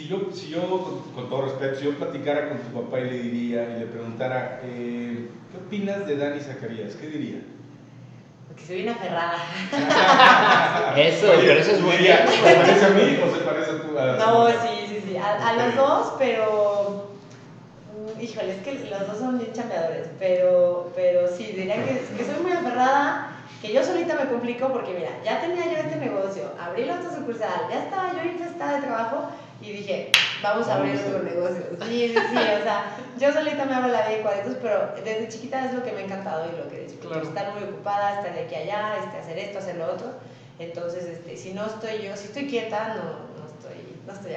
[0.00, 3.04] Si yo, si yo con, con todo respeto, si yo platicara con tu papá y
[3.04, 6.94] le diría, y le preguntara, eh, ¿qué opinas de Dani Zacarías?
[6.94, 7.40] ¿Qué diría?
[8.48, 9.36] Porque soy una aferrada.
[10.96, 12.16] Eso, Oye, pero eso es muy bien.
[12.26, 15.16] ¿Se parece a mí o se parece a tu a No, sí, sí, sí.
[15.18, 17.10] A, a los dos, pero.
[18.16, 20.08] mm, Híjole, es que los dos son bien chambeadores.
[20.18, 23.32] Pero, pero sí, diría que, que soy muy aferrada.
[23.60, 27.14] Que yo solita me complico porque, mira, ya tenía yo este negocio, abrí la otra
[27.14, 29.28] sucursal, ya estaba yo infestada de trabajo
[29.62, 30.10] y dije,
[30.42, 31.62] vamos a abrir otro negocio.
[31.86, 35.28] Sí, sí, sí, o sea, yo solita me hago la vida de cuadritos, pero desde
[35.28, 37.08] chiquita es lo que me ha encantado y lo que disfruto.
[37.10, 37.28] Claro.
[37.28, 40.14] Estar muy ocupada, estar de aquí a allá, este, hacer esto, hacer lo otro.
[40.58, 44.32] Entonces, este, si no estoy yo, si estoy quieta, no, no estoy, no estoy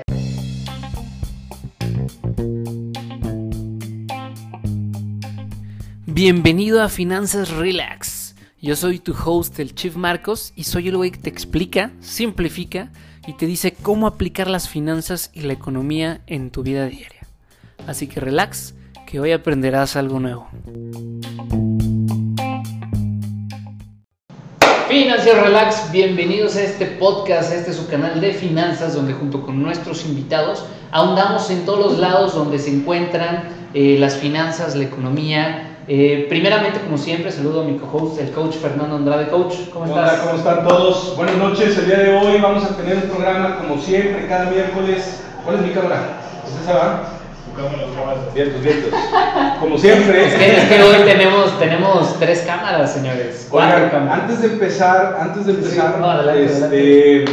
[6.05, 8.35] Bienvenido a Finanzas Relax.
[8.62, 12.91] Yo soy tu host, el Chief Marcos, y soy el güey que te explica, simplifica
[13.26, 17.22] y te dice cómo aplicar las finanzas y la economía en tu vida diaria.
[17.88, 20.48] Así que relax, que hoy aprenderás algo nuevo.
[24.90, 30.05] Financiero Relax, bienvenidos a este podcast, este su canal de finanzas, donde junto con nuestros
[30.05, 35.73] invitados ahondamos en todos los lados donde se encuentran eh, las finanzas, la economía.
[35.87, 39.27] Eh, primeramente, como siempre, saludo a mi co-host, el coach Fernando Andrade.
[39.27, 40.20] Coach, ¿cómo Hola, estás?
[40.21, 41.13] ¿cómo están todos?
[41.17, 45.21] Buenas noches, el día de hoy vamos a tener un programa como siempre, cada miércoles.
[45.43, 46.21] ¿Cuál es mi cámara?
[46.48, 47.09] ¿Es esa va?
[48.34, 48.91] Vientos, vientos.
[49.59, 50.26] Como siempre.
[50.26, 53.45] Es que, es que hoy tenemos, tenemos tres cámaras, señores.
[53.48, 54.21] Cuatro Oigan, cámaras.
[54.21, 57.26] antes de empezar, antes de empezar, Sí, no, adelante, este,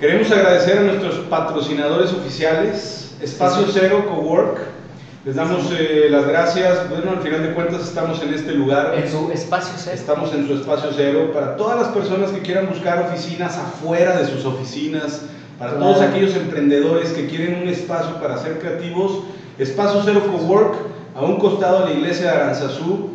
[0.00, 4.58] queremos agradecer a nuestros patrocinadores oficiales, Espacio Cero Cowork.
[5.24, 6.88] Les damos eh, las gracias.
[6.88, 8.94] Bueno, al final de cuentas estamos en este lugar.
[8.96, 9.94] En su espacio set.
[9.94, 14.26] Estamos en su espacio cero para todas las personas que quieran buscar oficinas afuera de
[14.26, 15.26] sus oficinas,
[15.58, 15.92] para Claro.
[15.92, 19.20] todos aquellos emprendedores que quieren un espacio para ser creativos.
[19.58, 20.74] Espacio Cero Cowork,
[21.14, 23.10] a un costado de la iglesia de Aranzazú,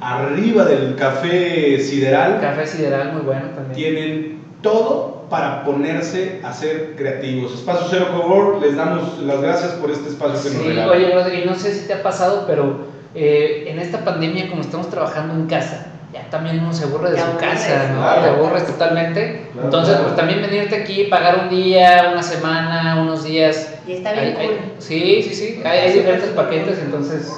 [0.00, 3.72] arriba del café Sideral, Café sideral, muy bueno también.
[3.74, 7.52] tienen todo para ponerse a ser creativos.
[7.54, 10.90] Espacio Cero Cowork, les damos las gracias por este espacio que nos Sí, regalan.
[11.24, 14.88] oye, y no sé si te ha pasado, pero eh, en esta pandemia, como estamos
[14.90, 17.98] trabajando en casa, ya también uno se aburre de Te su aburres, casa, ¿no?
[17.98, 18.22] claro.
[18.22, 19.48] Te aburres totalmente.
[19.52, 20.04] Claro, Entonces, claro.
[20.04, 23.74] pues también venirte aquí, pagar un día, una semana, unos días.
[23.86, 24.54] Y está bien Hay- cool.
[24.54, 25.60] hay- sí, sí, sí.
[25.64, 27.32] Hay, hay diferentes paquetes, entonces.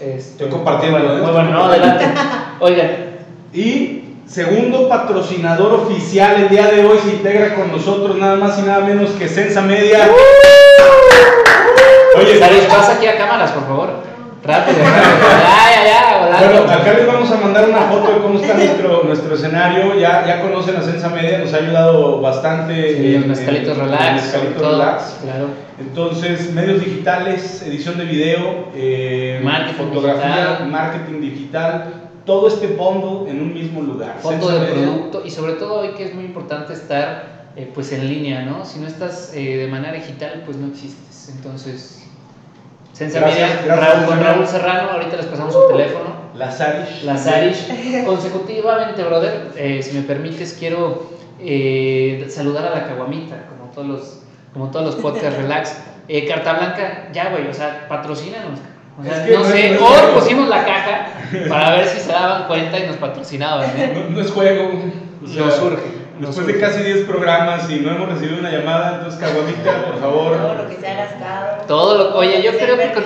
[0.00, 1.32] Este, Estoy compartiendo, Muy bueno, ¿eh?
[1.32, 2.04] bueno, no, adelante.
[2.60, 2.90] Oigan,
[3.52, 3.93] Y
[4.34, 8.80] segundo patrocinador oficial el día de hoy se integra con nosotros nada más y nada
[8.84, 10.10] menos que Sensa Media.
[12.18, 13.90] Oye, Saris, pasa aquí a cámaras, por favor.
[14.42, 14.78] Rápido.
[14.84, 16.62] Ya, ya, ya, volando.
[16.62, 19.94] bueno, acá les vamos a mandar una foto de cómo está nuestro, nuestro escenario.
[19.98, 22.94] Ya, ya conocen a Sensa Media, nos ha ayudado bastante.
[22.96, 24.70] Sí, en- los mezcalitos en- en relax, mezcalitos todo.
[24.72, 25.16] relax.
[25.22, 25.46] Claro.
[25.80, 30.68] Entonces, medios digitales, edición de video, eh, Marketing fotografía, digital.
[30.70, 34.16] marketing digital, todo este bundle en un mismo lugar.
[34.22, 38.08] Sensa de producto y sobre todo hoy que es muy importante estar eh, pues en
[38.08, 38.64] línea, ¿no?
[38.64, 41.32] Si no estás eh, de manera digital, pues no existes.
[41.36, 42.02] Entonces,
[42.98, 44.20] gracias, Raúl, con.
[44.20, 46.24] Raúl Serrano, ahorita les pasamos su teléfono.
[46.34, 47.04] Lazarish.
[47.04, 51.14] Lazarish, consecutivamente, brother, eh, si me permites, quiero
[52.28, 54.20] saludar a la Caguamita, como todos los,
[54.52, 55.76] como todos los podcast relax.
[56.28, 58.58] Carta Blanca, ya, güey, o sea, patrocínanos.
[58.98, 61.06] O sea, Es que no sé, hoy pusimos la caja
[61.48, 63.92] para ver si se daban cuenta y nos patrocinaban, ¿eh?
[63.94, 64.70] No, no es juego.
[65.24, 65.82] o sea, Nos surge,
[66.20, 66.52] Después surge.
[66.52, 70.36] de casi 10 programas y no hemos recibido una llamada, entonces Caguamita, por favor.
[70.36, 71.62] Todo lo que se ha gastado.
[71.66, 73.02] Todo lo, oye, yo creo que con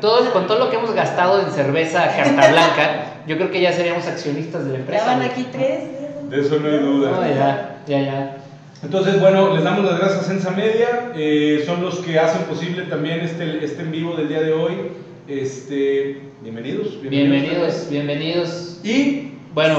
[0.00, 3.72] todo, con todo lo que hemos gastado en cerveza Carta Blanca, yo creo que ya
[3.72, 5.06] seríamos accionistas de la empresa.
[5.06, 5.84] Ya van aquí tres.
[6.28, 7.10] De eso no hay duda.
[7.12, 8.36] No, ya, ya, ya.
[8.82, 11.12] Entonces, bueno, les damos las gracias a Sensa Media.
[11.14, 14.92] eh, son los que hacen posible también este, este en vivo del día de hoy.
[15.30, 17.00] Este, bienvenidos.
[17.00, 18.80] Bienvenidos, bienvenidos.
[18.82, 19.76] Y Bueno,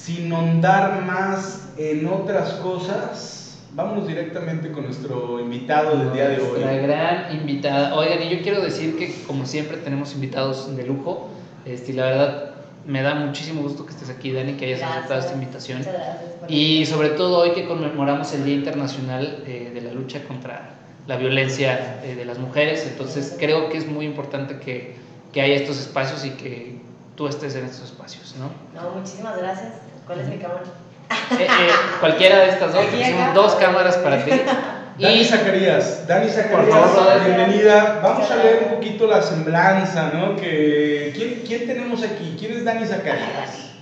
[0.00, 6.72] sin ahondar más en otras cosas, vámonos directamente con nuestro invitado del día de nuestra
[6.72, 6.78] hoy.
[6.78, 7.94] gran invitada.
[7.94, 11.28] Oigan, y yo quiero decir que como siempre tenemos invitados de lujo.
[11.64, 12.54] Este, y la verdad
[12.84, 14.96] me da muchísimo gusto que estés aquí, Dani, que hayas Gracias.
[14.98, 15.78] aceptado esta invitación.
[15.78, 19.92] Muchas gracias por Y sobre todo hoy que conmemoramos el Día Internacional eh, de la
[19.92, 20.70] lucha contra
[21.06, 24.96] la violencia eh, de las mujeres, entonces creo que es muy importante que,
[25.32, 26.78] que haya estos espacios y que
[27.14, 28.50] tú estés en estos espacios, ¿no?
[28.80, 29.74] No, muchísimas gracias.
[30.06, 30.62] ¿Cuál es mi cámara?
[31.32, 31.70] Eh, eh,
[32.00, 32.84] cualquiera de estas dos,
[33.34, 34.30] dos cámaras para ti.
[34.98, 38.00] Dani Y Zacarías, Dani Por Zacarías, bienvenida.
[38.00, 40.36] Vamos a leer un poquito la semblanza, ¿no?
[40.36, 42.36] Que, ¿quién, quién tenemos aquí?
[42.38, 43.72] ¿Quién es Dani Zacarías?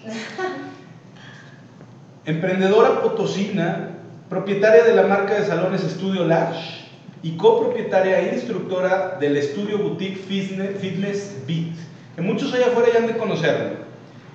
[2.24, 3.90] Emprendedora potosina,
[4.30, 6.81] propietaria de la marca de salones Estudio Lash,
[7.22, 11.76] y copropietaria e instructora del estudio boutique Fitness, Fitness Beat,
[12.16, 13.82] que muchos allá afuera ya han de conocerlo.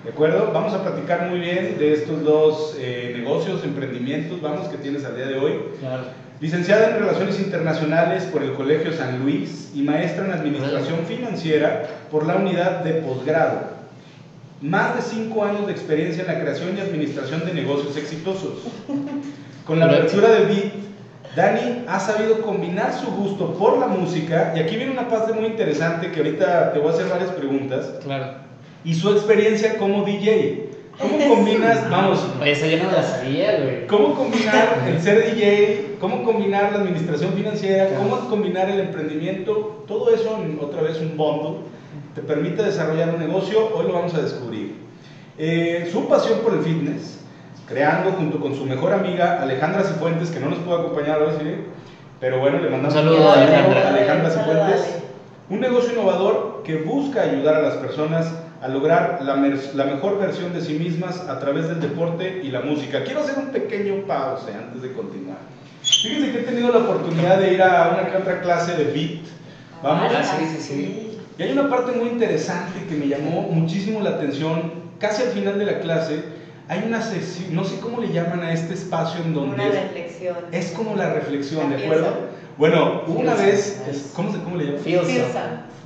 [0.04, 0.52] ¿De acuerdo?
[0.54, 5.16] Vamos a platicar muy bien de estos dos eh, negocios, emprendimientos, vamos, que tienes al
[5.16, 5.52] día de hoy.
[5.80, 6.04] Claro.
[6.40, 12.26] Licenciada en Relaciones Internacionales por el Colegio San Luis y maestra en Administración Financiera por
[12.26, 13.78] la Unidad de Posgrado.
[14.62, 18.68] Más de cinco años de experiencia en la creación y administración de negocios exitosos.
[19.66, 20.72] Con la apertura de Beat,
[21.38, 25.46] Dani ha sabido combinar su gusto por la música, y aquí viene una parte muy
[25.46, 28.26] interesante que ahorita te voy a hacer varias preguntas, Claro.
[28.84, 30.64] y su experiencia como DJ.
[31.00, 33.86] ¿Cómo combinas, vamos, Oye, esa yo no la sabía, güey.
[33.86, 35.94] ¿Cómo combinar el ser DJ?
[36.00, 37.90] ¿Cómo combinar la administración financiera?
[37.96, 39.84] ¿Cómo combinar el emprendimiento?
[39.86, 41.60] Todo eso en otra vez un bundle
[42.16, 43.70] te permite desarrollar un negocio.
[43.76, 44.74] Hoy lo vamos a descubrir.
[45.38, 47.17] Eh, su pasión por el fitness,
[47.68, 51.54] creando junto con su mejor amiga Alejandra Cifuentes, que no nos puede acompañar hoy, ¿sí?
[52.18, 53.88] pero bueno, le mandamos Un saludo, a Alejandra.
[53.88, 55.02] Alejandra Cifuentes.
[55.50, 58.26] Un negocio innovador que busca ayudar a las personas
[58.60, 62.60] a lograr la, la mejor versión de sí mismas a través del deporte y la
[62.60, 63.04] música.
[63.04, 65.38] Quiero hacer un pequeño pause antes de continuar.
[65.82, 69.24] Fíjense que he tenido la oportunidad de ir a una que otra clase de beat.
[69.82, 70.12] Vamos.
[70.14, 71.18] Ah, sí, sí, sí.
[71.38, 74.88] Y hay una parte muy interesante que me llamó muchísimo la atención.
[74.98, 76.24] Casi al final de la clase
[76.68, 79.74] hay una sección, no sé cómo le llaman a este espacio en donde Una es,
[79.74, 80.36] reflexión.
[80.52, 82.06] es como la reflexión, La ¿de acuerdo?
[82.06, 82.26] field
[82.58, 83.88] Bueno, una vez, song.
[83.90, 84.80] es- ¿cómo, se, ¿cómo le llaman?
[84.82, 85.06] Field.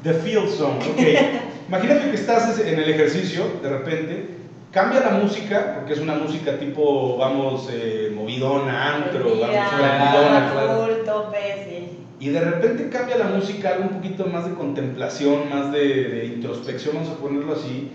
[0.03, 0.99] The Field Song, ok.
[1.69, 4.27] Imagínate que estás en el ejercicio, de repente,
[4.73, 10.51] cambia la música, porque es una música tipo, vamos, eh, movidona, antro, vamos, claro, rapidona,
[10.53, 10.81] claro.
[10.83, 11.39] full, tope,
[11.69, 11.99] sí.
[12.19, 16.25] Y de repente cambia la música algo un poquito más de contemplación, más de, de
[16.27, 17.89] introspección, vamos a ponerlo así.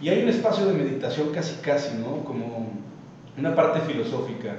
[0.00, 2.24] Y hay un espacio de meditación casi casi, ¿no?
[2.24, 2.68] Como
[3.38, 4.56] una parte filosófica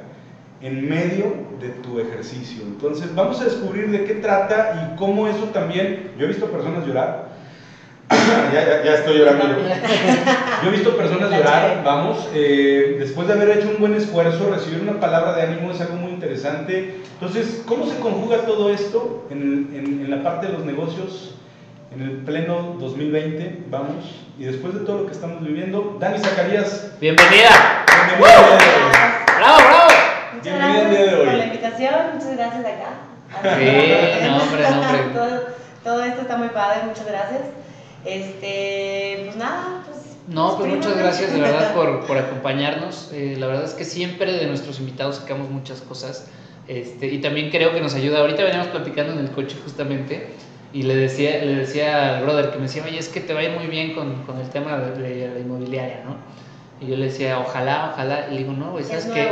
[0.62, 1.26] en medio
[1.60, 2.64] de tu ejercicio.
[2.64, 6.12] Entonces vamos a descubrir de qué trata y cómo eso también...
[6.18, 7.26] Yo he visto personas llorar.
[8.10, 9.46] ya, ya, ya estoy llorando.
[9.48, 9.56] yo.
[10.64, 14.82] Yo he visto personas llorar, vamos, eh, después de haber hecho un buen esfuerzo, recibir
[14.82, 16.96] una palabra de ánimo es algo muy interesante.
[17.14, 21.36] Entonces, ¿cómo se conjuga todo esto en, en- en la parte de los negocios
[21.92, 23.64] en el pleno 2020?
[23.70, 24.06] Vamos,
[24.38, 27.86] y después de todo lo que estamos viviendo, Dani Zacarías, Bienvenida.
[28.08, 28.92] bienvenido al día de hoy.
[29.38, 29.92] Bravo, bravo.
[30.34, 31.26] Muchas Bienvenida al gracias día de hoy.
[31.26, 32.90] por la invitación, muchas gracias acá.
[33.58, 35.00] Sí, no, hombre, no, hombre.
[35.14, 35.42] todo,
[35.84, 37.42] todo esto está muy padre, muchas gracias.
[38.06, 40.18] Este, pues nada, pues.
[40.28, 43.12] No, pues muchas gracias de verdad por, por acompañarnos.
[43.14, 46.28] Eh, la verdad es que siempre de nuestros invitados sacamos muchas cosas.
[46.68, 48.20] Este, y también creo que nos ayuda.
[48.20, 50.34] Ahorita veníamos platicando en el coche justamente
[50.76, 53.40] y le decía, le decía al brother que me decía, oye, es que te va
[53.40, 56.18] a ir muy bien con, con el tema de, de la inmobiliaria, ¿no?
[56.86, 58.28] Y yo le decía, ojalá, ojalá.
[58.30, 59.32] Y le digo, no, güey, ¿sabes Es qué?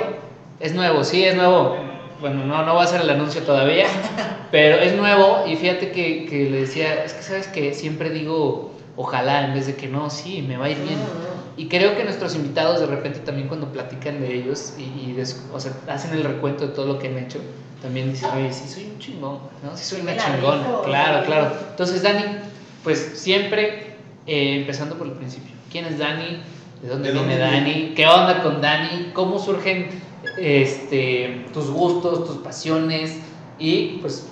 [0.62, 1.76] Es nuevo, sí, es nuevo.
[2.22, 3.88] Bueno, no, no va a ser el anuncio todavía,
[4.52, 8.72] pero es nuevo y fíjate que, que le decía, es que sabes que siempre digo
[8.96, 10.98] ojalá en vez de que no, sí, me va a ir bien.
[10.98, 15.14] Mm, Y creo que nuestros invitados de repente también cuando platican de ellos y, y
[15.14, 17.40] des- o sea, hacen el recuento de todo lo que han hecho,
[17.82, 19.76] también dicen, oye, sí soy un chingón, ¿no?
[19.78, 20.64] Sí soy una chingona.
[20.84, 21.52] Claro, claro.
[21.70, 22.24] Entonces, Dani,
[22.84, 25.52] pues siempre eh, empezando por el principio.
[25.72, 26.42] ¿Quién es Dani?
[26.82, 27.94] ¿De dónde ¿De viene dónde Dani?
[27.96, 29.12] ¿Qué onda con Dani?
[29.14, 29.90] ¿Cómo surgen
[30.38, 33.20] este, tus gustos, tus pasiones?
[33.60, 34.28] Y pues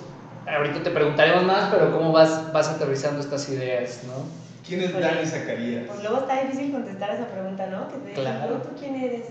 [0.46, 4.41] ahorita te preguntaremos más, pero ¿cómo vas, vas aterrizando estas ideas, no?
[4.66, 5.06] ¿Quién es Híjole.
[5.06, 5.84] Dani Zacarías?
[5.88, 7.88] Pues luego está difícil contestar esa pregunta, ¿no?
[7.88, 8.56] Que te Claro.
[8.62, 9.26] "¿Tú quién eres?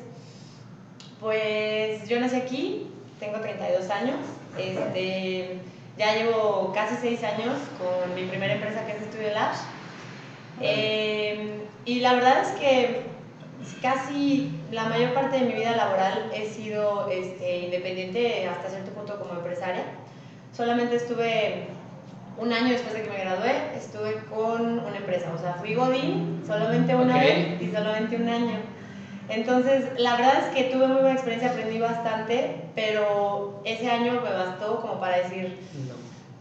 [1.20, 2.88] Pues yo nací aquí,
[3.20, 4.18] tengo 32 años,
[4.58, 5.60] este,
[5.98, 9.60] ya llevo casi 6 años con mi primera empresa que es Studio Labs.
[10.62, 13.02] Eh, y la verdad es que
[13.82, 19.20] casi la mayor parte de mi vida laboral he sido este, independiente hasta cierto punto
[19.20, 19.84] como empresaria.
[20.56, 21.68] Solamente estuve
[22.38, 26.44] un año después de que me gradué, estuve con una empresa, o sea, fui Godín
[26.46, 27.22] solamente una Ok.
[27.22, 28.58] vez y solamente un año.
[29.30, 34.32] Entonces, la verdad es que tuve muy buena experiencia, aprendí bastante, pero ese año me
[34.32, 35.58] bastó como para decir,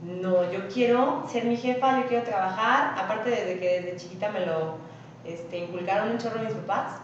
[0.02, 4.47] no, yo quiero ser mi jefa, yo quiero trabajar, aparte desde que desde chiquita me
[4.47, 4.78] lo
[5.25, 6.94] este, inculcaron un chorro mis papás.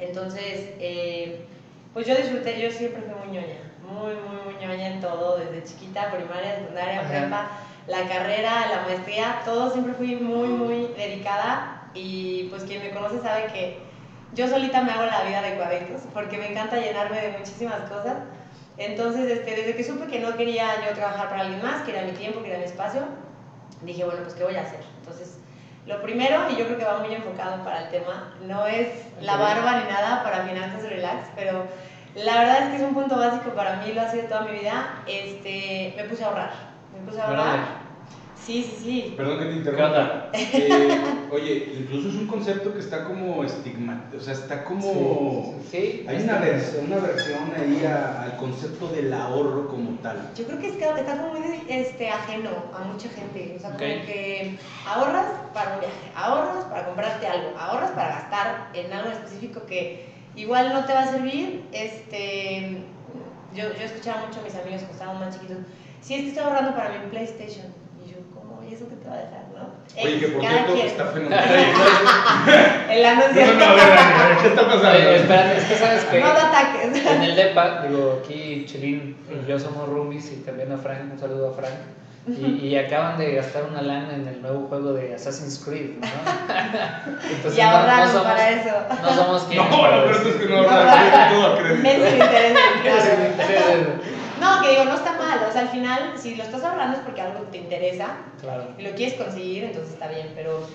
[0.00, 1.46] Entonces, eh,
[1.94, 3.56] pues yo disfruté, yo siempre fui muy ñoña,
[3.88, 7.48] muy, muy, muy ñoña en todo, desde chiquita, primaria, secundaria, prepa,
[7.86, 13.20] la carrera, la maestría, todo siempre fui muy, muy dedicada y pues quien me conoce
[13.20, 13.78] sabe que
[14.34, 18.16] yo solita me hago la vida de cuadritos porque me encanta llenarme de muchísimas cosas.
[18.76, 22.02] Entonces, este, desde que supe que no quería yo trabajar para alguien más, que era
[22.02, 23.02] mi tiempo, que era mi espacio,
[23.82, 24.80] dije, bueno, pues ¿qué voy a hacer?
[24.98, 25.38] Entonces,
[25.86, 28.88] lo primero, y yo creo que va muy enfocado para el tema, no es
[29.22, 31.64] la barba ni nada para finanzas relax, pero
[32.14, 34.58] la verdad es que es un punto básico para mí, lo ha sido toda mi
[34.58, 36.75] vida, este, me puse a ahorrar.
[37.06, 37.86] Puse a ahorrar.
[38.34, 39.14] Sí, sí, sí.
[39.16, 40.30] Perdón que te ¿Qué interrumpa.
[40.32, 45.58] Eh, oye, incluso es un concepto que está como estigmatizado, o sea, está como...
[45.68, 46.04] Sí.
[46.08, 50.30] Hay una, vers- una versión ahí a- al concepto del ahorro como tal.
[50.36, 53.54] Yo creo que es que está como muy este, ajeno a mucha gente.
[53.56, 58.68] O sea, como que ahorras para un viaje, ahorras para comprarte algo, ahorras para gastar
[58.74, 61.64] en algo específico que igual no te va a servir.
[61.72, 62.84] Este,
[63.54, 65.58] yo, yo escuchaba mucho a mis amigos que estaban más chiquitos.
[66.02, 67.66] Sí, es que estoy ahorrando para mi PlayStation.
[68.04, 68.62] Y yo, ¿cómo?
[68.68, 70.02] ¿Y eso qué te va a dejar, no?
[70.02, 70.86] Oye, que por cada cierto quien.
[70.86, 71.44] está fenomenal.
[72.90, 73.46] El anuncio.
[73.46, 74.88] No, no, no, a ver, a ver, ¿qué está pasando?
[74.90, 77.06] Oye, espérate, es que sabes que No ataques.
[77.06, 81.18] en el DEPA, digo, aquí Chelín y yo somos roomies y también a Frank, un
[81.18, 81.74] saludo a Frank.
[82.28, 86.06] Y, y acaban de gastar una lana en el nuevo juego de Assassin's Creed, ¿no?
[87.30, 88.70] Entonces, Y no- no ahorraron somos- para eso.
[89.00, 89.70] No somos quienes.
[89.70, 91.88] No, lo peor es que no ahorras, todo a crédito.
[91.88, 93.28] Eso me
[94.40, 95.40] No, que digo, no está mal.
[95.48, 98.68] O sea, al final, si lo estás hablando es porque algo te interesa Claro.
[98.78, 100.32] y lo quieres conseguir, entonces está bien.
[100.34, 100.66] Pero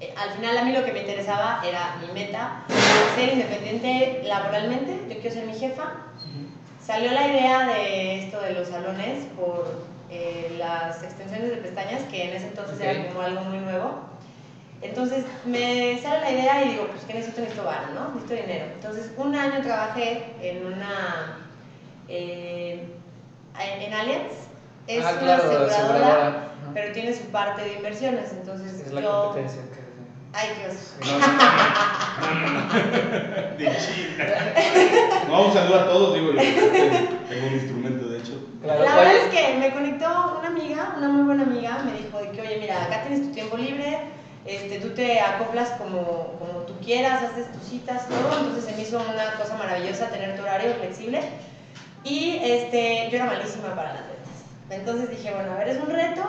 [0.00, 2.62] eh, al final, a mí lo que me interesaba era mi meta,
[3.16, 5.00] ser independiente laboralmente.
[5.14, 5.92] Yo quiero ser mi jefa.
[6.84, 12.24] Salió la idea de esto de los salones por eh, las extensiones de pestañas, que
[12.24, 12.82] en ese entonces Ok.
[12.82, 14.00] era como algo muy nuevo.
[14.82, 18.14] Entonces me sale la idea y digo, pues que necesito, necesito varo, ¿no?
[18.14, 18.64] Necesito dinero.
[18.74, 21.38] Entonces un año trabajé en una,
[22.10, 22.84] eh,
[23.58, 24.32] en, Allianz.
[24.86, 26.30] Es ah, una claro, aseguradora, aseguradora.
[26.66, 26.74] ¿no?
[26.74, 28.32] pero tiene su parte de inversiones.
[28.32, 29.24] Entonces Es la yo...
[29.26, 29.62] competencia.
[29.72, 29.80] que-
[30.32, 30.94] Ay, Dios.
[31.00, 32.68] No, no.
[33.58, 34.24] De China.
[35.28, 38.32] No, un saludo a todos, digo, yo tengo un instrumento, de hecho.
[38.62, 42.18] Claro, La verdad es que me conectó una amiga, una muy buena amiga, me dijo
[42.18, 43.98] de que, oye, mira, acá tienes tu tiempo libre,
[44.44, 48.82] este, tú te acoplas como, como tú quieras, haces tus citas, todo, entonces se me
[48.82, 51.20] hizo una cosa maravillosa tener tu horario flexible
[52.04, 54.30] y este, yo era malísima para las ventas.
[54.70, 56.22] Entonces dije, bueno, a ver, es un reto.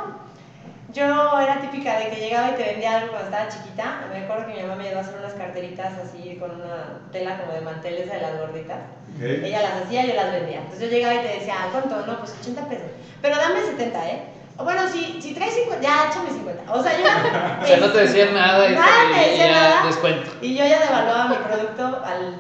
[0.94, 4.02] Yo era típica de que llegaba y te vendía algo cuando estaba chiquita.
[4.12, 7.38] Me acuerdo que mi mamá me llevó a hacer unas carteritas así con una tela
[7.40, 8.80] como de manteles de las gorditas.
[9.16, 9.22] ¿ok?
[9.24, 10.58] Ella las hacía, yo las vendía.
[10.60, 12.06] Entonces yo llegaba y te decía, "Ah, ¿cuánto?
[12.06, 12.88] No, pues 80 pesos.
[13.22, 14.22] Pero dame 70, ¿eh?
[14.58, 16.74] O Bueno, si, si traes 50, ya échame 50.
[16.74, 17.06] O sea, yo.
[17.64, 19.86] o sea, no te decían nada y, Nada, decían ya nada.
[19.88, 20.30] descuento.
[20.42, 22.36] Y yo ya devaluaba mi producto al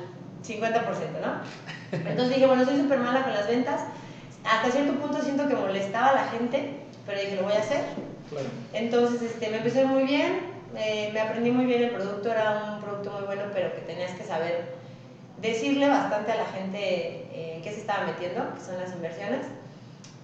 [0.45, 1.71] 50%, ¿no?
[1.91, 3.81] Entonces dije, bueno, soy súper mala con las ventas.
[4.43, 7.83] Hasta cierto punto siento que molestaba a la gente, pero dije, lo voy a hacer.
[8.29, 8.47] Claro.
[8.73, 10.39] Entonces este, me empecé muy bien,
[10.75, 14.11] eh, me aprendí muy bien el producto, era un producto muy bueno, pero que tenías
[14.11, 14.73] que saber
[15.41, 16.79] decirle bastante a la gente
[17.33, 19.45] eh, qué se estaba metiendo, que son las inversiones.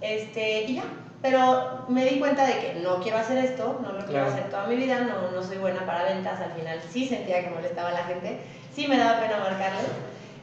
[0.01, 0.83] Este, y ya,
[1.21, 4.31] pero me di cuenta de que no quiero hacer esto, no lo quiero Claro.
[4.31, 7.49] hacer toda mi vida, no, no soy buena para ventas, al final sí sentía que
[7.49, 8.39] molestaba a la gente,
[8.73, 9.85] sí me daba pena marcarles.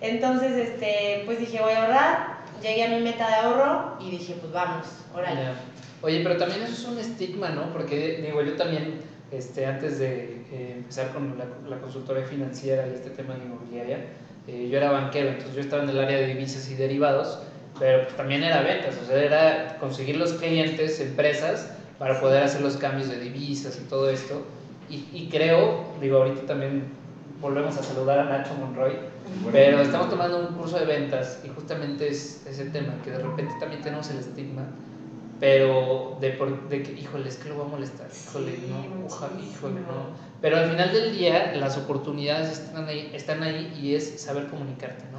[0.04, 4.34] Entonces, este, pues dije, voy a ahorrar, llegué a mi meta de ahorro y dije,
[4.38, 5.40] pues vamos, órale.
[5.40, 5.54] Ya.
[6.02, 7.73] Oye, pero también eso es un estigma, ¿no?
[7.73, 9.00] Porque digo, yo también,
[9.32, 13.99] este, antes de eh, empezar con la, la consultoría financiera y este tema de inmobiliaria,
[14.46, 17.38] eh, yo era banquero, entonces yo estaba en el área de divisas y derivados,
[17.78, 22.61] pero pues también era ventas, o sea, era conseguir los clientes, empresas, para poder hacer
[22.61, 24.42] los cambios de divisas y todo esto.
[24.90, 26.92] Y, y creo, digo, ahorita también
[27.40, 29.13] volvemos a saludar a Nacho Monroy,
[29.52, 33.54] pero estamos tomando un curso de ventas y justamente es ese tema, que de repente
[33.59, 34.66] también tenemos el estigma,
[35.40, 39.07] pero de, por, de que, híjole, es que lo va a molestar, híjole, Sí, no,
[39.07, 40.35] ojalá, híjole, no.
[40.40, 45.04] Pero al final del día las oportunidades están ahí, están ahí y es saber comunicarte,
[45.11, 45.19] ¿no?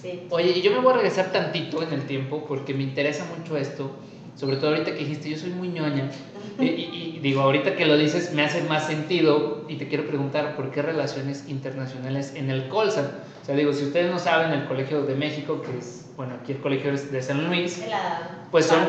[0.00, 0.26] Sí.
[0.30, 3.56] Oye, y yo me voy a regresar tantito en el tiempo porque me interesa mucho
[3.56, 3.92] esto,
[4.34, 6.10] sobre todo ahorita que dijiste, yo soy muy ñoña,
[6.58, 10.06] y, y- y digo, ahorita que lo dices me hace más sentido y te quiero
[10.06, 13.10] preguntar, ¿por qué relaciones internacionales en el Colsan?
[13.42, 16.52] O sea, digo, si ustedes no saben, el Colegio de México, que es, bueno, aquí
[16.52, 17.82] el Colegio es de San Luis,
[18.50, 18.86] Pues son-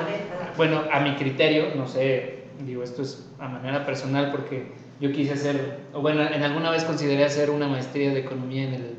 [0.58, 5.34] bueno, a mi criterio, no sé, digo, esto es a manera personal porque yo quise
[5.34, 8.96] hacer, o bueno, en alguna vez consideré hacer una maestría de economía en el,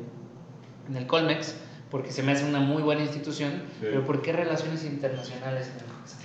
[0.89, 1.55] en el Colmex,
[1.89, 3.81] porque se me hace una muy buena institución, Sí.
[3.81, 6.24] pero ¿por qué relaciones internacionales en el Colmex?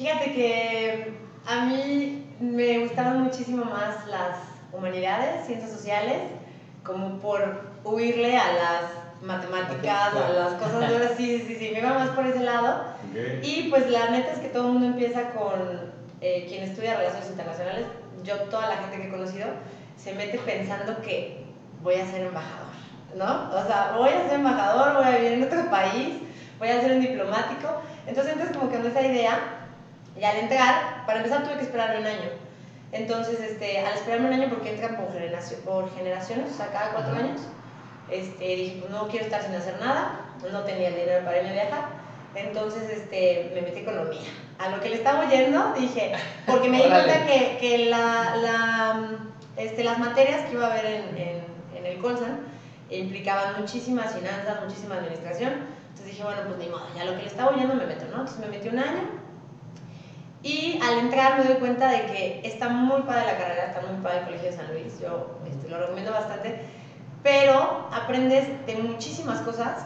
[0.00, 1.12] Fíjate que
[1.46, 4.38] a mí me gustaban muchísimo más las
[4.72, 6.22] humanidades, ciencias sociales,
[6.82, 8.84] como por huirle a las
[9.20, 12.80] matemáticas, a las cosas duras, sí, sí, sí, me iba más por ese lado.
[13.42, 15.60] Y pues la neta es que todo el mundo empieza con
[16.22, 17.84] eh, quien estudia relaciones internacionales,
[18.24, 19.48] yo toda la gente que he conocido,
[19.98, 21.36] se mete pensando que
[21.82, 22.72] voy a ser embajador,
[23.14, 23.50] ¿no?
[23.52, 26.14] O sea, voy a ser embajador, voy a vivir en otro país,
[26.58, 27.74] voy a ser un diplomático.
[28.06, 29.59] Entonces entras como que con esa idea
[30.20, 32.30] y al entrar, para empezar tuve que esperarme un año.
[32.92, 36.92] Entonces, este, al esperarme un año, porque entran por, generación, por generaciones, o sea, cada
[36.92, 37.40] cuatro años,
[38.10, 40.20] este, dije, pues no quiero estar sin hacer nada,
[40.52, 41.88] no tenía el dinero para irme a viajar,
[42.34, 44.20] entonces este, me metí a economía.
[44.58, 46.12] a lo que le estaba oyendo, dije,
[46.46, 49.00] porque me di cuenta que, que la, la,
[49.56, 51.44] este, las materias que iba a haber en, en,
[51.76, 52.40] en el Colsan
[52.90, 55.52] implicaban muchísimas finanzas, muchísima administración.
[55.88, 58.20] Entonces dije, bueno, pues ni modo, ya lo que le estaba oyendo me meto, ¿no?
[58.20, 59.29] Entonces me metí un año
[60.42, 64.00] y al entrar me doy cuenta de que está muy padre la carrera, está muy
[64.02, 66.60] padre el Colegio de San Luis, yo este, lo recomiendo bastante,
[67.22, 69.84] pero aprendes de muchísimas cosas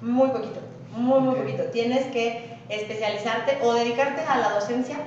[0.00, 0.60] muy poquito,
[0.92, 1.64] muy, muy poquito.
[1.72, 4.98] Tienes que especializarte o dedicarte a la docencia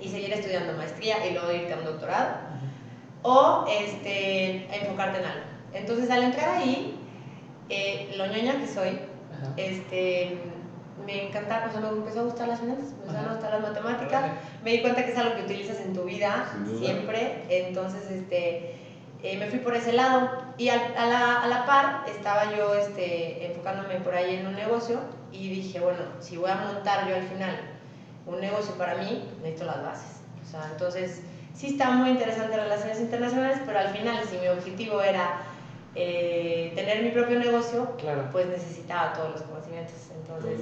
[0.00, 2.34] y seguir estudiando maestría y luego irte a un doctorado,
[3.22, 5.44] o este, enfocarte en algo.
[5.72, 6.98] Entonces, al entrar ahí,
[7.68, 8.98] eh, lo ñoña que soy,
[9.56, 10.38] este,
[11.04, 13.62] me encantaba, o sea, me empezó a gustar las finanzas, me empezaron a gustar las
[13.62, 14.24] matemáticas,
[14.62, 16.46] me di cuenta que es algo que utilizas en tu vida
[16.78, 18.76] siempre, entonces, este,
[19.22, 20.30] eh, me fui por ese lado.
[20.58, 25.00] Y a, la, a, la, par estaba yo este, enfocándome por ahí en un negocio
[25.30, 27.56] y dije, bueno, si voy a montar yo al final
[28.26, 30.20] un negocio para mí, necesito las bases.
[30.42, 31.22] O sea, entonces
[31.54, 35.40] sí está muy interesante relaciones internacionales, pero al final si mi objetivo era
[35.94, 38.24] eh, tener mi propio negocio, claro.
[38.32, 39.94] pues necesitaba todos los conocimientos.
[40.14, 40.60] Entonces,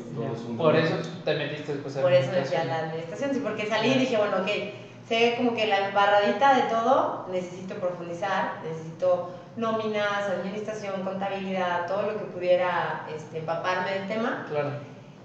[0.57, 3.67] por eso te metiste después a Por eso me fui a la administración, sí, porque
[3.67, 4.49] salí y dije, bueno, ok,
[5.09, 12.19] sé como que la embarradita de todo, necesito profundizar, necesito nóminas, administración, contabilidad, todo lo
[12.19, 14.47] que pudiera este, empaparme del tema.
[14.49, 14.71] Claro.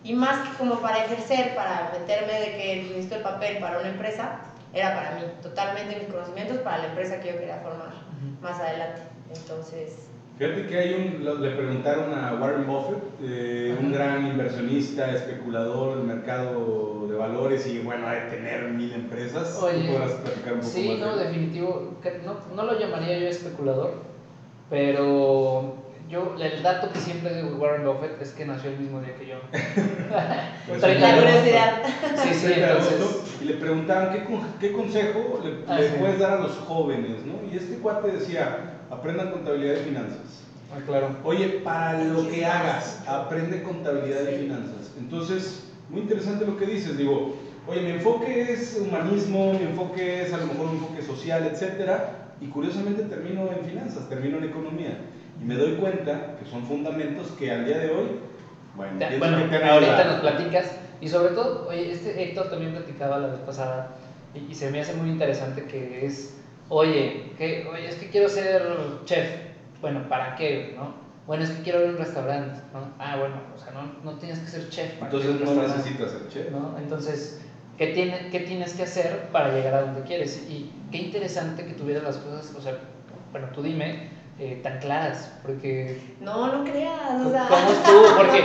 [0.03, 3.89] Y más que como para ejercer, para meterme de que necesito el papel para una
[3.89, 4.39] empresa,
[4.71, 7.89] era para mí, totalmente mis conocimientos para la empresa que yo quería formar
[8.41, 9.14] más adelante.
[9.33, 10.09] Entonces...
[10.37, 16.05] Fíjate que hay un, le preguntaron a Warren Buffett, eh, un gran inversionista, especulador del
[16.05, 19.57] mercado de valores y bueno, que tener mil empresas.
[19.63, 21.93] Oye, podrás platicar un poco sí, no, definitivo,
[22.25, 23.93] no, no lo llamaría yo especulador,
[24.69, 29.01] pero yo, el dato que siempre digo de Warren Buffett es que nació el mismo
[29.01, 29.37] día que yo.
[30.67, 31.81] pues la curiosidad.
[32.23, 33.37] Sí, sí, entonces.
[33.41, 34.23] Y le preguntaban, ¿qué,
[34.59, 37.25] qué consejo le, ah, puedes dar a los jóvenes?
[37.25, 37.51] ¿no?
[37.51, 40.43] Y este cuate decía, aprendan contabilidad y finanzas.
[40.73, 41.17] Ah, claro.
[41.23, 44.91] Oye, para lo que hagas, aprende contabilidad y finanzas.
[44.97, 46.97] Entonces, muy interesante lo que dices.
[46.97, 47.35] Digo,
[47.67, 52.25] oye, mi enfoque es humanismo, mi enfoque es a lo mejor un enfoque social, etcétera
[52.41, 54.97] y curiosamente termino en finanzas, termino en economía.
[55.41, 58.07] Y me doy cuenta que son fundamentos que al día de hoy,
[58.75, 60.71] bueno, bueno ahorita nos platicas.
[61.01, 63.95] Y sobre todo, oye, este Héctor también platicaba la vez pasada
[64.33, 66.35] y, se me hace muy interesante que es,
[66.69, 68.63] oye, que, oye, es que quiero ser
[69.05, 69.29] chef.
[69.81, 70.73] Bueno, ¿para qué?
[70.75, 71.05] ¿no?
[71.27, 72.81] Bueno, es que quiero abrir un restaurante, ¿no?
[72.99, 75.01] Ah, bueno, o sea, no, no tienes que ser chef.
[75.01, 76.51] Entonces no necesitas ser chef.
[76.51, 76.75] ¿no?
[76.77, 77.41] Entonces,
[77.77, 80.45] ¿qué, tiene, ¿qué tienes que hacer para llegar a donde quieres?
[80.49, 82.77] Y qué interesante que tuvieras las cosas, o sea,
[83.31, 85.99] bueno, tú dime, eh, tan claras, porque...
[86.21, 87.47] No, no creas, o sea...
[87.47, 88.15] ¿Cómo estuvo?
[88.17, 88.43] Porque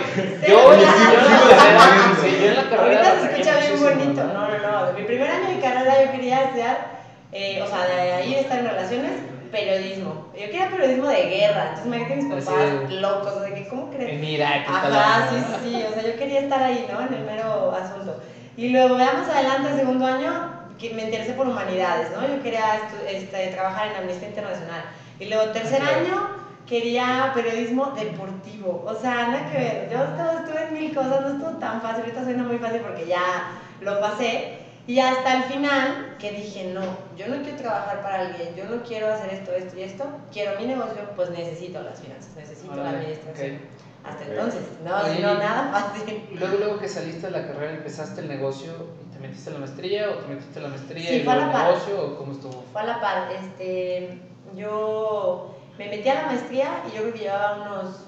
[0.49, 3.03] yo, yo, en la carrera...
[3.03, 6.45] Ahorita se escucha bien bonito, no, no, no, mi primer año de carrera yo quería
[6.45, 7.00] estudiar,
[7.33, 9.13] eh, o sea, de ahí estar en relaciones,
[9.51, 10.27] periodismo.
[10.35, 13.91] Yo quería periodismo de guerra, entonces me imagínate mis papás locos, o sea, que ¿cómo
[13.91, 14.21] crees?
[14.21, 17.01] Mira, Ajá, sí, sí, sí, o sea, yo quería estar ahí, ¿no?
[17.01, 18.21] En el mero asunto.
[18.57, 22.27] Y luego, ya más adelante, el segundo año, que me interesé por humanidades, ¿no?
[22.27, 24.83] Yo quería este, trabajar en Amnistía Internacional.
[25.19, 26.29] Y luego, tercer año,
[26.67, 28.85] quería periodismo deportivo.
[28.87, 29.89] O sea, nada que ver.
[29.91, 30.03] Yo
[30.39, 32.03] estuve en mil cosas, no estuvo tan fácil.
[32.03, 34.70] Ahorita suena muy fácil porque ya lo pasé.
[34.91, 36.81] Y hasta el final, que dije, no,
[37.17, 40.59] yo no quiero trabajar para alguien, yo no quiero hacer esto, esto y esto, quiero
[40.59, 43.61] mi negocio, pues necesito las finanzas, necesito la administración.
[44.03, 46.27] Hasta entonces, no, no, nada fácil.
[46.33, 48.73] Luego, luego que saliste de la carrera, empezaste el negocio
[49.07, 51.53] y te metiste a la maestría o te metiste a la maestría y luego el
[51.53, 52.65] negocio o cómo estuvo?
[52.73, 53.31] Fue a la par.
[53.31, 54.19] Este,
[54.57, 58.07] yo me metí a la maestría y yo creo que llevaba unos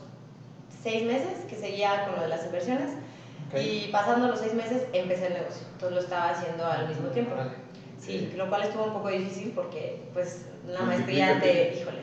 [0.83, 2.91] seis meses que seguía con lo de las inversiones.
[3.55, 5.67] Y pasando los seis meses empecé el negocio.
[5.73, 7.35] Entonces lo estaba haciendo al mismo tiempo.
[7.99, 11.99] Sí, lo cual estuvo un poco difícil porque pues la maestría te, híjole,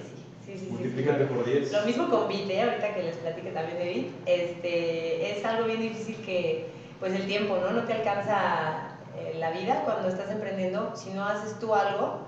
[0.50, 1.72] Sí, sí, Multiplícate por 10.
[1.72, 2.64] Lo mismo con Bit, ¿eh?
[2.64, 7.28] ahorita que les platique también de Bit, este, es algo bien difícil que, pues el
[7.28, 7.72] tiempo, ¿no?
[7.72, 10.96] No te alcanza eh, la vida cuando estás emprendiendo.
[10.96, 12.22] Si no haces tú algo,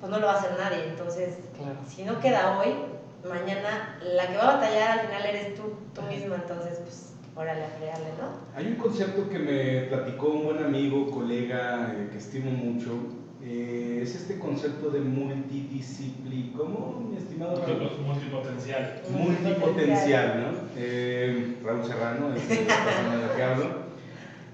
[0.00, 0.84] pues no lo va a hacer nadie.
[0.84, 1.36] Entonces,
[1.86, 2.74] si no queda hoy,
[3.28, 6.36] mañana la que va a batallar al final eres tú, tú misma.
[6.36, 8.56] Entonces, pues, órale, a ¿no?
[8.56, 12.90] Hay un concepto que me platicó un buen amigo, colega, eh, que estimo mucho,
[13.42, 17.90] eh, es este concepto de multidisciplina, ¿cómo, mi estimado Raúl?
[18.04, 19.02] Multipotencial.
[19.10, 20.58] Multipotencial, ¿no?
[20.76, 23.88] Eh, Raúl Serrano, es la persona de la que hablo.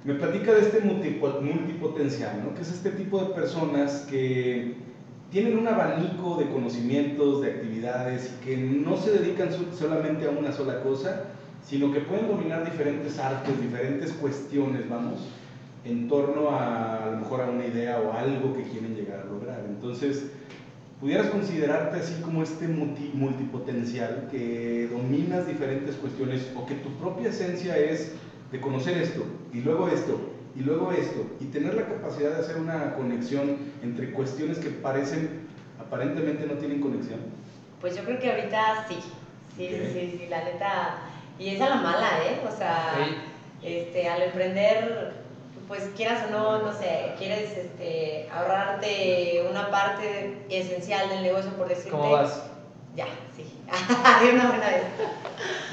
[0.05, 2.55] Me platica de este multipotencial, ¿no?
[2.55, 4.75] Que es este tipo de personas que
[5.33, 10.53] tienen un abanico de conocimientos, de actividades y que no se dedican solamente a una
[10.53, 11.25] sola cosa,
[11.67, 15.21] sino que pueden dominar diferentes artes, diferentes cuestiones, vamos,
[15.85, 19.25] en torno a a lo mejor a una idea o algo que quieren llegar a
[19.25, 19.65] lograr.
[19.69, 20.25] Entonces,
[21.01, 27.29] pudieras considerarte así como este multi- multipotencial que dominas diferentes cuestiones o que tu propia
[27.29, 28.13] esencia es
[28.51, 30.19] de conocer esto y luego esto
[30.57, 35.41] y luego esto y tener la capacidad de hacer una conexión entre cuestiones que parecen
[35.81, 37.19] aparentemente no tienen conexión.
[37.81, 38.97] Pues yo creo que ahorita sí.
[39.57, 39.93] Sí, Ok.
[39.93, 40.99] sí, sí, sí, la neta.
[41.39, 42.41] Y es a la mala, ¿eh?
[42.49, 42.95] O sea,
[43.63, 45.13] este, al emprender,
[45.67, 51.69] pues quieras o no, no sé, quieres este, ahorrarte una parte esencial del negocio, por
[51.69, 51.91] decirte.
[51.91, 52.43] ¿Cómo vas?
[52.95, 53.61] Ya, sí.
[54.25, 54.85] De una buena vez.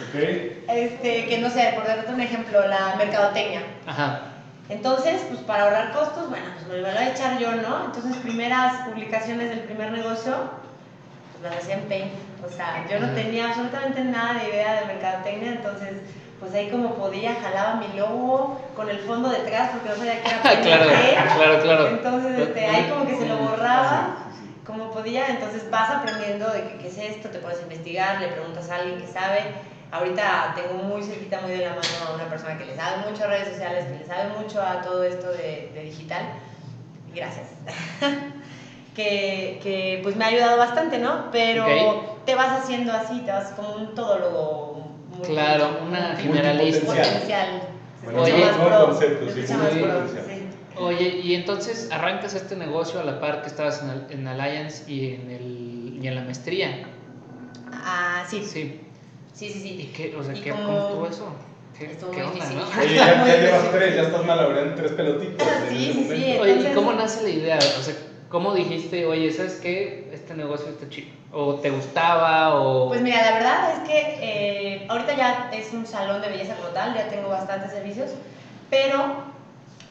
[0.10, 0.70] ¿Ok?
[0.70, 3.62] Este, que no sé, por darte un ejemplo, la mercadotecnia.
[3.86, 4.22] Ajá.
[4.70, 7.86] Entonces, pues para ahorrar costos, bueno, pues me lo voy a echar yo, ¿no?
[7.86, 10.34] Entonces, primeras publicaciones del primer negocio,
[11.42, 12.12] las hacía en Paint.
[12.46, 16.02] O sea, yo no tenía absolutamente nada de idea de mercadotecnia, entonces,
[16.40, 20.30] pues ahí como podía, jalaba mi logo con el fondo detrás porque no sabía que
[20.30, 20.62] era PNG.
[20.64, 21.88] claro, claro, claro.
[21.88, 24.18] Entonces, este, ahí como que se lo borraba
[24.66, 28.30] como podía, entonces vas aprendiendo de que, qué es esto, te pones a investigar, le
[28.30, 29.44] preguntas a alguien que sabe.
[29.92, 33.26] Ahorita tengo muy cerquita, muy de la mano a una persona que le sabe mucho
[33.26, 36.22] a redes sociales, que le sabe mucho a todo esto de, de digital.
[37.14, 37.48] Gracias.
[38.96, 41.32] que, que pues me ha ayudado bastante, ¿no?
[41.32, 41.66] Pero
[42.26, 44.86] te vas haciendo así, te vas como un todólogo.
[45.18, 46.86] muy- Claro, una generalista.
[46.86, 47.62] Potencial.
[48.04, 48.46] Bueno, Oye.
[48.46, 49.54] más nuevo pro, concepto, sí, sí.
[50.78, 55.14] Oye, y entonces arrancas este negocio a la par que estabas en, en Alliance y
[55.14, 56.88] en, el, y en la maestría.
[57.72, 58.44] Ah, sí.
[58.44, 58.80] Sí.
[59.34, 59.70] Sí, sí, sí.
[59.82, 61.34] ¿Y qué, o sea, Y qué, como- ¿cómo estuvo eso?
[61.78, 62.58] ¿Qué, Estuvo qué onda, difícil.
[62.58, 62.82] no?
[62.82, 65.48] Oye, ya, ya llevas tres, ya estás malabareando tres pelotitas.
[65.64, 66.38] en Sí, sí, sí.
[66.40, 67.58] Oye, ¿y cómo nace la idea?
[67.80, 67.96] O sea,
[68.32, 70.10] ¿cómo dijiste, oye, ¿sabes qué?
[70.14, 71.10] Este negocio está chido.
[71.34, 72.56] ¿O te gustaba?
[72.56, 72.88] O...
[72.90, 76.70] Pues mira, la verdad es que eh, ahorita ya es un salón de belleza como
[76.70, 78.12] tal, ya tengo bastantes servicios,
[78.70, 79.32] pero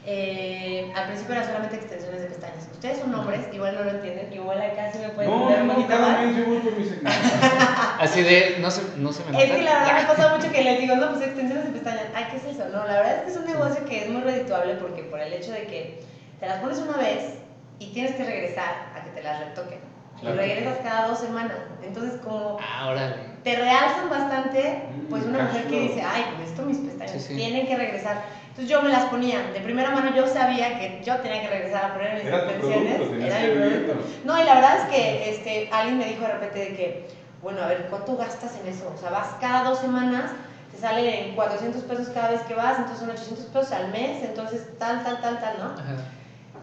[0.05, 2.67] eh, al principio era solamente extensiones de pestañas.
[2.71, 5.67] Ustedes son hombres, igual no lo entienden, igual acá sí me pueden No, entender un
[5.67, 6.43] no, poquito cada yo.
[7.99, 9.43] Así de, no se, no se me nota.
[9.43, 12.05] Es que la verdad me pasa mucho que les digo, no, pues extensiones de pestañas,
[12.15, 12.67] ay, ¿qué es eso?
[12.69, 15.31] No, la verdad es que es un negocio que es muy redituable porque por el
[15.33, 16.03] hecho de que
[16.39, 17.35] te las pones una vez
[17.81, 19.79] y tienes que regresar a que te las retoquen.
[20.19, 20.35] Claro.
[20.35, 21.57] Y regresas cada dos semanas.
[21.81, 23.15] Entonces, como Ah, órale.
[23.43, 27.19] te realzan bastante, pues una Mm, mujer que dice, ay, con esto mis pestañas Sí,
[27.19, 27.35] sí.
[27.35, 28.21] tienen que regresar.
[28.49, 31.85] Entonces yo me las ponía, de primera mano yo sabía que yo tenía que regresar
[31.85, 33.01] a poner mis extensiones.
[33.01, 34.07] era mi producto.
[34.25, 37.07] No, y la verdad es que este, alguien me dijo de repente de que,
[37.41, 38.93] bueno, a ver, ¿cuánto gastas en eso?
[38.95, 40.31] O sea, vas cada dos semanas,
[40.71, 44.67] te sale 400 pesos cada vez que vas, entonces son 800 pesos al mes, entonces
[44.77, 45.65] tal, tal, tal, tal, ¿no?
[45.81, 45.95] Ajá.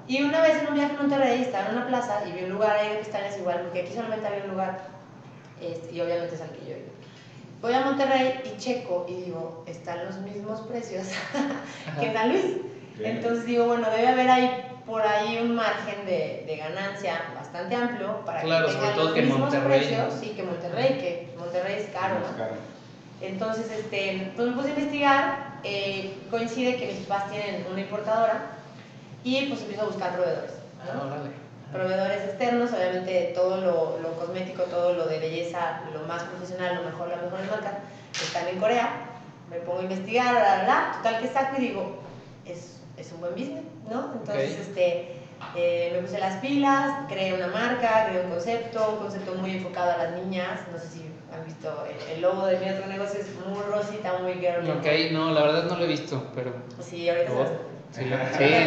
[0.08, 2.50] Y una vez en un viaje a Monterrey estaba en una plaza y vi un
[2.52, 4.80] lugar ahí de pestañas igual, porque aquí solamente había un lugar,
[5.60, 6.88] este, y obviamente es al que yo iba.
[7.60, 11.08] Voy a Monterrey y checo y digo, están los mismos precios
[12.00, 12.44] que en San Luis.
[13.00, 18.24] Entonces digo, bueno, debe haber ahí por ahí un margen de, de ganancia bastante amplio
[18.24, 20.20] para Claro, que tengan los que en mismos Monterrey, precios, ¿no?
[20.20, 22.36] sí, que Monterrey, que Monterrey es caro, ¿no?
[22.38, 22.54] caro.
[23.20, 28.57] Entonces, este, pues me puse a investigar, eh, coincide que mis papás tienen una importadora
[29.24, 30.52] y pues empiezo a buscar proveedores.
[30.94, 31.02] ¿no?
[31.02, 31.72] Ah.
[31.72, 36.90] Proveedores externos, obviamente todo lo, lo cosmético, todo lo de belleza, lo más profesional, lo
[36.90, 37.74] mejor, las mejores marcas,
[38.12, 38.88] están en Corea.
[39.50, 41.98] Me pongo a investigar, bla, bla, bla, total que saco y digo,
[42.46, 44.12] es, es un buen business, ¿no?
[44.14, 45.16] Entonces, este,
[45.56, 49.92] eh, me puse las pilas, creé una marca, creé un concepto, un concepto muy enfocado
[49.92, 50.60] a las niñas.
[50.72, 54.18] No sé si han visto el, el logo de mi otro negocio, es muy rosita,
[54.18, 54.70] muy girl.
[54.70, 56.52] Ok, no, la verdad no lo he visto, pero...
[56.80, 57.32] Sí, ahorita
[57.90, 58.08] Sí, sí,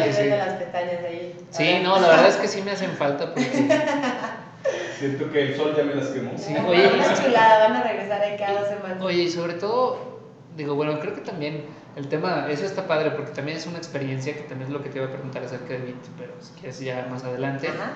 [0.04, 0.28] sí, sí.
[0.28, 1.36] las pestañas ahí.
[1.50, 3.68] Sí, no, la verdad es que sí me hacen falta porque...
[4.98, 6.32] Siento que el sol ya me las quemó.
[6.36, 8.98] Sí, oye, una y- chulada, van a regresar ahí cada dos semanas.
[9.02, 10.20] Oye, y sobre todo,
[10.56, 11.64] digo, bueno, creo que también
[11.96, 14.88] el tema, eso está padre porque también es una experiencia que también es lo que
[14.90, 17.68] te iba a preguntar acerca de Bit, pero si quieres ya más adelante.
[17.68, 17.92] Ajá.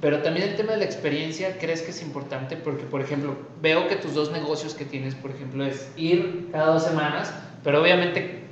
[0.00, 2.56] Pero también el tema de la experiencia, ¿crees que es importante?
[2.56, 6.66] Porque, por ejemplo, veo que tus dos negocios que tienes, por ejemplo, es ir cada
[6.72, 8.43] dos semanas, pero obviamente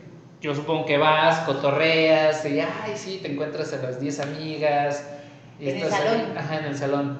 [0.43, 5.05] yo supongo que vas, cotorreas, y ay, sí, te encuentras a las 10 amigas.
[5.61, 6.39] y En el estás ahí- salón.
[6.39, 7.19] ajá, en el salón.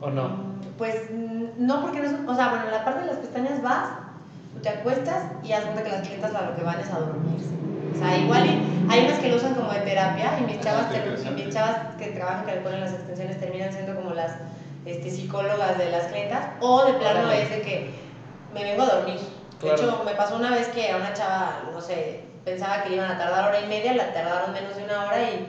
[0.00, 0.30] ¿O no?
[0.76, 2.14] Pues mm, no, porque no es.
[2.26, 3.88] O sea, bueno, en la parte de las pestañas vas,
[4.52, 6.98] tú te acuestas y haz cuenta que las clientas a lo que van es a
[6.98, 7.50] dormirse.
[7.94, 10.60] O sea, igual y hay unas que lo usan como de terapia y mis Ah,
[10.62, 11.44] chavas, interesante.
[11.44, 14.32] mis chavas que trabajan que le ponen las extensiones terminan siendo como las
[14.86, 17.90] este, psicólogas de las clientas o de plano es de que
[18.54, 19.20] me vengo a dormir.
[19.60, 19.76] Claro.
[19.76, 23.10] De hecho, me pasó una vez que a una chava, no sé, pensaba que iban
[23.12, 25.46] a tardar hora y media, la tardaron menos de una hora y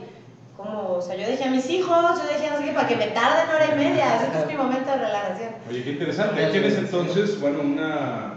[0.58, 2.88] como, o sea, yo dejé a mis hijos, yo dejé a no sé qué, para
[2.88, 5.50] que me tarden hora y media, ese es mi momento de relajación.
[5.70, 6.46] Oye, qué interesante.
[6.46, 8.34] Ahí tienes entonces, bueno, una,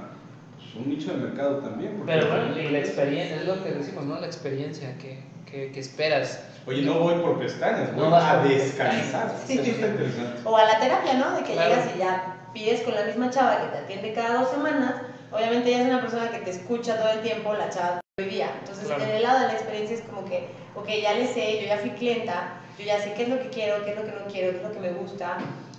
[0.79, 1.97] un nicho de mercado también.
[1.99, 4.19] porque- Pero bueno, y la experiencia, es lo que decimos, ¿no?
[4.21, 6.41] La experiencia que, que, que esperas.
[6.67, 9.31] Oye, no voy por pestañas, voy No vas a descansar.
[9.47, 9.59] Sí.
[9.59, 10.41] Eso está interesante.
[10.45, 11.37] O a la terapia, ¿no?
[11.37, 11.69] De que Claro.
[11.75, 14.95] llegas y ya pides con la misma chava que te atiende cada dos semanas.
[15.31, 18.55] Obviamente ella es una persona que te escucha todo el tiempo, la chava vivía.
[18.61, 19.03] Entonces, Claro.
[19.03, 20.47] en el lado de la experiencia es como que,
[20.77, 23.49] ok, ya le sé, yo ya fui clienta, yo ya sé qué es lo que
[23.49, 25.39] quiero, qué es lo que no quiero, qué es lo que me gusta,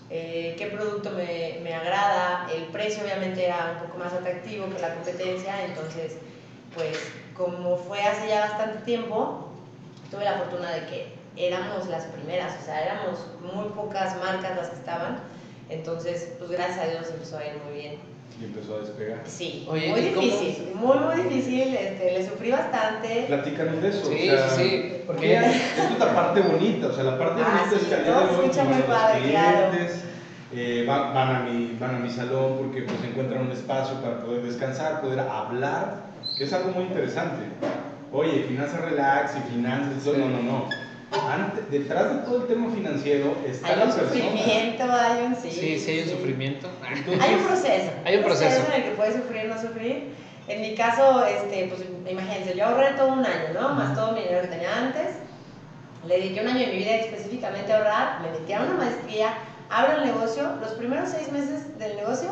[0.09, 2.45] eh, qué producto me, me agrada.
[2.53, 6.17] El precio obviamente era un poco más atractivo que la competencia, entonces,
[6.73, 6.97] pues
[7.33, 9.49] como fue hace ya bastante tiempo,
[10.11, 14.69] tuve la fortuna de que éramos las primeras, o sea, éramos muy pocas marcas las
[14.71, 15.19] que estaban,
[15.69, 18.14] entonces, pues gracias a Dios empezó a ir muy bien.
[18.39, 19.21] Y empezó a despegar.
[19.25, 23.23] Sí, Oye, muy difícil, muy, muy difícil, este, le sufrí bastante.
[23.27, 24.05] Platícanos de eso.
[24.07, 27.41] Sí, o sea, sí, sí, porque esto es la parte bonita, o sea, la parte
[27.45, 29.29] Ah, bonita es que al día todo de se hoy escucha muy a los padre,
[29.29, 29.69] claro.
[29.71, 30.03] clientes,
[30.53, 34.19] eh, van, van a mi, van a mi salón porque pues encuentran un espacio para
[34.21, 36.03] poder descansar, poder hablar,
[36.37, 37.45] que es algo muy interesante.
[38.11, 40.11] Oye, finanzas relax y finanzas, Sí.
[40.17, 40.69] no, no, no.
[41.31, 44.07] Antes, detrás de todo el tema financiero está Hay la un persona.
[44.09, 45.51] sufrimiento, hay un sí.
[45.51, 46.69] Sí, sí, hay un sufrimiento.
[46.91, 47.91] Entonces, Hay un proceso.
[48.05, 48.61] Hay un proceso.
[48.67, 50.13] en el que puedes sufrir o no sufrir.
[50.47, 53.69] En mi caso, este, pues imagínense, yo ahorré todo un año, ¿no?
[53.73, 55.07] Más todo mi dinero que tenía antes.
[56.07, 59.33] Le dediqué un año de mi vida específicamente a ahorrar, me metí a una maestría,
[59.71, 60.43] abro el negocio.
[60.61, 62.29] Los primeros seis meses del negocio,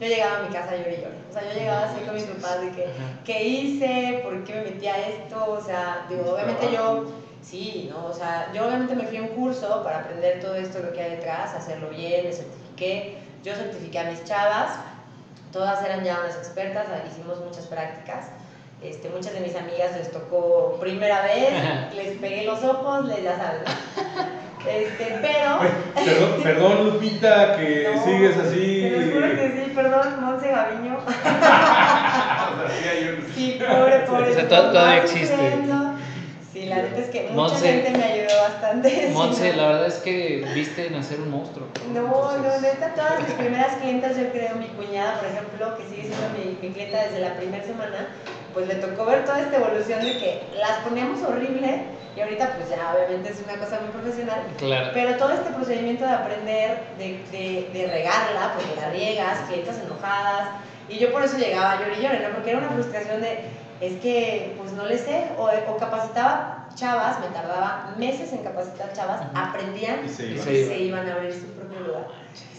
[0.00, 1.16] yo llegaba a mi casa lloré y lloré.
[1.28, 2.86] O sea, yo llegaba así con mis papás de que.
[3.24, 4.20] ¿qué hice?
[4.22, 5.44] ¿Por qué me metí a esto?
[5.44, 7.06] O sea, digo, obviamente yo,
[7.46, 8.06] sí, ¿no?
[8.06, 11.00] O sea, yo obviamente me fui a un curso para aprender todo esto, lo que
[11.00, 13.18] hay detrás, hacerlo bien, me certifiqué.
[13.44, 14.72] Yo certifiqué a mis chavas,
[15.52, 18.26] todas eran ya unas expertas, hicimos muchas prácticas.
[18.82, 23.36] Este, muchas de mis amigas les tocó primera vez, les pegué los ojos, les ya
[23.36, 23.62] sabes.
[24.66, 25.60] Este, pero...
[25.94, 28.82] Perdón, perdón, Lupita, que No, sigues así.
[28.82, 30.98] Te lo juro que sí, perdón, Monse Gaviño.
[33.32, 34.30] Sí, pobre, pobre.
[34.30, 35.52] O sea, todavía existe.
[36.76, 39.10] La neta es que mucha Monse- gente me ayudó bastante.
[39.12, 41.66] Monse, la verdad es que viste nacer un monstruo.
[41.92, 45.84] No, no, Entonces, neta, todas mis primeras clientas, yo creo, mi cuñada, por ejemplo, que
[45.84, 48.08] sigue siendo mi, mi clienta desde la primera semana,
[48.54, 51.82] pues le tocó ver toda esta evolución de que las poníamos horrible
[52.16, 54.90] y ahorita pues ya obviamente es una cosa muy profesional, Claro.
[54.94, 60.48] pero todo este procedimiento de aprender, de, de, de regarla, porque la riegas, clientas enojadas,
[60.88, 62.34] y yo por eso llegaba a llorar y llorar, ¿no?
[62.36, 63.40] Porque era una frustración de,
[63.80, 68.92] es que pues no le sé, o, o capacitaba chavas, me tardaba meses en capacitar
[68.92, 69.30] chavas, Ujú.
[69.34, 70.44] aprendían Y se Y iba.
[70.44, 72.06] se y se iban a abrir su propio lugar.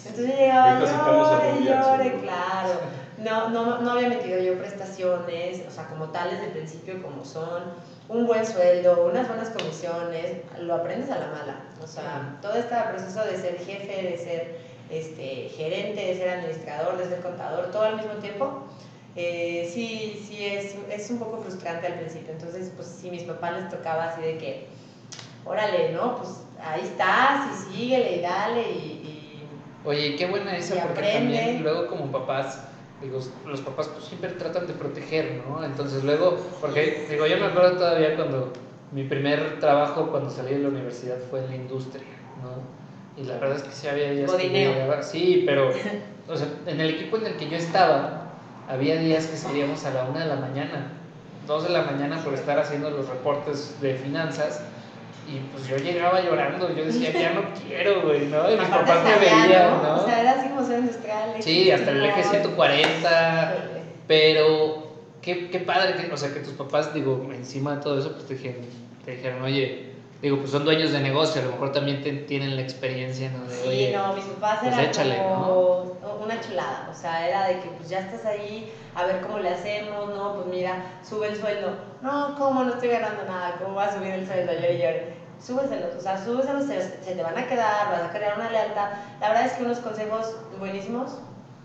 [0.06, 2.80] Entonces yo llegaba, llore, llore, claro.
[3.17, 7.25] No, no, no había metido yo prestaciones, o sea, como tal desde el principio, como
[7.25, 7.63] son,
[8.10, 11.56] un buen sueldo, unas buenas comisiones, lo aprendes a la mala.
[11.84, 16.97] O sea, todo este proceso de ser jefe, de ser este, gerente, de ser administrador,
[16.97, 18.63] de ser contador, todo al mismo tiempo,
[19.17, 22.32] eh, sí, sí es, es un poco frustrante al principio.
[22.32, 24.67] Entonces, pues sí, mis papás les tocaba así de que,
[25.45, 26.15] órale, ¿no?
[26.17, 28.75] Pues ahí estás y síguele y dale y...
[29.03, 29.47] y
[29.84, 31.36] Oye, qué buena esa, porque aprende.
[31.38, 32.62] también luego como papás,
[33.01, 35.63] digo, los papás pues siempre tratan de proteger, ¿no?
[35.63, 38.51] Entonces luego, porque digo, yo me acuerdo todavía cuando
[38.91, 42.06] mi primer trabajo cuando salí de la universidad fue en la industria,
[42.41, 43.21] ¿no?
[43.21, 45.69] Y la verdad es que sí había llegaba- sí, pero,
[46.27, 48.26] o sea, en el equipo en el que yo estaba,
[48.67, 50.91] había días que salíamos a la una de la mañana,
[51.45, 54.62] dos de la mañana por estar haciendo los reportes de finanzas.
[55.30, 58.49] Y pues yo llegaba llorando, yo decía, ya no quiero, güey, ¿no?
[58.49, 60.01] Y mis papás me veían, ¿no?
[60.01, 61.36] O sea, era así como ser industrial.
[61.39, 63.82] Sí, hasta el eje 140, Híjole.
[64.08, 68.13] pero qué, qué padre, que, o sea, que tus papás, digo, encima de todo eso,
[68.13, 68.62] pues te dijeron,
[69.03, 69.87] te dijeron, oye,
[70.21, 73.43] digo, pues son dueños de negocio, a lo mejor también te- tienen la experiencia, ¿no?
[73.45, 77.45] De, Sí, oye, no, mis papás pues eran échale, como una chulada, o sea, era
[77.45, 81.27] de que pues ya estás ahí, a ver cómo le hacemos, no, pues mira, sube
[81.27, 83.58] el sueldo, no, ¿cómo no estoy ganando nada?
[83.62, 84.53] ¿Cómo va a subir el sueldo?
[84.53, 84.88] Yo y yo,
[85.39, 88.89] súbeselos, o sea, súbeselos, se, se te van a quedar, vas a crear una lealtad.
[89.21, 91.12] La verdad es que unos consejos buenísimos,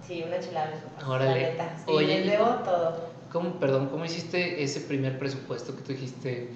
[0.06, 0.74] sí, una chulada,
[1.06, 1.54] Órale.
[1.56, 2.96] la sí, Oye, les ¿y debo todo.
[3.32, 6.50] ¿cómo, perdón, cómo hiciste ese primer presupuesto que tú dijiste?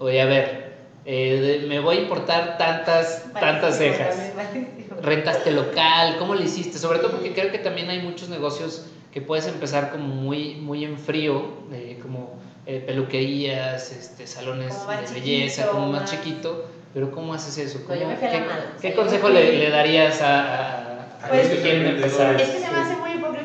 [0.00, 0.75] Oye, a ver,
[1.06, 4.16] eh, de- me voy a importar tantas, tantas cejas.
[4.36, 4.66] malísimo.
[5.02, 6.78] rentaste local, ¿cómo le hiciste?
[6.78, 10.84] Sobre todo porque creo que también hay muchos negocios que puedes empezar como muy, muy
[10.84, 11.42] en frío,
[11.72, 14.74] eh, como eh, peluquerías, este, salones
[15.08, 17.80] de belleza, como más más- chiquito, pero ¿cómo haces eso?
[17.88, 18.46] No, yo ¿Cómo- me fui a la
[18.80, 22.40] ¿Qué, consejo le, le darías a, a- a Pues- los que quieren empezar?
[22.40, 22.96] Es que se me hace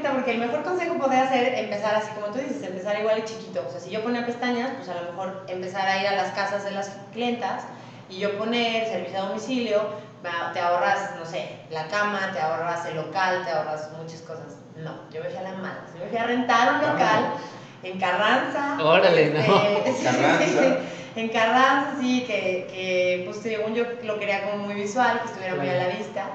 [0.09, 3.63] porque el mejor consejo podría ser empezar así como tú dices, empezar igual y chiquito.
[3.67, 6.31] O sea, si yo ponía pestañas, pues a lo mejor empezar a ir a las
[6.31, 7.63] casas de las clientas
[8.09, 9.81] y yo poner servicio a domicilio,
[10.53, 14.57] te ahorras, no sé, la cama, te ahorras el local, te ahorras muchas cosas.
[14.77, 15.85] No, yo me fui a la mala.
[15.93, 17.33] Yo me fui a rentar un local
[17.83, 18.77] en Carranza.
[18.83, 19.55] Órale, este, ¿no?
[20.03, 20.77] Carranza.
[21.15, 25.55] en Carranza, sí, que, que pues según yo lo quería como muy visual, que estuviera
[25.55, 26.25] muy a la vista.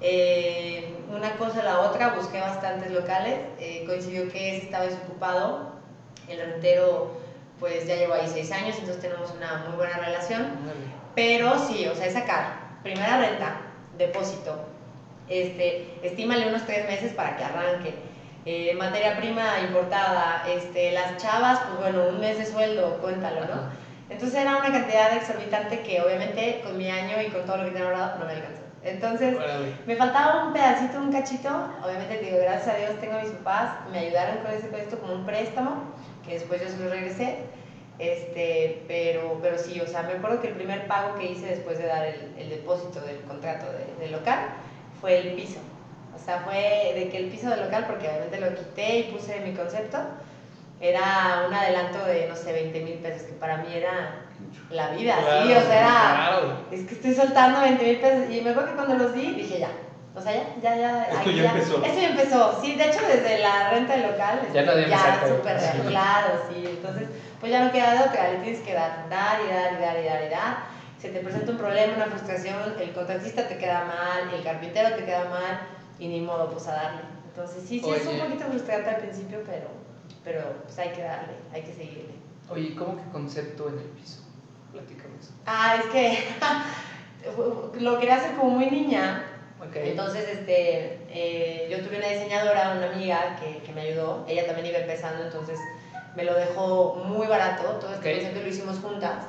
[0.00, 5.72] Eh, una cosa la otra, busqué bastantes locales, eh, coincidió que ese estaba desocupado,
[6.28, 7.20] el rentero
[7.60, 10.48] pues ya llevo ahí seis años, entonces tenemos una muy buena relación,
[11.14, 13.60] pero sí, o sea, es sacar, primera renta,
[13.96, 14.64] depósito,
[15.28, 17.94] este, estímale unos tres meses para que arranque,
[18.44, 23.70] eh, materia prima importada, este, las chavas, pues bueno, un mes de sueldo, cuéntalo, ¿no?
[24.10, 27.70] Entonces era una cantidad exorbitante que obviamente con mi año y con todo lo que
[27.70, 28.61] tenía ahorrado no me alcanzó.
[28.84, 29.74] Entonces, Órale.
[29.86, 31.48] me faltaba un pedacito, un cachito.
[31.84, 34.80] Obviamente, te digo, gracias a Dios tengo a mis papás, me ayudaron con ese con
[34.80, 35.76] esto como un préstamo,
[36.26, 37.36] que después yo se lo regresé.
[37.98, 41.78] Este, pero, pero sí, o sea, me acuerdo que el primer pago que hice después
[41.78, 44.38] de dar el, el depósito del contrato de- del local
[45.00, 45.60] fue el piso.
[46.14, 49.40] O sea, fue de que el piso del local, porque obviamente lo quité y puse
[49.40, 49.98] mi concepto,
[50.80, 54.21] era un adelanto de, no sé, 20 mil pesos, que para mí era
[54.70, 56.56] la vida, sí, o sea, era Claro.
[56.70, 58.30] es que estoy soltando 20 mil pesos.
[58.30, 59.70] Y me acuerdo que cuando los di, dije ya.
[60.14, 61.04] O sea, ya, ya, ya.
[61.04, 61.82] Esto ya empezó.
[61.84, 62.60] Esto ya empezó.
[62.60, 64.40] Sí, de hecho, desde la renta del local.
[64.52, 66.64] Ya me ya súper claro, sí.
[66.66, 67.08] Entonces,
[67.40, 68.30] pues ya no queda de otra.
[68.32, 70.56] Le tienes que dar, dar y dar y dar y dar y dar.
[71.00, 75.04] Se te presenta un problema, una frustración, el contratista te queda mal, el carpintero te
[75.04, 75.60] queda mal,
[75.98, 77.00] y ni modo, pues a darle.
[77.26, 79.66] Entonces, sí, sí, es un poquito frustrante al principio, pero,
[80.22, 82.14] pero pues hay que darle, hay que seguirle.
[82.48, 84.21] Oye, ¿cómo que concepto en el piso?
[84.72, 85.32] Platícame eso.
[85.46, 89.24] Ah, es que lo quería hacer como muy niña.
[89.74, 94.24] Entonces, este, eh, yo tuve una diseñadora, una amiga que, que me ayudó.
[94.28, 95.56] Ella también iba empezando, entonces
[96.16, 97.62] me lo dejó muy barato.
[97.80, 98.16] Todo este Ok.
[98.16, 99.24] concepto lo hicimos juntas.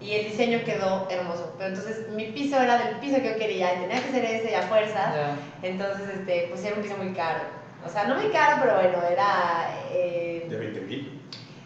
[0.00, 1.54] Y el diseño quedó hermoso.
[1.58, 4.56] Pero entonces mi piso era del piso que yo quería y tenía que ser ese
[4.56, 5.14] a fuerzas.
[5.14, 5.36] Ya.
[5.62, 7.40] Entonces, este, pues era un piso muy caro.
[7.84, 11.21] O sea, no muy caro, pero bueno, era eh, De 20 mil.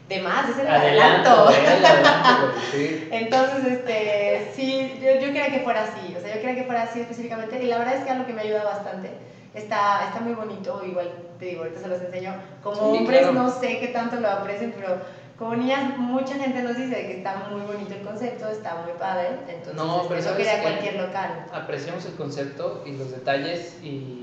[0.08, 2.52] De más, era el Adelanto, adelanto.
[2.72, 3.08] sí.
[3.10, 6.82] Entonces, este, sí, yo, yo quería que fuera así, o sea, yo quería que fuera
[6.84, 9.10] así específicamente, y la verdad es que algo que me ayuda bastante,
[9.54, 13.32] está, está muy bonito, igual te digo, ahorita se los enseño, como Sí, hombres claro.
[13.34, 14.98] no sé qué tanto lo aprecien, pero
[15.38, 19.30] como niñas mucha gente nos dice que está muy bonito el concepto, está muy padre,
[19.48, 20.62] entonces No, este, pero yo ¿sabes quería qué?
[20.62, 21.46] cualquier local.
[21.52, 24.22] Apreciamos el concepto y los detalles y.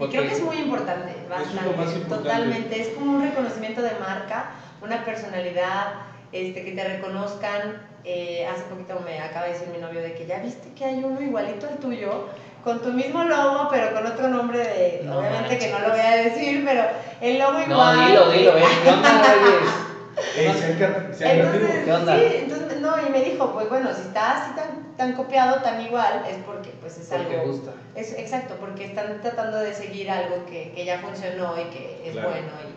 [0.00, 2.16] Y creo que es muy importante, es bastante, más importante.
[2.28, 2.82] totalmente.
[2.82, 4.50] Es como un reconocimiento de marca,
[4.84, 5.94] una personalidad,
[6.32, 7.94] este, que te reconozcan.
[8.04, 11.02] Eh, hace poquito me acaba de decir mi novio de que ya viste que hay
[11.02, 12.28] uno igualito al tuyo,
[12.62, 15.88] con tu mismo logo, pero con otro nombre de, No obviamente que no manches.
[15.88, 16.82] lo voy a decir, pero
[17.22, 18.06] el logo No, igual.
[18.08, 18.64] dilo, dilo, ¿eh?
[21.12, 21.84] Sean Entonces.
[21.84, 22.16] ¿Qué onda?
[22.18, 25.80] sí, entonces, no, y me dijo, pues bueno, si está así tan, tan copiado, tan
[25.80, 27.52] igual, es porque pues es Porque algo...
[27.52, 27.70] gusta.
[27.94, 32.12] Es, exacto, porque están tratando de seguir algo que, que ya funcionó y que es
[32.12, 32.30] Claro.
[32.30, 32.73] bueno y,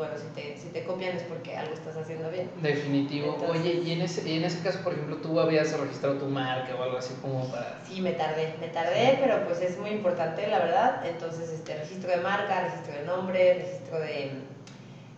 [0.00, 2.50] bueno, si te, si te copian es porque algo estás haciendo bien.
[2.60, 3.34] Definitivo.
[3.34, 6.26] Entonces- Oye, y en, ese, y en ese caso, por ejemplo, tú habías registrado tu
[6.26, 7.78] marca o algo así como para...
[7.88, 11.06] Sí, me tardé, me tardé, pero pues es muy importante, la verdad.
[11.06, 14.32] Entonces, este, registro de marca, registro de nombre, registro de...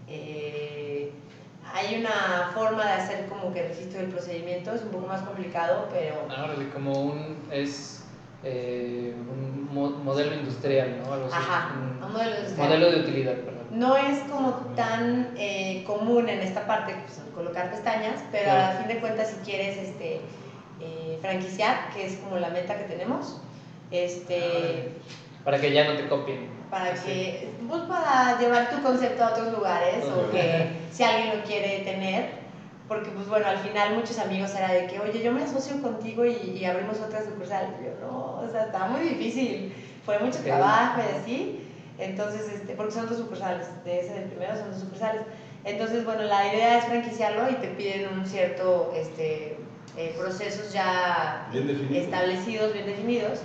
[0.08, 1.10] eh,
[1.74, 5.88] hay una forma de hacer como que registro del procedimiento, es un poco más complicado,
[5.90, 6.16] pero...
[6.36, 7.38] Ahora, como un...
[7.50, 8.01] es
[8.44, 11.12] eh, un mo- modelo industrial, ¿no?
[11.12, 11.26] Algo.
[11.32, 12.68] Ajá, Un un modelo industrial.
[12.68, 13.62] modelo de utilidad, perdón.
[13.70, 18.72] No es como tan eh, común en esta parte pues, colocar pestañas, pero Claro.
[18.72, 20.20] a fin de cuentas si quieres este,
[20.80, 23.40] eh, franquiciar, que es como la meta que tenemos,
[23.90, 24.92] este,
[25.44, 26.48] Para que ya no te copien.
[26.70, 27.06] para Así.
[27.06, 31.78] que, pues para llevar tu concepto a otros lugares o que si alguien lo quiere
[31.80, 32.41] tener,
[32.88, 36.24] porque pues bueno, al final muchos amigos era de que, oye, yo me asocio contigo
[36.26, 37.76] y, y abrimos otra sucursal.
[37.80, 39.72] Y yo, no, o sea, está muy difícil,
[40.04, 40.44] fue mucho Ok.
[40.44, 41.68] trabajo y así.
[41.98, 45.22] Entonces, este, porque son dos sucursales, de ese del primero son dos sucursales.
[45.64, 49.58] Entonces, bueno, la idea es franquiciarlo y te piden un cierto este,
[49.96, 52.02] eh, procesos ya Bien definido.
[52.02, 53.40] establecidos, bien definidos.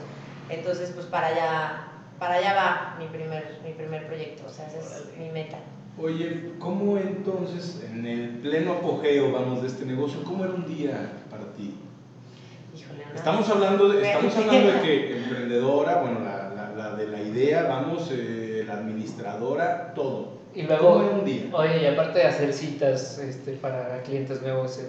[0.49, 1.83] Entonces, pues para allá,
[2.17, 5.17] para allá va mi primer, mi primer proyecto, o sea, esa es Órale.
[5.17, 5.57] mi meta.
[5.99, 11.09] Oye, ¿cómo entonces, en el pleno apogeo, vamos, de este negocio, cómo era un día
[11.29, 11.73] para ti?
[12.77, 13.15] Híjole, no.
[13.15, 17.63] Estamos hablando de, estamos hablando de que emprendedora, bueno, la, la, la de la idea,
[17.63, 20.37] vamos, eh, la administradora, todo.
[20.53, 21.43] Y luego, ¿Cómo era un día?
[21.53, 24.85] oye, y aparte de hacer citas este, para clientes nuevos en,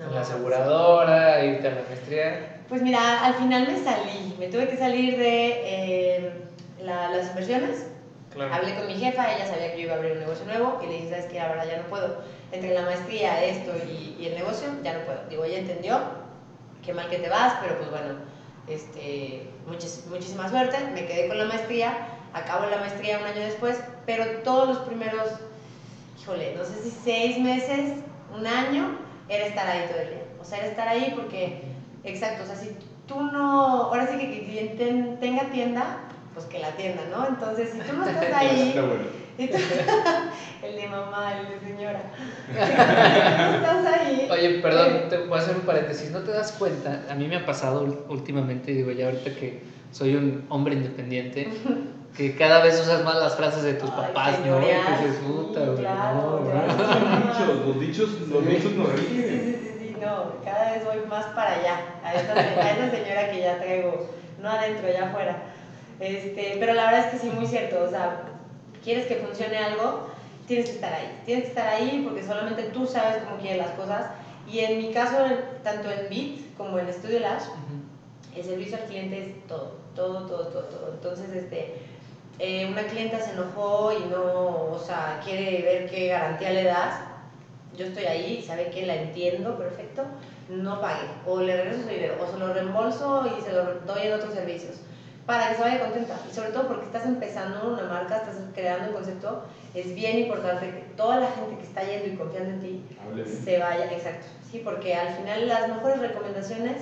[0.00, 2.56] en No, la aseguradora, irte a la maestría.
[2.68, 6.32] Pues mira, al final me salí, me tuve que salir de eh,
[6.82, 7.86] la- las inversiones.
[8.32, 8.54] Claro.
[8.54, 10.86] Hablé con mi jefa, ella sabía que yo iba a abrir un negocio nuevo y
[10.86, 12.18] le dije, sabes que la verdad ya no puedo.
[12.52, 15.18] Entre la maestría, esto y, y el negocio, ya no puedo.
[15.28, 16.00] Digo, ella entendió,
[16.84, 18.14] qué mal que te vas, pero pues bueno,
[18.68, 21.92] este, muchis- muchísima suerte, me quedé con la maestría,
[22.32, 25.28] acabo la maestría un año después, pero todos los primeros,
[26.20, 27.94] híjole, no sé si seis meses,
[28.36, 28.96] un año,
[29.28, 30.22] era estar ahí todo el día.
[30.40, 31.62] O sea, era estar ahí porque,
[32.04, 32.70] exacto, o sea, si
[33.06, 35.98] tú no, ahora sí que el cliente tenga tienda,
[36.34, 37.26] pues que la tienda, ¿no?
[37.26, 38.74] Entonces, si tú no estás ahí,
[39.38, 39.56] y tú-
[40.62, 42.00] el de mamá, el de señora,
[42.48, 46.10] si tú estás ahí, Oye, perdón, te voy a hacer un paréntesis.
[46.10, 47.04] ¿No te das cuenta?
[47.10, 51.48] A mí me ha pasado últimamente, digo, ya ahorita que soy un hombre independiente,
[52.16, 54.44] que cada vez usas más las frases de tus Ay, papás, ¿no?
[54.44, 56.66] señorial, Que dices, sí, puta, güey, claro, no.
[56.66, 58.50] Los dichos, los dichos, los Sí.
[58.50, 62.14] dichos nos Sí, sí, sí, sí, sí, no, cada vez voy más para allá, a
[62.14, 64.06] esa, a esa señora que ya traigo,
[64.38, 65.42] no adentro, allá afuera.
[66.00, 68.22] Este, pero la verdad es que sí, muy cierto, o sea,
[68.82, 70.06] quieres que funcione algo,
[70.46, 73.72] tienes que estar ahí, tienes que estar ahí porque solamente tú sabes cómo quieres las
[73.72, 74.06] cosas.
[74.46, 75.18] Y en mi caso,
[75.62, 78.34] tanto en Bit como en Studio Lash, Ujú.
[78.34, 80.92] el servicio al cliente es todo, todo, todo, todo, todo.
[80.94, 81.74] Entonces, este,
[82.38, 86.98] eh, una clienta se enojó y no, o sea, quiere ver qué garantía le das.
[87.76, 90.02] Yo estoy ahí, sabe que la entiendo perfecto,
[90.48, 91.06] no pague.
[91.26, 94.32] O le regreso su dinero, o se lo reembolso y se lo doy en otros
[94.32, 94.80] servicios.
[95.30, 96.16] Para que se vaya contenta.
[96.28, 100.66] Y sobre todo porque estás empezando una marca, estás creando un concepto, es bien importante
[100.66, 104.26] que toda la gente que está yendo y confiando en ti Hable se vaya, exacto,
[104.50, 106.78] sí, porque al final las mejores recomendaciones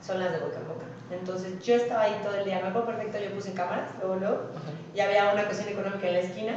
[0.00, 0.86] son las de boca en boca.
[1.10, 4.36] Entonces yo estaba ahí todo el día, me acuerdo perfecto, yo puse cámaras, luego, luego,
[4.56, 4.70] Ajá.
[4.94, 6.52] y había una cocina económica en la esquina,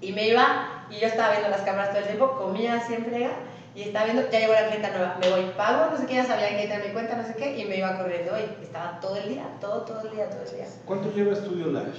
[0.00, 3.04] y me iba, y yo estaba viendo las cámaras todo el tiempo, comía así en
[3.04, 3.32] frega,
[3.76, 6.24] y estaba viendo, ya llegó la clienta nueva, me voy, pago, no sé qué, ya
[6.24, 9.16] sabía que tenía mi cuenta, no sé qué, y me iba corriendo, y estaba todo
[9.16, 10.66] el día, todo, todo el día, todo el día.
[10.86, 11.98] ¿Cuánto lleva Estudio Lash?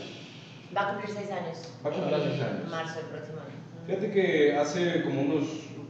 [0.75, 1.69] Va a cumplir seis años.
[1.86, 2.71] Va a cumplir en seis años.
[2.71, 3.57] marzo del próximo año.
[3.86, 5.43] Fíjate que hace como unos,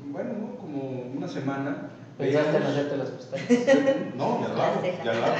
[0.07, 0.57] bueno, ¿no?
[0.57, 1.89] como una semana.
[2.17, 3.47] ¿Pensaste en hacerte las pestañas?
[4.17, 5.35] No, ya lo Las hago, ya lo hago.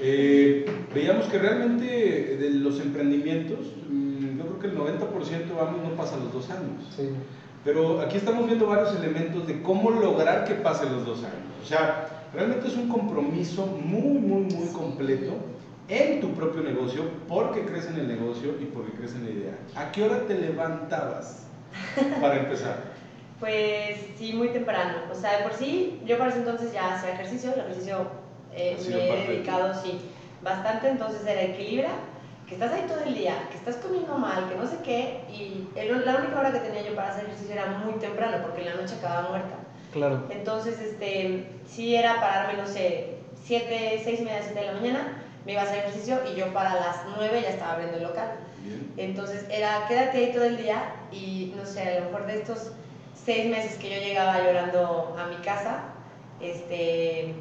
[0.00, 5.96] Eh, veíamos que realmente de los emprendimientos, mm, yo creo que el 90% vamos no
[5.96, 6.92] pasa los dos años.
[6.94, 7.08] Sí.
[7.64, 11.52] Pero aquí estamos viendo varios elementos de cómo lograr que pase los dos años.
[11.62, 15.34] O sea, realmente es un compromiso muy, muy, muy completo
[15.88, 19.58] en tu propio negocio, porque crees en el negocio y porque crees en la idea.
[19.76, 21.46] ¿A qué hora te levantabas
[22.20, 22.92] para empezar?
[23.42, 24.98] Pues sí, muy temprano.
[25.10, 28.06] O sea, de por sí, yo para ese entonces ya hacía ejercicio, el ejercicio
[28.54, 29.98] eh, me he de dedicado, sí,
[30.44, 31.88] bastante, entonces era equilibra,
[32.52, 35.66] que estás ahí todo el día, que estás comiendo mal, que no sé qué, y
[35.74, 38.76] el- la única hora que tenía yo para hacer ejercicio era muy temprano, porque en
[38.76, 39.56] la noche acababa muerta.
[39.92, 40.26] Claro.
[40.30, 45.22] Entonces, este, sí era pararme, no sé, 7, 6 y media, 7 de la mañana,
[45.46, 48.28] me iba a hacer ejercicio y yo para las 9 ya estaba abriendo el local.
[48.62, 48.92] Bien.
[48.96, 52.70] Entonces era quédate ahí todo el día y no sé, a lo mejor de estos
[53.24, 55.84] seis meses que yo llegaba llorando a mi casa,
[56.40, 57.34] este,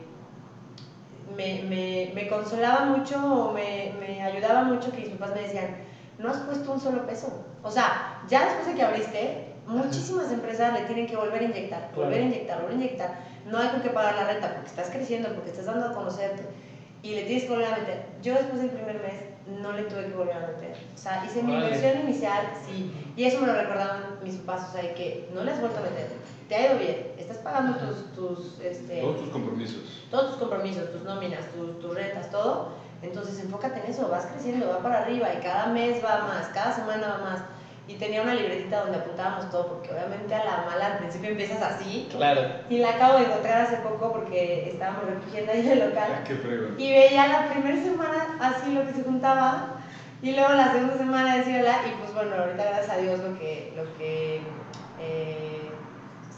[1.35, 5.75] me, me, me consolaba mucho o me, me ayudaba mucho que mis papás me decían,
[6.17, 7.27] no has puesto un solo peso.
[7.63, 11.89] O sea, ya después de que abriste, muchísimas empresas le tienen que volver a inyectar,
[11.95, 13.09] volver a inyectar, volver a inyectar.
[13.45, 16.43] No hay con qué pagar la renta porque estás creciendo, porque estás dando a conocerte
[17.03, 18.05] y le tienes que volver a meter.
[18.21, 19.13] Yo después del primer mes
[19.61, 20.75] no le tuve que volver a meter.
[20.93, 21.75] O sea, hice mi Órale.
[21.75, 25.51] inversión inicial, sí, y eso me lo recordaban mis papás, o sea, que no le
[25.51, 26.09] has vuelto a meter.
[26.47, 29.81] Te ha ido bien, estás pagando tus, tus, este, Todos tus compromisos.
[30.11, 32.73] todos tus compromisos, tus nóminas, tus, tus rentas, todo.
[33.01, 36.71] Entonces enfócate en eso, vas creciendo, va para arriba y cada mes va más, cada
[36.75, 37.41] semana va más.
[37.91, 41.61] Y tenía una libretita donde apuntábamos todo, porque obviamente a la mala al principio empiezas
[41.61, 42.07] así.
[42.09, 42.41] Claro.
[42.69, 46.11] Y la acabo de encontrar hace poco porque estábamos recogiendo ahí en el local.
[46.15, 46.75] Ah, qué fregón.
[46.79, 49.75] Y veía la primera semana así lo que se juntaba
[50.21, 53.37] y luego la segunda semana decía hola y pues bueno, ahorita gracias a Dios lo
[53.37, 54.41] que, lo que
[55.01, 55.71] eh,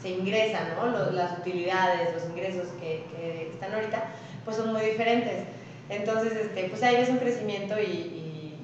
[0.00, 1.10] se ingresa, ¿no?
[1.12, 4.02] Las utilidades, los ingresos que, que están ahorita,
[4.44, 5.44] pues son muy diferentes.
[5.88, 8.54] Entonces, este, pues ahí ves un crecimiento y, y,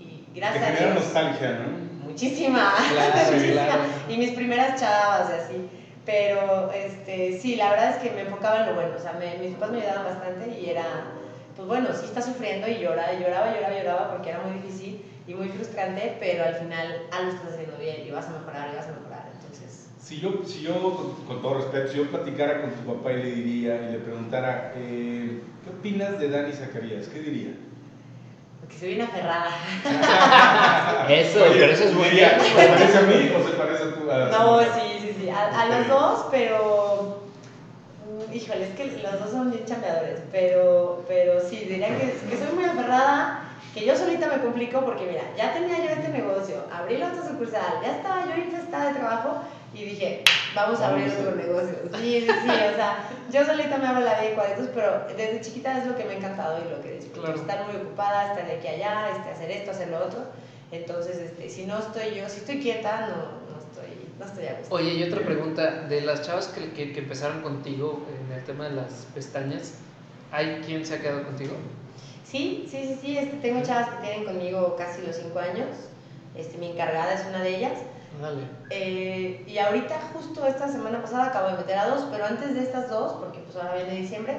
[0.00, 0.94] y Te gracias a Dios.
[0.96, 1.83] nostalgia, ¿no?
[2.14, 3.64] Muchísima, Claro, muchísima.
[3.64, 3.82] claro.
[4.08, 5.68] Y mis primeras chavas y así.
[6.06, 8.90] Pero este, sí, la verdad es que me enfocaba en lo bueno.
[8.96, 10.84] O sea, me- mis papás me ayudaban bastante y era,
[11.56, 15.34] pues bueno, sí está sufriendo y llora, lloraba, lloraba, lloraba porque era muy difícil y
[15.34, 18.86] muy frustrante, pero al final algo estás haciendo bien y vas a mejorar y vas
[18.86, 19.24] a mejorar.
[19.34, 23.12] Entonces, Si yo, si yo con, con todo respeto, si yo platicara con tu papá
[23.12, 27.08] y le diría y le preguntara, eh, ¿qué opinas de Dani Zacarías?
[27.08, 27.52] ¿Qué diría?
[28.74, 29.50] Porque soy una aferrada.
[31.08, 32.30] Eso, Oye, pero eso es muy bien.
[32.40, 35.28] ¿Se parece a mí o se parece a tu a la No, sí, sí, sí,
[35.28, 37.18] a, a los dos, pero.
[38.06, 42.36] mm, Híjole, es que los dos son bien chambeadores, pero, pero sí, diría que, que
[42.36, 43.40] soy muy aferrada,
[43.74, 47.26] que yo solita me complico porque mira, ya tenía yo este negocio, abrí la otra
[47.28, 49.40] sucursal, ya estaba yo infestada de trabajo
[49.74, 50.22] y dije,
[50.54, 51.74] vamos a abrir otro negocio.
[51.98, 55.40] Sí, sí, sí, o sea, yo solita me hago la vida de cuadritos, pero desde
[55.40, 57.22] chiquita es lo que me ha encantado y lo que disfruto.
[57.22, 57.40] Claro.
[57.40, 60.20] Estar muy ocupada, estar de aquí a allá, este, hacer esto, hacer lo otro.
[60.70, 63.16] Entonces, este, si no estoy yo, si estoy quieta, no,
[63.50, 64.74] no, estoy, no estoy a gusto.
[64.74, 68.68] Oye, y otra pregunta, de las chavas que, que, que empezaron contigo en el tema
[68.68, 69.74] de las pestañas,
[70.30, 71.54] ¿hay quien se ha quedado contigo?
[72.24, 75.68] Sí, sí, sí, sí, este, tengo chavas que tienen conmigo casi los cinco años.
[76.36, 77.78] Este, mi encargada es una de ellas.
[78.20, 78.42] Dale.
[78.70, 82.60] Eh, y ahorita, justo esta semana pasada, acabo de meter a dos, pero antes de
[82.60, 84.36] estas dos, porque pues ahora viene diciembre,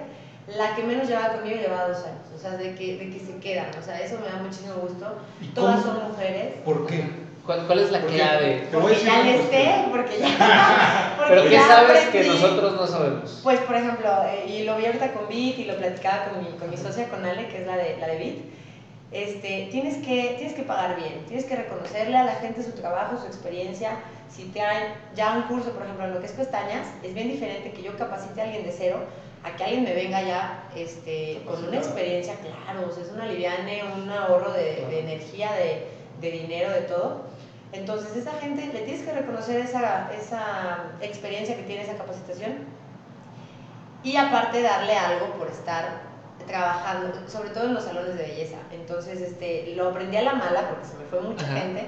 [0.48, 2.26] la que menos llevaba conmigo llevaba dos años.
[2.36, 3.68] O sea, de que, de que se quedan.
[3.80, 5.06] O sea, eso me da muchísimo gusto.
[5.42, 5.96] ¿Y Todas cómo?
[6.00, 6.54] son mujeres.
[6.64, 7.26] ¿Por qué?
[7.46, 8.68] ¿Cuál, cuál es la clave?
[8.72, 9.50] Porque ya cosa.
[9.52, 11.14] sé, porque ya.
[11.18, 12.30] porque Pero ¿qué ya sabes que aprendí.
[12.30, 13.40] nosotros no sabemos?
[13.44, 16.50] Pues, por ejemplo, eh, y lo vi ahorita con Bit y lo platicaba con mi,
[16.58, 18.46] con mi socia, con Ale, que es la de, la de Bit,
[19.12, 23.18] este, tienes, que, tienes que pagar bien, tienes que reconocerle a la gente su trabajo,
[23.18, 23.92] su experiencia.
[24.30, 27.30] Si te hay ya un curso, por ejemplo, en lo que es pestañas, es bien
[27.30, 29.00] diferente que yo capacite a alguien de cero
[29.44, 33.28] a que alguien me venga ya este, con una experiencia, claro, o sea, es una
[33.28, 35.86] liviane, un ahorro de, de energía, de,
[36.20, 37.26] de dinero, de todo.
[37.72, 42.54] Entonces, esa gente le tienes que reconocer esa, esa experiencia que tiene, esa capacitación,
[44.04, 46.05] y aparte darle algo por estar
[46.48, 48.58] trabajando, sobre todo en los salones de belleza.
[48.72, 51.56] Entonces, este, lo aprendí a la mala, porque se me fue mucha Ajá.
[51.58, 51.88] gente,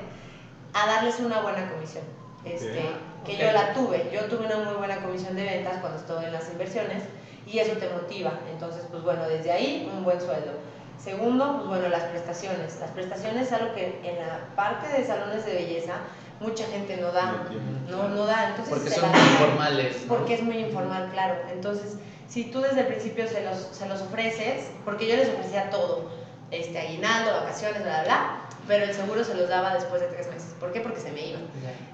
[0.73, 2.03] a darles una buena comisión.
[2.45, 3.25] Este, Ok.
[3.25, 3.39] Que Ok.
[3.39, 4.09] yo la tuve.
[4.13, 7.03] Yo tuve una muy buena comisión de ventas cuando estuve en las inversiones
[7.45, 8.31] y eso te motiva.
[8.51, 10.51] Entonces, pues bueno, desde ahí un buen sueldo.
[10.97, 12.79] Segundo, pues bueno, las prestaciones.
[12.79, 15.93] Las prestaciones es algo que en la parte de salones de belleza
[16.39, 17.45] mucha gente no da.
[17.89, 17.97] No.
[17.97, 18.49] No, no da.
[18.49, 19.27] Entonces, Porque son la dan.
[19.31, 20.01] informales.
[20.05, 20.07] ¿no?
[20.15, 21.35] Porque es muy informal, claro.
[21.51, 21.97] Entonces,
[22.27, 26.09] si tú desde el principio se los, se los ofreces, porque yo les ofrecía todo,
[26.51, 30.27] este, aguinaldo, vacaciones, bla, bla, bla, pero el seguro se los daba después de tres
[30.27, 30.53] meses.
[30.59, 30.81] ¿Por qué?
[30.81, 31.43] Porque se me iban.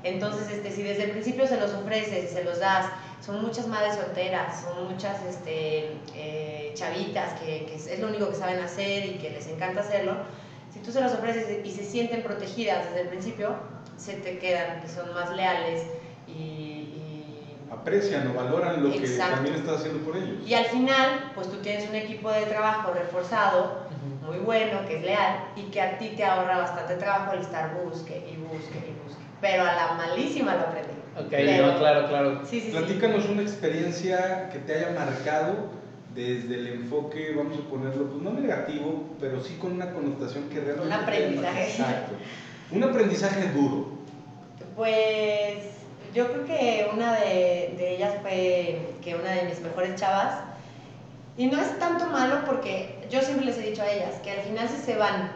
[0.04, 2.88] Entonces, este, si desde el principio se los ofreces y se los das,
[3.24, 8.36] son muchas madres solteras, son muchas este, eh, chavitas que, que es lo único que
[8.36, 10.18] saben hacer y que les encanta hacerlo.
[10.74, 13.56] Si tú se los ofreces y se sienten protegidas desde el principio,
[13.98, 15.84] se te quedan son más leales
[16.28, 16.83] y
[17.74, 19.36] Aprecian o valoran lo que Exacto.
[19.36, 20.48] también estás haciendo por ellos.
[20.48, 23.84] y al final, pues tú tienes un equipo de trabajo reforzado,
[24.26, 27.74] muy bueno, que es leal y que a ti te ahorra bastante trabajo el estar
[27.84, 29.22] busque y busque y busque.
[29.42, 30.94] Pero a la malísima lo aprendí.
[31.18, 32.42] Ok, Pero- no, claro, claro.
[32.46, 32.78] Sí, sí, sí.
[32.78, 35.84] Platícanos una experiencia que te haya marcado
[36.16, 40.60] desde el enfoque, vamos a ponerlo, pues no negativo, pero sí con una connotación que
[40.62, 40.88] realmente...
[40.88, 41.64] Un aprendizaje.
[41.70, 42.14] Exacto.
[42.72, 43.88] Un aprendizaje duro.
[44.76, 45.73] Pues
[46.14, 50.36] yo creo que una de, de ellas fue que una de mis mejores chavas,
[51.38, 54.42] y no es tanto malo porque yo siempre les he dicho a ellas que al
[54.42, 55.32] final si se van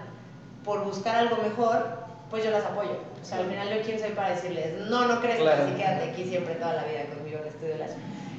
[0.64, 2.98] por buscar algo mejor, pues yo las apoyo.
[3.22, 5.64] O sea, al final yo quién soy para decirles, no, no crees Claro.
[5.64, 7.92] así quédate aquí siempre toda la vida conmigo en Estudio Lash.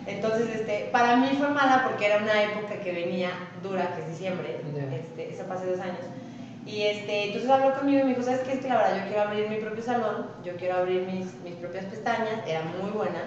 [0.06, 3.30] Entonces, este, para mí fue mala porque era una época que venía
[3.62, 4.94] dura, que es diciembre, Ya.
[4.96, 5.98] este, eso fue hace dos años.
[6.66, 8.52] Y este, entonces habló conmigo y me dijo, ¿sabes qué?
[8.52, 11.54] Es que la verdad yo quiero abrir mi propio salón, yo quiero abrir mis, mis
[11.54, 13.22] propias pestañas, era muy buena,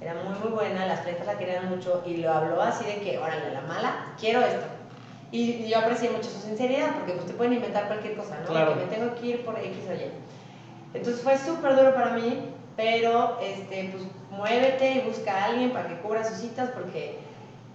[0.00, 3.18] era muy muy buena, las clientes la querían mucho y lo habló así de que,
[3.18, 4.66] órale, la mala, quiero esto.
[5.30, 8.46] Y, y yo aprecié mucho su sinceridad porque pues te pueden inventar cualquier cosa, ¿no?
[8.46, 8.74] Claro.
[8.74, 10.10] Que me tengo que ir por X o Y.
[10.94, 15.88] Entonces fue súper duro para mí, pero este, pues muévete y busca a alguien para
[15.88, 17.18] que cubra sus citas porque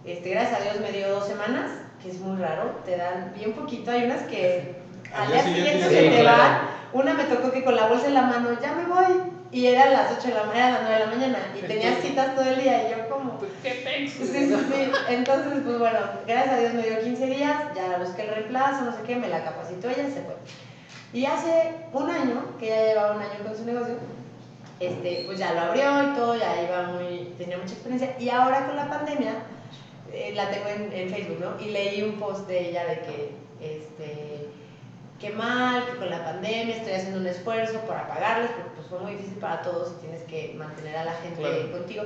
[0.06, 1.72] este, gracias a Dios me dio dos semanas,
[2.02, 4.79] que es muy raro, te dan bien poquito, hay unas que
[5.16, 6.38] al día siguiente se te van.
[6.38, 9.68] van, una me tocó que con la bolsa en la mano, ya me voy, y
[9.68, 12.46] eran las 8 de la mañana, las 9 de la mañana, y tenía citas todo
[12.46, 13.40] el día, y yo como...
[13.64, 14.92] ¿Qué Sí, sí, sí.
[15.10, 18.92] Entonces, pues bueno, gracias a Dios me dio 15 días, ya busqué el reemplazo, no
[18.92, 20.36] sé qué, me la capacitó ella se fue.
[21.14, 23.96] Y hace un año, que ya llevaba un año con su negocio,
[24.80, 28.16] este, pues ya lo abrió y todo, ya iba muy, tenía mucha experiencia.
[28.20, 29.34] Y ahora con la pandemia,
[30.12, 31.64] eh, la tengo en, en Facebook, ¿no?
[31.64, 34.49] Y leí un post de ella de que, este,
[35.20, 39.00] qué mal, que con la pandemia estoy haciendo un esfuerzo para pagarles, porque pues fue
[39.00, 41.72] muy difícil para todos y tienes que mantener a la gente Claro.
[41.72, 42.04] contigo.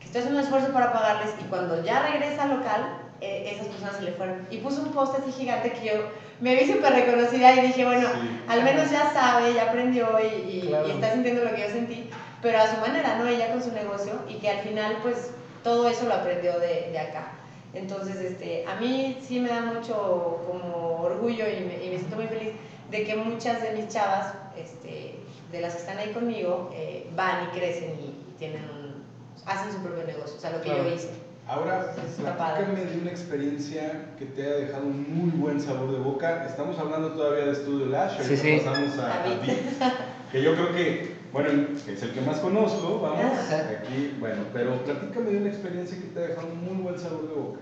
[0.00, 3.68] Que estoy haciendo un esfuerzo para pagarles y cuando ya regresa al local, eh, esas
[3.68, 4.46] personas se le fueron.
[4.50, 5.92] Y puso un post así gigante que yo
[6.40, 8.40] me vi súper reconocida y dije, bueno, Sí.
[8.48, 10.88] al menos ya sabe, ya aprendió y, y- Claro.
[10.88, 12.10] y está sintiendo lo que yo sentí,
[12.42, 13.26] pero a su manera, ¿no?
[13.26, 15.30] Ella con su negocio y que al final, pues,
[15.64, 17.28] todo eso lo aprendió de, de acá.
[17.76, 22.16] Entonces, este, a mí sí me da mucho como orgullo y me, y me siento
[22.16, 22.52] muy feliz
[22.90, 25.16] de que muchas de mis chavas, este,
[25.52, 29.02] de las que están ahí conmigo, eh, van y crecen y tienen un,
[29.46, 30.84] hacen su propio negocio, o sea, lo que Claro.
[30.88, 31.10] yo hice.
[31.48, 32.64] Ahora, Está padre.
[32.64, 36.44] platícame de una experiencia que te haya dejado un muy buen sabor de boca.
[36.44, 38.60] Estamos hablando todavía de Studio Lash, Sí, sí.
[38.64, 39.46] pasamos a, a A Beat.
[39.46, 39.92] Beat,
[40.32, 43.20] que yo creo que, Bueno, es el que más conozco, vamos,
[43.52, 47.28] aquí, bueno, pero platícame de una experiencia que te ha dejado un muy buen sabor
[47.28, 47.60] de boca.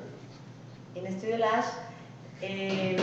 [0.95, 1.65] En Estudio Lash,
[2.41, 2.97] eh,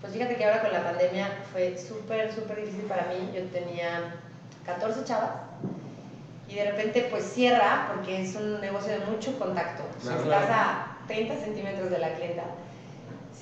[0.00, 3.30] pues fíjate que ahora con la pandemia fue súper, súper difícil para mí.
[3.36, 4.16] Yo tenía
[4.66, 5.30] 14 chavas
[6.48, 9.84] y de repente pues cierra porque es un negocio de mucho contacto.
[10.02, 10.24] Claro.
[10.24, 12.42] Estás a 30 centímetros de la clienta.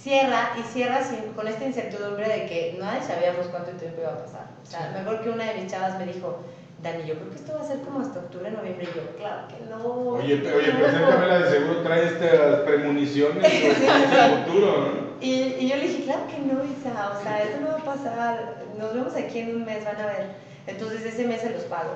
[0.02, 4.16] Cierra y cierra sin- con esta incertidumbre de que nadie sabíamos cuánto tiempo iba a
[4.16, 4.46] pasar.
[4.66, 6.34] O sea, mejor que una de mis chavas me dijo,
[6.82, 8.88] Dani, yo creo que esto va a ser como hasta octubre, noviembre.
[8.90, 9.78] Y yo, claro que no.
[10.14, 14.44] Oye, pe- oye, preséntamela de seguro trae estas premoniciones Sí, o sí, el sí.
[14.44, 15.12] futuro, ¿no?
[15.20, 15.30] Y,
[15.60, 18.56] y yo le dije, claro que no, Isa, o sea, eso no va a pasar,
[18.76, 20.26] nos vemos aquí en un mes, van a ver.
[20.66, 21.92] Entonces ese mes se los pago.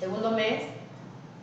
[0.00, 0.62] Segundo mes,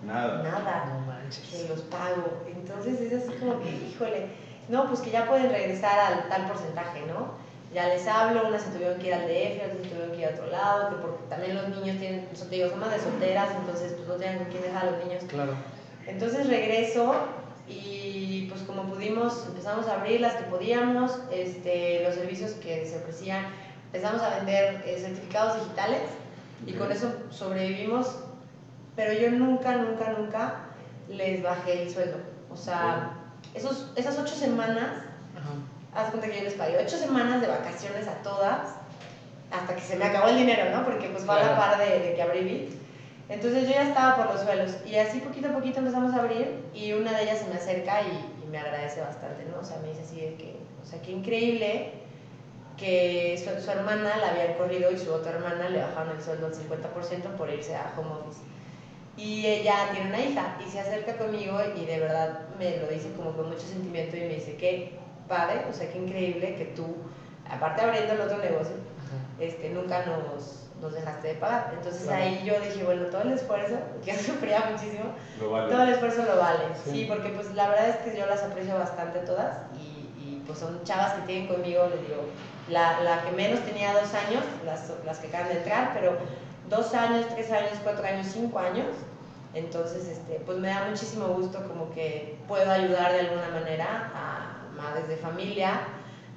[0.03, 0.41] Nada.
[0.41, 1.45] nada, No manches.
[1.47, 2.41] se los pago.
[2.47, 4.25] Entonces es así como que, híjole,
[4.69, 7.43] no, pues que ya pueden regresar al tal porcentaje, ¿no?
[7.73, 10.27] Ya les hablo, unas se tuvieron que ir al DF, otras se tuvieron que ir
[10.27, 13.93] a otro lado, que porque también los niños tienen, son, digo, son madres solteras, entonces
[13.93, 15.23] pues no tienen con quién dejar a los niños.
[15.27, 15.53] Claro.
[16.07, 17.15] Entonces regreso
[17.67, 22.97] y pues como pudimos empezamos a abrir las que podíamos, este, los servicios que se
[22.97, 23.45] ofrecían,
[23.87, 26.01] empezamos a vender eh, certificados digitales
[26.65, 28.19] y con eso sobrevivimos,
[28.95, 30.55] pero yo nunca, nunca, nunca
[31.09, 32.17] les bajé el sueldo.
[32.51, 33.14] O sea,
[33.55, 34.89] esos, esas ocho semanas,
[35.35, 35.53] Ajá.
[36.03, 38.75] haz cuenta que yo les pagué ocho semanas de vacaciones a todas
[39.51, 40.83] hasta que se me acabó el dinero, ¿no?
[40.83, 42.69] Porque pues fue a la par de, de que abrí Bit.
[43.29, 46.63] Entonces yo ya estaba por los suelos y así poquito a poquito empezamos a abrir
[46.73, 49.59] y una de ellas se me acerca y, y me agradece bastante, ¿no?
[49.61, 51.93] O sea, me dice así de que, o sea, qué increíble
[52.77, 56.47] que su, su hermana la habían corrido y su otra hermana le bajaron el sueldo
[56.47, 58.41] al 50% por irse a home office.
[59.17, 63.11] Y ella tiene una hija y se acerca conmigo y de verdad me lo dice
[63.15, 64.97] como con mucho sentimiento y me dice que
[65.29, 66.97] padre, o sea, qué increíble que tú,
[67.49, 69.15] aparte abriendo el otro negocio, Ajá.
[69.39, 71.71] este, nunca nos, nos dejaste de pagar.
[71.77, 72.23] Entonces Claro.
[72.23, 75.05] ahí yo dije, bueno, todo el esfuerzo, que yo sufría muchísimo,
[75.39, 75.71] Lo vale.
[75.71, 76.65] todo el esfuerzo lo vale.
[76.83, 76.91] Sí.
[76.91, 77.05] Sí.
[77.07, 80.83] porque pues la verdad es que yo las aprecio bastante todas y, y, pues son
[80.83, 82.21] chavas que tienen conmigo, les digo,
[82.69, 86.17] la, la que menos tenía dos años, las, las que acaban de entrar, pero
[86.69, 88.87] dos años, tres años, cuatro años, cinco años.
[89.53, 94.71] Entonces, este, pues me da muchísimo gusto como que puedo ayudar de alguna manera a
[94.75, 95.79] madres de familia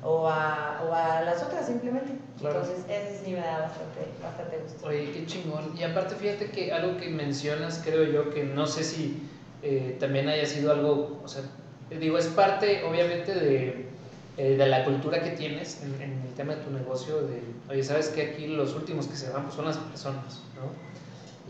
[0.03, 2.12] o a, o a las otras simplemente.
[2.39, 2.61] Claro.
[2.61, 4.87] Entonces, ese sí me da bastante, bastante gusto.
[4.87, 5.76] Oye, qué chingón.
[5.76, 9.29] Y aparte, fíjate que algo que mencionas, creo yo, que no sé si
[9.62, 11.43] eh, también haya sido algo, o sea,
[11.91, 13.89] digo, es parte, obviamente, de,
[14.39, 17.82] eh, de la cultura que tienes en, en el tema de tu negocio, de, oye,
[17.82, 20.89] sabes que aquí los últimos que se van pues, son las personas, ¿no?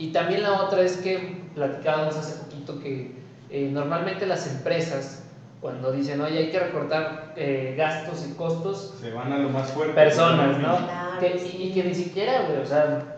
[0.02, 3.12] Y también la otra es que platicábamos hace poquito que
[3.50, 5.22] eh, normalmente las empresas,
[5.60, 9.70] cuando dicen, oye, hay que recortar eh, gastos y costos, Se van a lo más
[9.72, 9.92] fuerte.
[9.94, 10.76] personas, ¿no?
[10.86, 11.56] Claro, Que- sí.
[11.64, 13.16] Y que ni siquiera, güey, o sea,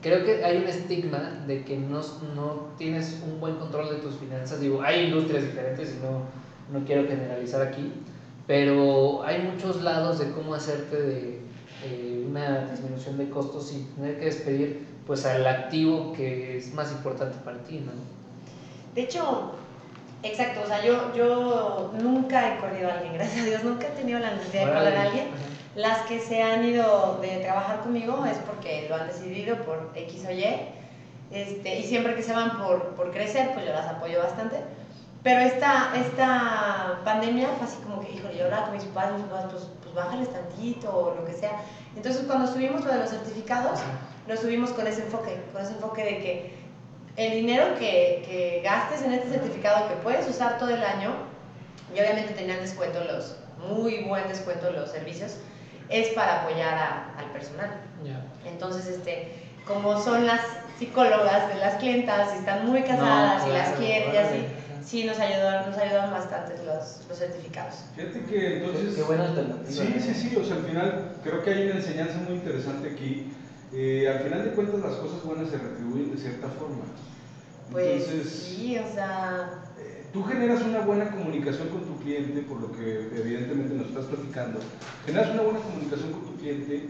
[0.00, 2.00] creo que hay un estigma de que no,
[2.34, 4.60] no tienes un buen control de tus finanzas.
[4.60, 6.22] Digo, hay industrias diferentes y no,
[6.78, 7.92] no quiero generalizar aquí,
[8.46, 11.42] pero hay muchos lados de cómo hacerte de
[12.28, 17.36] una disminución de costos y tener que despedir pues al activo que es más importante
[17.44, 17.92] para ti, ¿no?
[18.94, 19.52] De hecho,
[20.22, 23.90] exacto, o sea, yo, yo nunca he corrido a alguien, gracias a Dios, nunca he
[23.90, 25.26] tenido la necesidad de correr a alguien.
[25.28, 25.52] Ajá.
[25.74, 30.24] Las que se han ido de trabajar conmigo es porque lo han decidido por X
[30.28, 30.44] o Y.
[31.30, 34.56] Este, y siempre que se van por, por crecer, pues yo las apoyo bastante.
[35.22, 39.24] Pero esta, esta pandemia fue así como que, híjole, yo hablaba con mis papás, mis
[39.26, 41.52] papás, pues, pues bájales tantito o lo que sea.
[41.94, 43.78] Entonces, cuando subimos lo de los certificados,
[44.26, 46.54] lo subimos con ese enfoque, con ese enfoque de que
[47.16, 51.12] el dinero que, que gastes en este certificado que puedes usar todo el año,
[51.94, 55.36] y obviamente tenían descuento los, muy buen descuento los servicios,
[55.88, 57.70] es para apoyar a- al personal.
[58.02, 58.24] Ya.
[58.44, 59.28] Entonces, este,
[59.66, 60.40] como son las
[60.78, 64.36] psicólogas de las clientas y están muy casadas No, y las claro, quieren y así,
[64.36, 64.71] ajá.
[64.84, 67.74] Sí nos ayudaron, nos ayudaron bastante los, los certificados.
[67.96, 68.94] Fíjate que entonces.
[68.94, 70.02] Qué buena alternativa, Sí, ¿no?
[70.02, 70.36] sí, sí.
[70.36, 73.32] O sea, al final creo que hay una enseñanza muy interesante aquí.
[73.72, 76.84] Eh, al final de cuentas, las cosas buenas se retribuyen de cierta forma.
[77.70, 82.60] Pues Entonces, sí, o sea, eh, tú generas una buena comunicación con tu cliente, por
[82.60, 84.58] lo que evidentemente nos estás platicando.
[85.06, 86.86] Generas una buena comunicación con tu cliente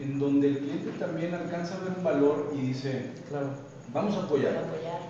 [0.00, 3.50] en donde el cliente también alcanza a ver un valor y dice, Claro.
[3.92, 4.56] vamos a apoyar.
[4.56, 5.00] apoyar.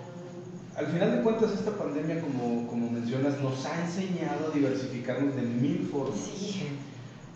[0.77, 5.43] Al final de cuentas, esta pandemia, como, como mencionas, nos ha enseñado a diversificarnos de
[5.43, 6.19] mil formas.
[6.19, 6.69] Sí.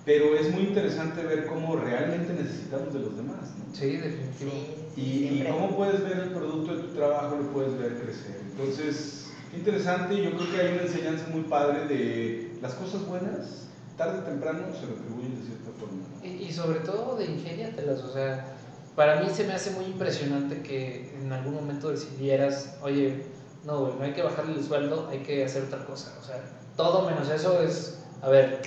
[0.07, 3.51] Pero es muy interesante ver cómo realmente necesitamos de los demás.
[3.59, 3.75] ¿no?
[3.75, 4.53] Sí, definitivo.
[4.95, 8.41] Sí, Y, y cómo puedes ver el producto de tu trabajo, lo puedes ver crecer.
[8.53, 10.23] Entonces, qué interesante.
[10.23, 13.67] Yo creo que hay una enseñanza muy padre de las cosas buenas,
[13.99, 16.03] tarde o temprano se retribuyen de cierta forma.
[16.21, 16.27] ¿no?
[16.27, 18.57] Y, y sobre todo de ingéniatelas, o sea,
[18.97, 23.23] para mí se me hace muy impresionante que en algún momento decidieras, oye,
[23.65, 26.13] no, güey, no hay que bajarle el sueldo, hay que hacer otra cosa.
[26.21, 26.41] O sea,
[26.77, 28.63] todo menos eso es, a ver,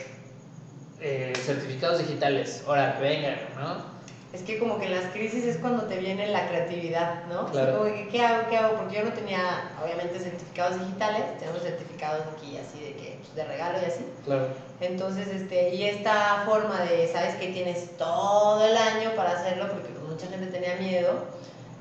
[1.02, 4.00] eh, certificados digitales, ahora, venga, ¿no?
[4.32, 7.48] Es que como que en las crisis es cuando te viene la creatividad, ¿no?
[7.48, 7.80] Claro.
[7.80, 8.48] Como que, ¿qué hago?
[8.48, 8.78] ¿Qué hago?
[8.78, 13.46] Porque yo no tenía, obviamente, certificados digitales, tenemos certificados aquí así de que, pues, de
[13.46, 14.06] regalo y así.
[14.26, 14.50] Claro.
[14.82, 19.99] Entonces, este, y esta forma de, sabes que tienes todo el año para hacerlo, porque
[20.20, 21.24] mucha gente tenía miedo,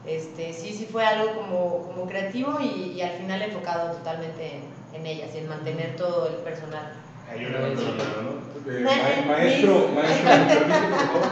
[0.07, 4.59] este, sí, sí fue algo como, como creativo y, y al final enfocado totalmente
[4.93, 6.93] en, en ellas y en mantener todo el personal.
[7.31, 8.73] Hay una pregunta, ¿no?
[8.73, 8.91] Eh, Ma-
[9.27, 11.29] ma- maestro, maestro, ¿me permite, por favor?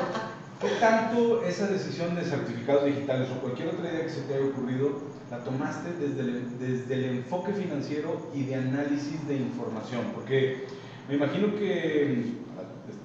[0.60, 4.44] ¿Qué tanto esa decisión de certificados digitales o cualquier otra idea que se te haya
[4.46, 4.90] ocurrido
[5.30, 10.02] la tomaste desde el, desde el enfoque financiero y de análisis de información?
[10.14, 10.66] Porque
[11.08, 12.32] me imagino que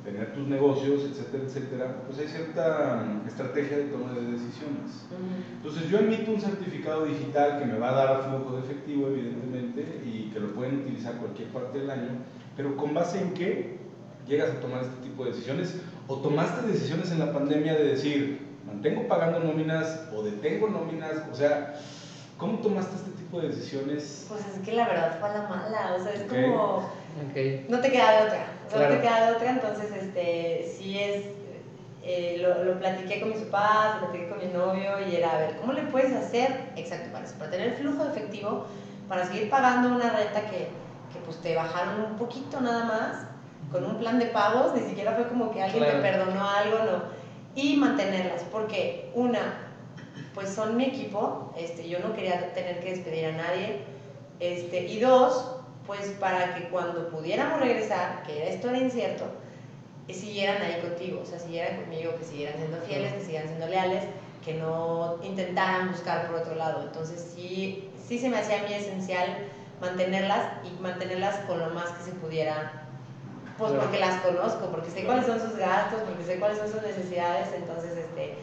[0.04, 5.06] tener tus negocios, etcétera, etcétera, pues hay cierta estrategia de toma de decisiones.
[5.58, 10.02] Entonces yo emito un certificado digital que me va a dar flujo de efectivo, evidentemente,
[10.04, 12.10] y que lo pueden utilizar cualquier parte del año,
[12.58, 13.78] pero ¿con base en qué
[14.28, 15.76] llegas a tomar este tipo de decisiones?
[16.08, 21.24] ¿O tomaste decisiones en la pandemia de decir, mantengo pagando nóminas o detengo nóminas?
[21.32, 21.76] O sea,
[22.38, 24.26] ¿cómo tomaste este tipo de decisiones?
[24.28, 26.30] Pues es que la verdad fue a la mala, o sea, es Ok.
[26.30, 26.78] como...
[26.78, 27.70] Ok.
[27.70, 28.46] No te queda de otra,
[28.78, 28.96] Claro.
[28.96, 31.26] no te queda de otra, entonces este, sí es,
[32.04, 35.38] eh, lo, lo platiqué con mis papás, lo platiqué con mi novio y era, a
[35.38, 36.72] ver, ¿cómo le puedes hacer?
[36.76, 38.66] Exacto, para eso, para tener flujo de efectivo,
[39.08, 40.70] para seguir pagando una renta que,
[41.14, 43.26] que pues te bajaron un poquito nada más,
[43.72, 46.02] con un plan de pagos, ni siquiera fue como que alguien Claro.
[46.02, 47.04] te perdonó algo, no,
[47.56, 49.68] y mantenerlas, porque una,
[50.34, 53.82] pues son mi equipo, este, yo no quería tener que despedir a nadie,
[54.40, 55.58] este, y dos,
[55.88, 59.26] pues para que cuando pudiéramos regresar, que esto era incierto,
[60.08, 63.68] eh, siguieran ahí contigo, o sea, siguieran conmigo, que siguieran siendo fieles, que siguieran siendo
[63.68, 64.04] leales,
[64.44, 66.84] que no intentaran buscar por otro lado.
[66.84, 69.38] Entonces sí, sí se me hacía a mí esencial
[69.80, 72.84] mantenerlas y mantenerlas con lo más que se pudiera,
[73.58, 73.86] pues Claro.
[73.86, 77.50] porque las conozco, porque sé cuáles son sus gastos, porque sé cuáles son sus necesidades,
[77.56, 78.36] entonces este,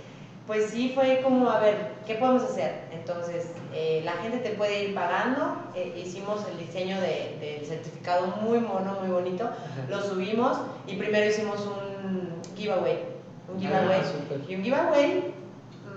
[0.49, 1.77] pues sí fue como, a ver,
[2.07, 2.73] ¿qué podemos hacer?
[2.91, 8.25] Entonces, eh, la gente te puede ir pagando, eh, hicimos el diseño de- del certificado
[8.25, 9.51] muy mono, muy bonito,
[9.91, 12.99] lo subimos y primero hicimos un giveaway,
[13.47, 14.41] un giveaway, Ah, súper.
[14.49, 15.35] y un giveaway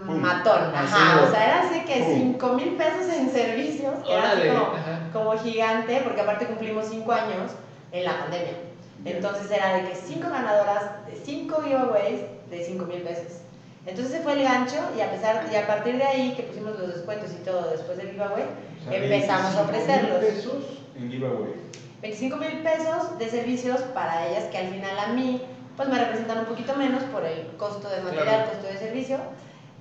[0.06, 0.18] Pum.
[0.20, 2.14] matón, ajá, o sea, era así que Pum.
[2.14, 4.41] 5 mil pesos en servicios, que era así
[5.14, 7.54] como, gigante, porque aparte cumplimos 5 años
[7.93, 8.54] en la pandemia.
[9.06, 13.38] Entonces era de que 5 ganadoras de 5 giveaways de 5 mil pesos.
[13.86, 16.78] Entonces ese fue el gancho y a, pesar, y a partir de ahí que pusimos
[16.80, 18.44] los descuentos y todo después del giveaway,
[18.80, 20.20] O sea, empezamos a 25,000 ofrecerlos.
[20.20, 20.64] pesos
[20.96, 21.54] en giveaway.
[22.02, 25.42] 25 mil pesos de servicios para ellas que al final a mí
[25.78, 28.50] pues me representan un poquito menos por el costo de material, Claro.
[28.52, 29.18] costo de servicio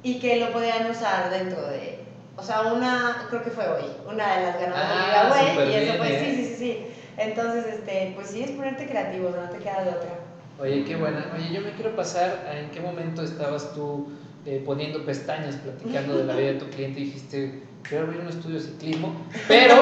[0.03, 1.99] y que lo podían usar dentro de,
[2.37, 4.87] o sea, una, creo que fue hoy, una de las ganadoras
[5.37, 6.21] Ah, del giveaway y eso pues ¿eh?
[6.25, 6.87] sí, sí, sí, sí.
[7.19, 10.11] Entonces, este, pues sí es ponerte creativo, no te queda de otra.
[10.61, 11.27] Oye, qué buena.
[11.35, 14.09] Oye, yo me quiero pasar a en qué momento estabas tú
[14.45, 18.29] eh, poniendo pestañas, platicando de la vida de tu cliente y dijiste, quiero abrir un
[18.29, 19.27] estudio de ciclismo.
[19.49, 19.75] Pero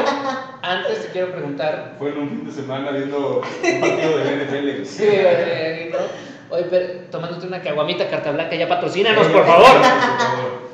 [0.63, 4.85] antes te quiero preguntar, Fue en un fin de semana viendo un partido de NFL.
[4.85, 6.55] Sí, eh, ¿no?
[6.55, 9.67] Oye, pero tomándote una caguamita carta blanca, ya patrocínanos, por favor.
[9.67, 10.69] Por favor.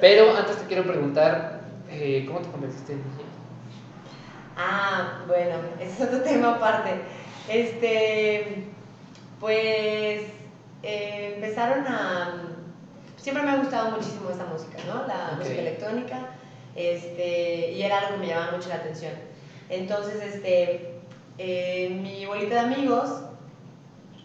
[0.00, 3.24] Pero antes te quiero preguntar, eh, ¿cómo te convertiste en DJ?
[4.56, 6.90] Ah, bueno, ese es otro tema aparte.
[7.48, 8.64] Este,
[9.40, 10.22] pues
[10.82, 12.42] eh, empezaron a...
[13.16, 15.06] Siempre me ha gustado muchísimo esta música, ¿no?
[15.06, 16.18] La música electrónica,
[16.76, 19.12] este, y era algo que me llamaba mucho la atención.
[19.68, 21.00] Entonces, este,
[21.38, 23.22] eh, mi bolita de amigos,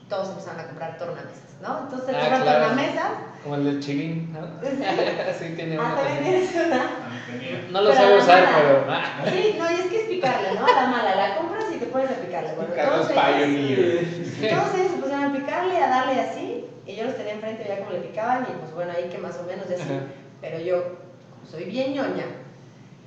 [0.08, 1.80] todos empezaron a comprar tornamesas, ¿no?
[1.84, 2.66] Entonces, Ah, compran claro.
[2.68, 3.08] tornamesas.
[3.44, 4.40] Como el del chilín, ¿no?
[5.40, 6.48] sí, tiene Ah, una también también.
[6.50, 6.84] tienes una.
[7.72, 8.58] No lo Pero sé usar, mala.
[8.58, 8.86] pero...
[8.88, 9.26] ah.
[9.32, 10.68] Sí, no, y es que es picarle, ¿no?
[10.68, 12.54] La mala, la compras y te pones a picarle.
[12.56, 14.56] Bueno, Carlos todos ellos- Pioneer.
[14.56, 17.80] Todos ellos se pusieron a picarle, a darle así, y yo los tenía enfrente, veía
[17.80, 19.82] cómo le picaban, y pues bueno, ahí que más o menos así.
[19.82, 20.02] Ajá.
[20.42, 22.26] Pero yo, como soy bien ñoña,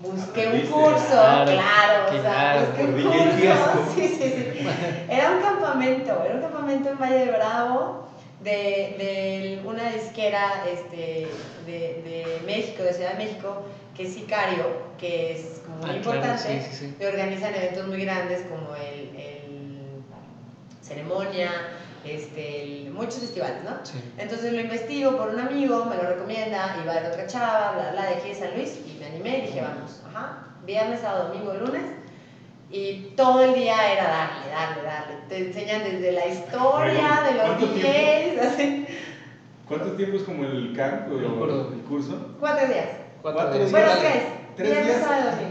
[0.00, 0.72] busqué un Aprendiste.
[0.72, 3.36] curso, Claro, claro, o sea, claro, busqué un curso.
[3.38, 3.78] Fiasco.
[3.94, 4.68] Sí, sí, sí.
[5.08, 8.08] Era un campamento, era un campamento en Valle de Bravo,
[8.42, 11.26] de, de una disquera este,
[11.66, 11.72] de,
[12.04, 13.62] de México, de Ciudad de México,
[13.96, 14.64] que es Sicario,
[14.98, 16.94] que es como muy Ah, claro, importante sí, sí, sí.
[16.98, 20.02] que organizan eventos muy grandes como el, el
[20.82, 21.50] ceremonia,
[22.04, 23.70] este, el- muchos festivales, ¿no?
[23.84, 23.98] Sí.
[24.18, 28.06] Entonces lo investigo por un amigo, me lo recomienda, iba haber otra chava, bla, bla,
[28.10, 31.54] de aquí de San Luis, y me animé y dije, vamos, ajá, viernes, sábado, domingo,
[31.54, 31.82] lunes,
[32.70, 35.14] y todo el día era darle, darle, darle.
[35.28, 38.86] Te enseñan desde la historia de los ¿Cuánto DJs, así.
[39.68, 41.72] ¿Cuánto tiempo es como el camp o acuerdo.
[41.72, 42.34] el curso?
[42.40, 42.88] Cuatro días.
[43.32, 43.70] Cuatro días.
[43.70, 44.22] Bueno, tres.
[44.54, 45.02] Tres días,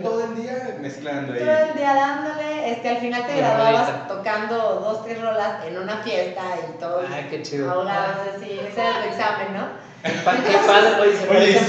[0.03, 1.39] todo el día mezclando ahí.
[1.39, 5.97] Todo el día dándole, este, al final te graduabas tocando dos, tres rolas en una
[5.97, 7.69] fiesta y todos Ay, qué chido.
[7.69, 9.67] ahogados así, ese era tu examen, ¿no?
[10.03, 11.59] Qué padre, oye, se parece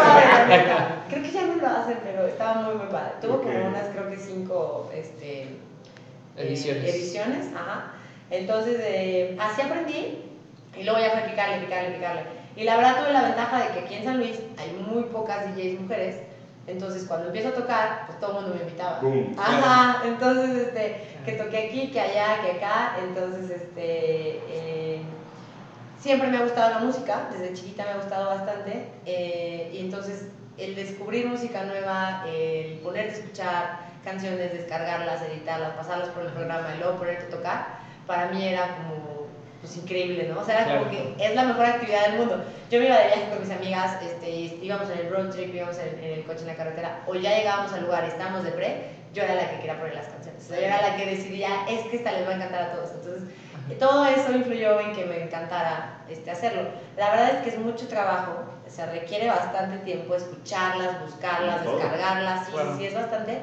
[0.00, 1.04] a.
[1.10, 3.12] Creo que ya no lo hacen, pero estaba muy, muy padre.
[3.20, 5.42] Tuvo como unas, creo que cinco, este...
[5.42, 5.58] eh,
[6.38, 6.84] Ediciones.
[6.94, 7.92] ediciones, ajá.
[8.30, 10.24] Entonces, eh, así aprendí
[10.76, 12.35] y luego ya fue picarle, picarle, picarle.
[12.56, 15.54] Y la verdad tuve la ventaja de que aquí en San Luis hay muy pocas
[15.54, 16.16] DJs mujeres.
[16.66, 18.98] Entonces, cuando empiezo a tocar, pues todo el mundo me invitaba.
[19.00, 19.36] Boom.
[19.38, 22.96] Ajá, entonces, este, que toqué aquí, que allá, que acá.
[23.04, 25.00] Entonces, este, eh,
[26.00, 28.88] siempre me ha gustado la música, desde chiquita me ha gustado bastante.
[29.04, 30.26] eh, y entonces,
[30.58, 36.68] el descubrir música nueva, el ponerte a escuchar canciones, descargarlas, editarlas, pasarlas por el programa
[36.74, 37.66] y luego ponerte a tocar,
[38.06, 39.15] para mí era como
[39.66, 40.40] pues increíble, ¿no?
[40.40, 41.16] O sea, era como Claro.
[41.16, 42.44] que es la mejor actividad del mundo.
[42.70, 45.76] Yo me iba de viaje con mis amigas, este, íbamos en el road trip, íbamos
[45.78, 48.52] en, en el coche en la carretera, o ya llegábamos al lugar y estábamos de
[48.52, 50.44] pre, yo era la que quería poner las canciones.
[50.44, 52.72] O sea, yo era la que decidía, es que esta les va a encantar a
[52.72, 52.90] todos.
[52.92, 53.22] Entonces,
[53.80, 56.62] todo eso influyó en que me encantara este, hacerlo.
[56.96, 61.76] La verdad es que es mucho trabajo, o sea, requiere bastante tiempo escucharlas, buscarlas, Todo.
[61.78, 62.72] descargarlas, sí, Claro.
[62.72, 63.40] sí, sí, es bastante.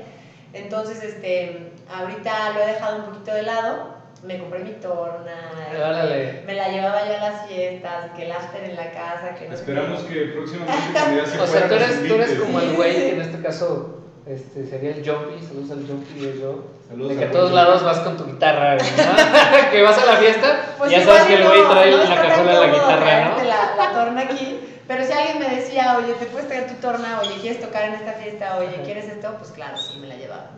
[0.53, 6.43] Entonces, este, ahorita lo he dejado un poquito de lado, me compré mi torna, Órale.
[6.45, 9.55] me la llevaba yo a las fiestas, que el after en la casa, que no
[9.55, 10.13] sé Esperamos qué.
[10.13, 13.09] que próximamente cuando ya se O sea, tú eres, tú eres como el güey que
[13.15, 15.45] en este caso este, sería el Jumpy.
[15.45, 16.63] Saludos al Jumpy y yo.
[16.87, 17.55] Saludos De que a todos Jumpy.
[17.55, 18.77] lados vas con tu guitarra,
[19.71, 22.03] que vas a la fiesta, Pues ya igual sabes que y el güey trae no
[22.03, 23.43] en la cajuela la guitarra, ¿no?
[23.43, 27.19] La, la torna aquí, pero si alguien me decía, oye, ¿te puedes traer tu torna?
[27.21, 28.57] Oye, ¿quieres tocar en esta fiesta?
[28.57, 28.81] Oye.
[28.85, 29.35] ¿quieres esto?
[29.37, 30.51] Pues claro, sí, me la llevaba.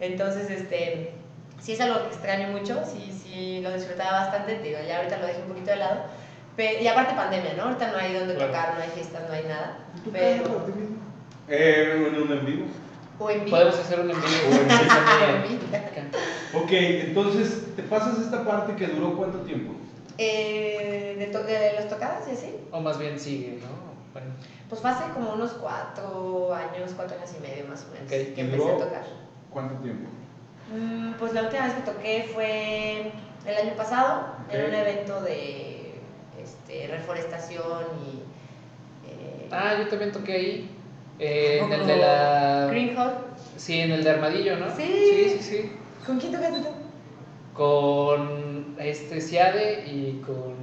[0.00, 1.12] Entonces, este,
[1.66, 5.18] sí es algo que extraño mucho, sí, sí lo disfrutaba bastante, te digo, ya ahorita
[5.18, 6.02] lo dejé un poquito de lado.
[6.54, 7.64] Pe- y aparte pandemia, ¿no?
[7.64, 8.52] Ahorita no hay donde Claro.
[8.52, 9.78] tocar, no hay fiestas, no hay nada.
[10.04, 10.96] ¿Tú Pero, cantas por ti mismo?
[11.48, 12.66] Eh, en un en vivo.
[13.18, 13.56] o en vivo.
[13.56, 14.28] Podemos hacer un envío.
[15.26, 15.62] En vivo.
[16.54, 19.72] Ok, entonces te pasas esta parte que duró cuánto tiempo?
[20.18, 22.54] Eh, de, to- de los tocadas y así.
[22.70, 23.68] O más bien sigue, ¿no?
[24.12, 24.32] Bueno,
[24.68, 28.34] Pues fue hace como unos cuatro años, cuatro años y medio más o menos, Ok,
[28.34, 29.04] que ¿y empecé a tocar.
[29.50, 30.08] ¿Cuánto tiempo?
[30.72, 33.12] Mm, pues la última vez que toqué fue
[33.46, 35.94] el año pasado, en un evento de
[36.42, 39.08] este, reforestación y...
[39.08, 40.70] eh, Ah, yo también toqué ahí.
[41.18, 42.66] eh, en el de la.
[42.70, 43.12] Green Hall.
[43.56, 44.74] Sí, en el de Armadillo, ¿no?
[44.76, 44.82] Sí.
[44.84, 45.72] Sí, sí, sí.
[46.04, 46.68] ¿Con quién tocaste tú?
[47.54, 50.54] Con este Ciade y con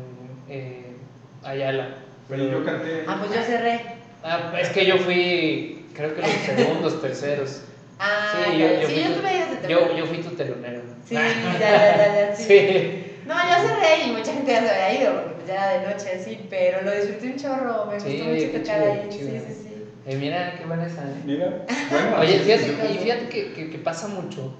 [0.50, 0.96] eh,
[1.44, 1.96] Ayala.
[2.30, 3.04] Pero yo canté.
[3.08, 3.82] Ah, pues yo cerré.
[4.24, 7.62] Ah, es que yo fui, creo que los segundos, terceros.
[8.00, 10.82] Ah, Sí, yo, yo sí, fui yo tu- yo, yo fui tu telonero.
[11.06, 12.44] Sí, ya, ya, ya, ya, sí.
[12.44, 13.00] Sí.
[13.26, 15.80] No, yo cerré y mucha gente ya se había ido porque pues ya era de
[15.80, 19.00] noche así, pero lo disfruté un chorro, me Sí, gustó mucho tocar chido, ahí.
[19.00, 19.32] qué Sí, chido.
[19.46, 19.84] sí, sí.
[20.06, 21.16] Eh, mira, qué buena esa, ¿eh?
[21.24, 21.54] Mira,
[21.90, 22.18] bueno.
[22.20, 24.52] Oye, fíjate, y fíjate que, que, que pasa mucho,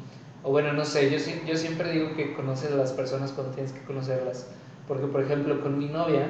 [0.44, 3.74] o bueno, no sé, yo, yo siempre digo que conoces a las personas cuando tienes
[3.74, 4.46] que conocerlas,
[4.88, 6.30] porque por ejemplo con mi novia,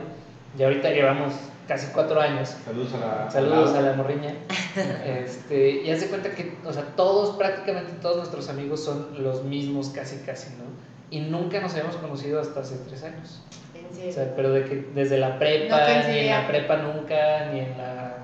[0.57, 1.33] ya ahorita llevamos
[1.67, 3.31] casi cuatro años, Saludos a la.
[3.31, 4.35] saludos a la morriña,
[5.05, 9.43] este, y haz de cuenta que, o sea, todos, prácticamente todos nuestros amigos son los
[9.43, 10.63] mismos casi casi, ¿no?
[11.09, 13.43] Y nunca nos habíamos conocido hasta hace tres años.
[13.75, 17.49] En O sea, pero de que desde la No prepa, ni en la prepa nunca,
[17.53, 18.15] ni en la,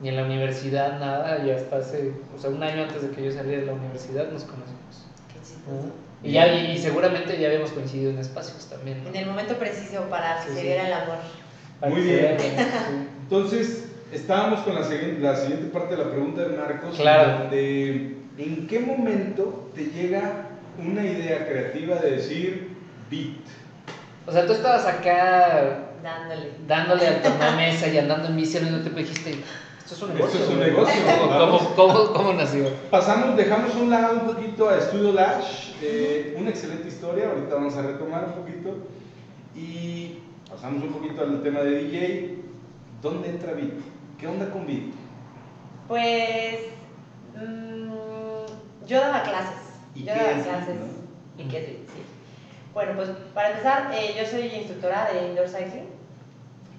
[0.00, 3.24] ni en la universidad, nada, y hasta hace, o sea, un año antes de que
[3.24, 5.06] yo saliera de la universidad nos conocimos.
[5.32, 5.92] Qué chistoso.
[6.22, 9.02] Y, ya, y, y seguramente ya habíamos coincidido en espacios también.
[9.02, 9.10] ¿no?
[9.10, 10.68] En el momento preciso para que Sí, se sí.
[10.68, 11.16] el amor.
[11.88, 12.36] Muy bien.
[13.22, 16.96] Entonces, estábamos con la siguiente, la siguiente parte de la pregunta de Marcos.
[16.96, 17.38] Claro.
[17.40, 20.48] Donde, ¿en qué momento te llega
[20.78, 22.68] una idea creativa de decir
[23.10, 23.36] beat?
[24.26, 26.50] O sea, tú estabas acá Dándole.
[26.66, 29.30] dándole al tornamesa y andando en bici al mismo tiempo dijiste,
[29.78, 30.40] esto es un Esto negocio.
[30.40, 30.70] es un güey".
[30.70, 30.94] negocio,
[31.38, 32.68] ¿Cómo, cómo, cómo, nació?
[32.90, 37.76] Pasamos, dejamos un lado un poquito a Studio Lash, eh, una excelente historia, ahorita vamos
[37.76, 38.76] a retomar un poquito.
[39.54, 40.18] Y
[40.48, 42.38] pasamos un poquito al tema de DJ.
[43.02, 43.74] ¿Dónde entra Beat?
[44.18, 44.92] ¿Qué onda con Beat?
[45.88, 46.60] Pues
[47.36, 49.80] mm, yo daba clases.
[49.94, 50.76] ¿Y yo qué daba es, clases.
[50.76, 51.42] no?
[51.42, 51.66] ¿Y qué es?
[51.92, 52.02] Sí.
[52.72, 55.88] Bueno, pues para empezar, eh, yo soy instructora de indoor cycling,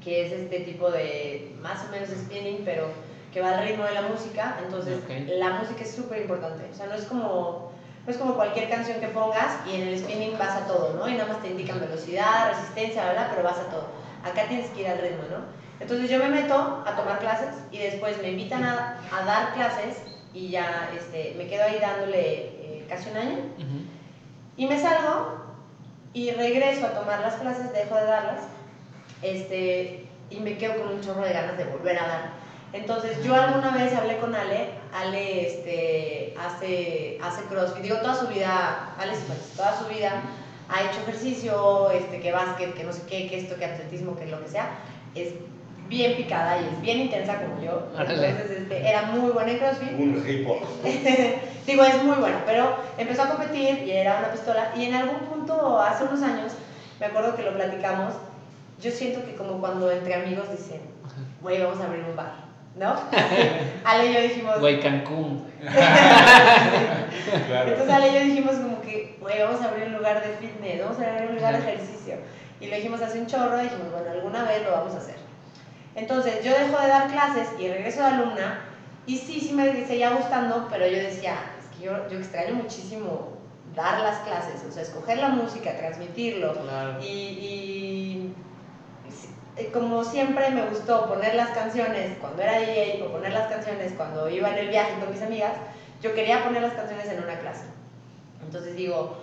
[0.03, 2.87] que es este tipo de más o menos spinning, pero
[3.33, 4.59] que va al ritmo de la música.
[4.63, 6.67] Entonces, la música es súper importante.
[6.71, 7.71] O sea, no es como
[8.07, 11.09] no es como cualquier canción que pongas y en el spinning vas a todo, ¿no?
[11.09, 13.87] Y nada más te indican velocidad, resistencia, bla, bla, pero vas a todo.
[14.23, 15.39] Acá tienes que ir al ritmo, ¿no?
[15.81, 20.01] Entonces yo me meto a tomar clases y después me invitan a, a dar clases
[20.33, 23.37] y ya este, me quedo ahí dándole eh, casi un año
[24.55, 25.41] y me salgo
[26.13, 28.43] y regreso a tomar las clases, dejo de darlas
[29.21, 32.31] este, y me quedo con un chorro de ganas de volver a dar.
[32.73, 38.27] Entonces yo alguna vez hablé con Ale, Ale este, hace, hace CrossFit, digo toda su
[38.27, 39.13] vida, Ale
[39.55, 40.21] toda su vida
[40.69, 44.25] ha hecho ejercicio, este, que básquet, que no sé qué, que esto, que atletismo, que
[44.25, 44.69] lo que sea,
[45.15, 45.29] es
[45.87, 47.87] bien picada y es bien intensa como yo.
[47.97, 49.93] Entonces este, era muy buena en CrossFit.
[49.93, 50.59] Un hipo.
[51.65, 54.73] Digo, es muy bueno, pero empezó a competir y era una pistola.
[54.75, 56.53] Y en algún punto, hace unos años,
[56.99, 58.13] me acuerdo que lo platicamos.
[58.81, 60.81] Yo siento que, como cuando entre amigos dicen,
[61.41, 62.46] güey, vamos a abrir un bar,
[62.77, 62.95] ¿no?
[63.85, 65.47] Ale y yo dijimos, Güey, Cancún.
[67.47, 67.71] Claro.
[67.71, 70.81] entonces Ale y yo dijimos, como que, güey, vamos a abrir un lugar de fitness,
[70.81, 72.15] vamos a abrir un lugar de ejercicio.
[72.61, 75.15] Y lo dijimos hace un chorro y dijimos, bueno, alguna vez lo vamos a hacer.
[75.95, 78.61] Entonces yo dejo de dar clases y regreso de alumna.
[79.05, 83.37] Y sí, sí me seguía gustando, pero yo decía, es que yo, yo extraño muchísimo
[83.75, 86.53] dar las clases, o sea, escoger la música, transmitirlo.
[86.53, 86.99] Claro.
[87.01, 88.31] Y,
[89.73, 94.29] como siempre me gustó poner las canciones cuando era DJ o poner las canciones cuando
[94.29, 95.53] iba en el viaje con mis amigas,
[96.01, 97.65] yo quería poner las canciones en una clase.
[98.43, 99.17] Entonces digo,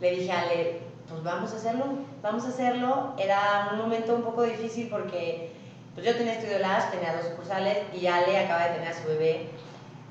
[0.00, 1.84] le dije a Ale, pues vamos a hacerlo,
[2.22, 3.14] vamos a hacerlo.
[3.18, 5.50] Era un momento un poco difícil porque
[5.94, 9.08] pues yo tenía estudio Lash, tenía dos sucursales y Ale acaba de tener a su
[9.08, 9.48] bebé.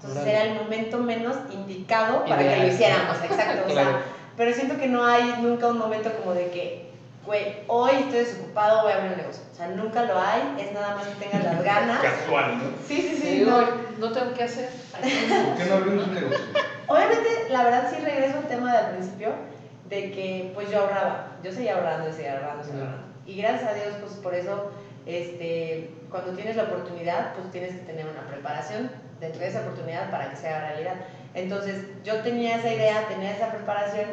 [0.02, 3.64] Entonces era el momento menos indicado para que lo hiciéramos, exacto.
[3.68, 3.98] o sea, Claro.
[4.36, 6.92] pero siento que no hay nunca un momento como de que,
[7.26, 9.44] güey, hoy estoy desocupado, voy a abrir un negocio.
[9.52, 12.02] O sea, nunca lo hay, es nada más que tengas las ganas.
[12.02, 12.64] Casual, ¿no?
[12.88, 13.28] Sí, sí, sí.
[13.40, 14.08] Digo, no.
[14.08, 14.70] no tengo que hacer.
[14.92, 16.46] ¿Por qué no abrimos un negocio?
[16.88, 19.30] Obviamente, la verdad sí regreso al tema del principio,
[19.90, 23.08] de que pues yo ahorraba, yo seguía ahorrando y seguía ahorrando, seguía ahorrando.
[23.26, 24.72] Y gracias a Dios, pues por eso,
[25.06, 30.12] este, cuando tienes la oportunidad, pues tienes que tener una preparación dentro de esa oportunidad
[30.12, 30.96] para que sea realidad.
[31.34, 34.08] Entonces, yo tenía esa idea, tenía esa preparación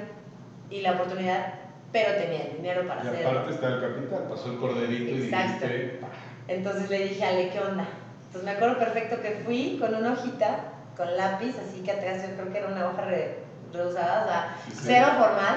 [0.71, 1.55] y la oportunidad,
[1.93, 3.31] pero tenía el dinero para Y hacerlo.
[3.31, 5.67] aparte está el capital, pasó el corderito y Exacto.
[5.67, 6.07] dijiste, "Pa".
[6.49, 7.85] Entonces le dije Ale, ¿qué onda?
[8.27, 10.61] Entonces me acuerdo perfecto que fui con una hojita,
[10.97, 13.39] con lápiz, así que atrás yo creo que era una hoja re,
[13.73, 14.79] reusada, o sea, Sí, sí.
[14.87, 15.57] cero formal.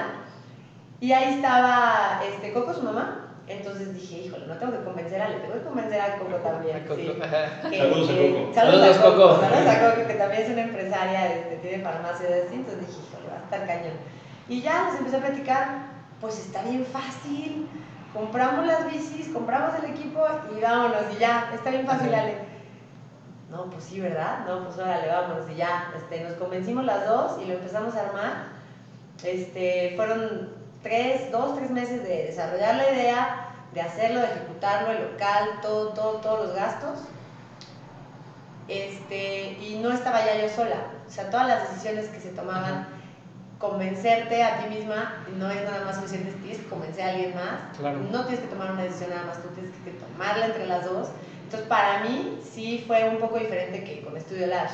[1.00, 3.20] Y ahí estaba este, Coco, su mamá.
[3.46, 6.80] Entonces dije, híjole, no tengo que convencer a Ale, tengo que convencer a Coco también.
[6.88, 6.96] Coco.
[6.96, 7.12] sí.
[7.70, 8.54] Que- Saludos a Coco.
[8.54, 9.16] Saludos, Saludos, a Coco.
[9.28, 9.40] Coco.
[9.40, 12.54] Saludos a Coco, que también es una empresaria, este, tiene farmacia de así.
[12.54, 13.96] Entonces dije, híjole, va a estar cañón.
[14.48, 15.66] Y ya les empecé a platicar,
[16.24, 17.68] pues está bien fácil.
[18.14, 20.24] Compramos las bicis, compramos el equipo
[20.56, 21.02] y vámonos.
[21.14, 22.38] Y ya, está bien fácil, Ale.
[23.50, 24.46] No, pues sí, ¿verdad?
[24.46, 25.50] No, pues órale, vámonos.
[25.50, 28.46] Y ya, este, nos convencimos las dos y lo empezamos a armar.
[29.22, 30.48] Este, fueron
[30.82, 35.88] tres, dos, tres meses de desarrollar la idea, de hacerlo, de ejecutarlo, el local, todo,
[35.90, 37.00] todo, todos los gastos.
[38.68, 40.86] Este, y no estaba ya yo sola.
[41.06, 42.93] O sea, todas las decisiones que se tomaban,
[43.58, 47.76] convencerte a ti misma no es nada más suficiente, tienes que convencer a alguien más.
[47.78, 47.98] Claro.
[48.10, 51.08] No tienes que tomar una decisión nada más, tú tienes que tomarla entre las dos.
[51.44, 54.72] Entonces, para mí sí fue un poco diferente que con Estudio Lash.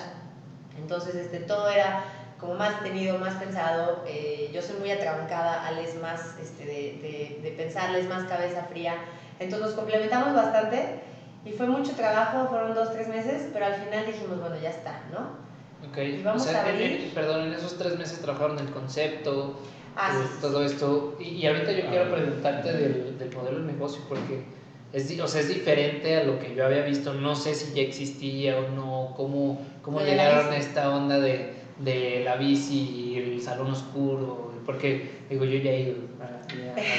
[0.78, 2.05] Entonces, este, todo era
[2.39, 4.03] como más tenido, más pensado.
[4.07, 6.72] eh, yo soy muy atrabancada, Ale es más este, de,
[7.03, 8.95] de, de pensarle, es más cabeza fría.
[9.39, 11.01] Entonces, nos complementamos bastante
[11.45, 15.03] y fue mucho trabajo, fueron dos, tres meses, pero al final dijimos, bueno, ya está,
[15.12, 15.49] ¿no?
[15.89, 17.01] Ok, Y vamos o sea, a en- abrir.
[17.03, 19.59] en- perdón, en esos tres meses trabajaron el concepto,
[19.97, 21.16] Ah, eh, sí, todo esto.
[21.18, 22.24] Y, y ahorita yo Ah, quiero bueno.
[22.24, 24.45] preguntarte del, del modelo de negocio, porque
[24.93, 27.12] es, di- o sea, es diferente a lo que yo había visto.
[27.14, 31.55] No sé si ya existía o no, cómo, cómo llegaron a esta onda de,
[31.85, 32.78] de la bici
[33.14, 34.51] y el salón oscuro.
[34.66, 35.95] Porque, digo, yo ya he ido.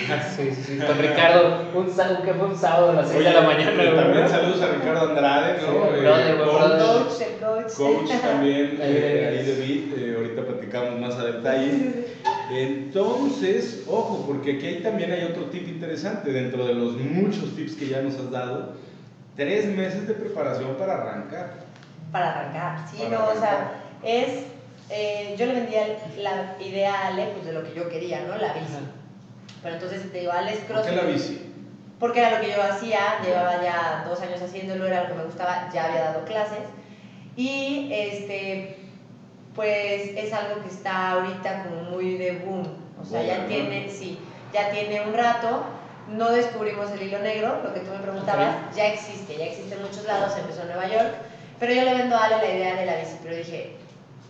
[0.09, 3.09] ya- sí, sí, sí, con Ricardo, un, sa- un- que fue un sábado a las
[3.09, 3.95] 6 de la mañana.
[3.95, 5.67] también saludos a Ricardo Andrade, ¿no?
[5.67, 6.79] Sí, Eh, brother, coach, brother.
[7.03, 7.73] Coach, el coach.
[7.77, 12.05] coach también, Ahí de eh, ahí de Beat, eh, ahorita platicamos más a detalle.
[12.51, 17.75] Entonces, ojo, porque aquí hay- también hay otro tip interesante dentro de los muchos tips
[17.75, 18.73] que ya nos has dado.
[19.35, 21.53] Tres meses de preparación para arrancar.
[22.11, 24.45] Para arrancar, sí, Para no, o sea, es,
[24.91, 25.87] eh, yo le vendía
[26.17, 28.35] la idea a Ale, pues de lo que yo quería, ¿no?
[28.37, 28.73] La bici.
[28.73, 29.01] Ajá.
[29.63, 31.47] Pero entonces te digo, Ale es ¿Por qué la bici?
[31.99, 35.23] Porque era lo que yo hacía, llevaba ya dos años haciéndolo, era lo que me
[35.23, 36.65] gustaba, ya había dado clases.
[37.35, 38.77] Y este,
[39.53, 42.63] pues es algo que está ahorita como muy de boom.
[42.99, 44.17] O sea, ya tiene, sí,
[44.51, 45.63] ya tiene un rato.
[46.09, 49.81] No descubrimos el hilo negro, lo que tú me preguntabas, ya existe, ya existe en
[49.83, 51.13] muchos lados, empezó en Nueva York.
[51.59, 53.75] Pero yo le vendo a Ale la idea de la bici, pero dije,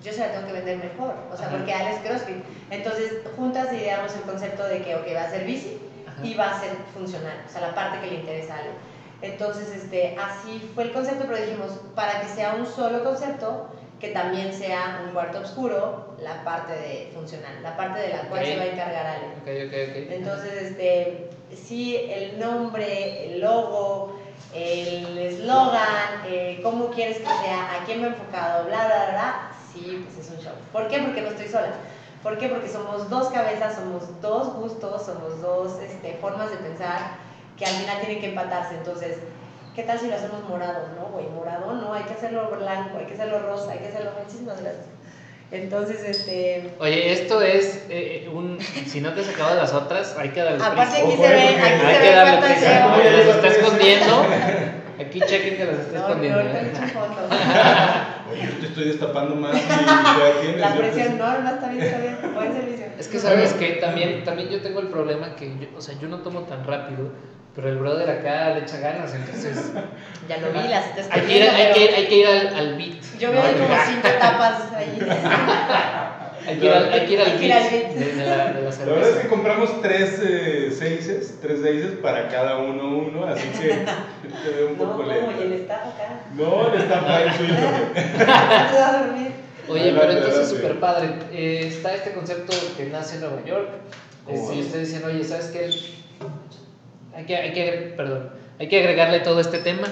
[0.04, 1.58] yo se la tengo que vender mejor, o sea, Ajá.
[1.58, 2.44] porque Ale es CrossFit.
[2.70, 6.26] Entonces, juntas ideamos el concepto de que, ok, va a ser bici, Ajá.
[6.26, 8.70] y va a ser funcional, o sea, la parte que le interesa a Ale.
[9.22, 13.68] Entonces, este, así fue el concepto, pero dijimos, para que sea un solo concepto,
[14.00, 18.44] que también sea un cuarto oscuro, la parte de funcional, la parte de la cual
[18.44, 19.28] se va a encargar Ale.
[19.42, 20.12] Ok, ok, ok.
[20.12, 24.20] Entonces, este, sí, el nombre, el logo,
[24.56, 30.06] el eslogan, eh, cómo quieres que sea, a quién va enfocado, bla, bla, bla, sí,
[30.06, 30.54] pues es un show.
[30.72, 31.00] ¿Por qué?
[31.00, 31.74] Porque no estoy sola.
[32.24, 32.50] ¿Por qué?
[32.50, 37.16] Porque somos dos cabezas, somos dos gustos, somos dos este, formas de pensar
[37.58, 38.76] que al final tienen que empatarse.
[38.76, 39.18] Entonces,
[39.76, 40.88] ¿qué tal si lo hacemos morado?
[41.00, 44.12] No, güey, morado no, hay que hacerlo blanco, hay que hacerlo rosa, hay que hacerlo...
[44.24, 44.86] Muchísimas gracias.
[45.52, 46.74] Entonces, este...
[46.80, 48.58] Oye, esto es eh, un.
[48.62, 51.08] Si no te has acabado las otras, hay que darle Aparte prisa.
[51.08, 52.82] aquí se eh, ve, aquí Hay se que ve darle prisa.
[52.84, 54.26] Como las está escondiendo.
[55.02, 56.44] Aquí chequen que las está No, escondiendo.
[56.44, 60.58] no, ahorita yo te estoy destapando más y.
[60.58, 62.18] La yo presión, no, no, está bien, está bien.
[62.34, 62.86] Buen servicio.
[62.98, 66.08] Es que sabes que también, también yo tengo el problema que, yo, o sea, yo
[66.08, 67.12] no tomo tan rápido,
[67.56, 69.74] pero el brother acá le echa ganas, entonces
[70.30, 72.76] Ya lo vi, las está hay que ir, hay que hay que ir al, al
[72.78, 73.02] beat.
[73.20, 73.68] Yo veo ¿no?
[73.68, 75.00] como cinco tapas ahí.
[76.48, 79.16] Hay que ir al, hay que ir de, de la, de la La verdad es
[79.18, 84.68] que compramos tres eh, seises, tres seises para cada uno uno, así que te veo
[84.70, 85.56] un No, poco como y el lento.
[85.64, 86.20] staff acá.
[86.36, 87.54] No, le está mal suyo.
[88.16, 89.32] Se va a dormir.
[89.70, 91.10] Oye, pero entonces súper padre.
[91.32, 93.70] Eh, está este concepto que nace en Nueva York.
[94.26, 94.66] ¿Cómo Este, y va?
[94.66, 95.70] ustedes dicen, oye, ¿sabes qué?
[97.18, 98.30] Hay que, hay que, perdón,
[98.60, 99.88] hay que agregarle todo este tema,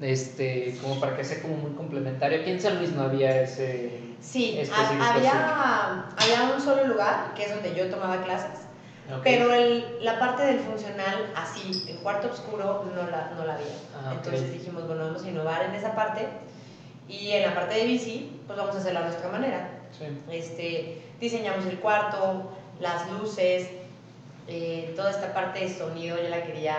[0.00, 2.40] este, como para que sea como muy complementario.
[2.40, 4.00] Aquí en San Luis no había ese...
[4.20, 8.62] Sí, había, había un solo lugar, que es donde yo tomaba clases,
[9.14, 9.20] Ok.
[9.22, 13.66] pero el, la parte del funcional, así, en cuarto oscuro, no la, no la había.
[13.94, 14.12] Ah.
[14.14, 16.26] Entonces dijimos, bueno, vamos a innovar en esa parte
[17.08, 19.70] y en la parte de bici, pues vamos a hacerla a nuestra manera.
[19.96, 20.06] Sí.
[20.30, 23.68] Este, diseñamos el cuarto, las luces,
[24.48, 26.76] eh, toda esta parte de sonido yo la quería,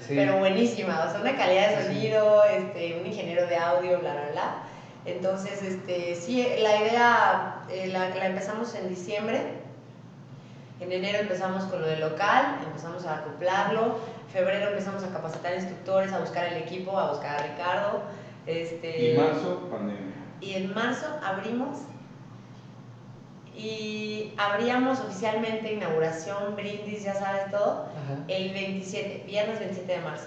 [0.00, 0.14] Sí.
[0.16, 1.86] pero buenísima, o sea, una calidad de Sí.
[1.94, 4.54] sonido, este, un ingeniero de audio, bla, bla, bla.
[5.04, 9.40] Entonces, este, sí, la idea eh, la, la empezamos en diciembre.
[10.80, 13.98] En enero empezamos con lo del local, empezamos a acoplarlo.
[14.32, 18.02] Febrero empezamos a capacitar instructores, a buscar el equipo, a buscar a Ricardo.
[18.46, 20.14] Este, Y marzo, pandemia.
[20.40, 21.78] y en marzo abrimos
[23.58, 28.22] y abríamos oficialmente inauguración, brindis, ya sabes todo, Ajá.
[28.28, 30.26] el 27, viernes 27 de marzo.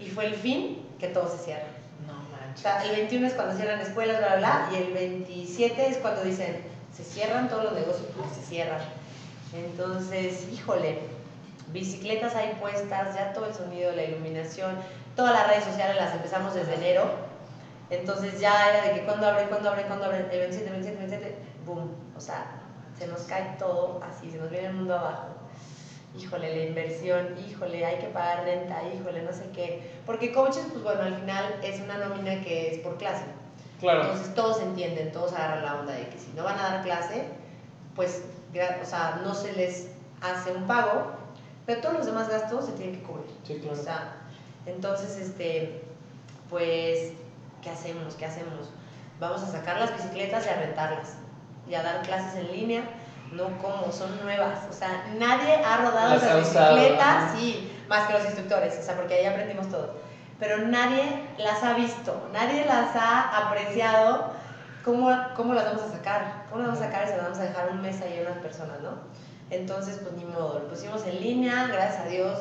[0.00, 1.66] Y fue el fin que todo se cierra.
[2.06, 2.60] No O manches.
[2.62, 6.22] sea, el 21 es cuando cierran escuelas, bla, bla, bla, y el 27 es cuando
[6.22, 6.62] dicen,
[6.96, 8.80] se cierran todos los negocios, pues se cierran.
[9.54, 10.98] Entonces, híjole,
[11.72, 14.76] bicicletas ahí puestas, ya todo el sonido, la iluminación,
[15.16, 17.28] todas las redes sociales las empezamos desde enero.
[17.90, 21.27] Entonces ya era de que cuando abre, cuando abre, cuando abre, el 27, 27, 27,
[21.68, 21.90] boom.
[22.16, 22.46] O sea,
[22.98, 25.28] se nos cae todo así, se nos viene el mundo abajo.
[26.18, 29.92] Híjole, la inversión, híjole, hay que pagar renta, híjole, no sé qué.
[30.06, 33.24] Porque coaches, pues bueno, al final es una nómina que es por clase.
[33.78, 34.02] Claro.
[34.02, 37.26] Entonces todos entienden, todos agarran la onda de que si no van a dar clase,
[37.94, 38.24] pues,
[38.82, 39.88] o sea, no se les
[40.20, 41.12] hace un pago,
[41.66, 43.30] pero todos los demás gastos se tienen que cubrir.
[43.44, 43.78] Sí, claro.
[43.78, 44.16] O sea,
[44.66, 45.82] entonces, este,
[46.48, 47.12] pues,
[47.62, 48.14] ¿qué hacemos?
[48.14, 48.70] ¿Qué hacemos?
[49.20, 51.18] Vamos a sacar las bicicletas y a rentarlas
[51.68, 52.82] y a dar clases en línea.
[53.32, 54.60] No como, son nuevas.
[54.70, 58.96] O sea, nadie ha rodado Las esas bicicletas, sí, más que los instructores, o sea,
[58.96, 59.96] porque ahí aprendimos todo.
[60.38, 61.02] Pero nadie
[61.38, 64.32] las ha visto, nadie las ha apreciado.
[64.84, 66.44] ¿Cómo, cómo las vamos a sacar?
[66.48, 68.30] ¿Cómo las vamos a sacar y se las vamos a dejar un mes ahí a
[68.30, 68.92] unas personas, no?
[69.50, 72.38] Entonces, pues ni modo, lo pusimos en línea, gracias a Dios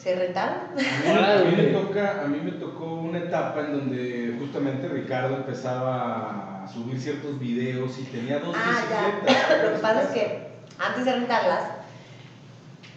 [0.00, 0.58] se rentaron.
[0.72, 4.88] A mí, a mí me toca, a mí me tocó una etapa en donde justamente
[4.88, 9.48] Ricardo empezaba a subir ciertos videos y tenía dos Ah, bicicletas.
[9.48, 9.64] ya.
[9.64, 11.62] Lo que pasa es que antes de rentarlas,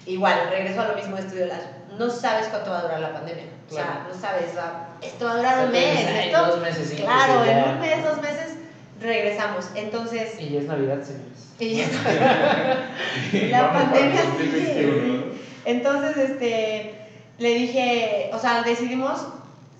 [0.05, 1.63] igual, regreso a lo mismo de Estudio Lash,
[1.97, 3.45] no sabes cuánto va a durar la pandemia.
[3.69, 5.97] O sea, no sabes, sea, esto va a durar un O sea, tú mes.
[5.99, 7.65] dices, "Ay, esto- dos meses, sí, claro, en ya".
[7.71, 8.53] un mes, dos meses,
[9.01, 9.65] regresamos.
[9.75, 11.53] Entonces, Y ya es Navidad, señores.
[11.59, 11.85] y ya
[13.33, 15.23] Y La vamos para pandemia 2021,
[15.65, 16.95] Entonces, este,
[17.37, 19.25] le dije, o sea, decidimos,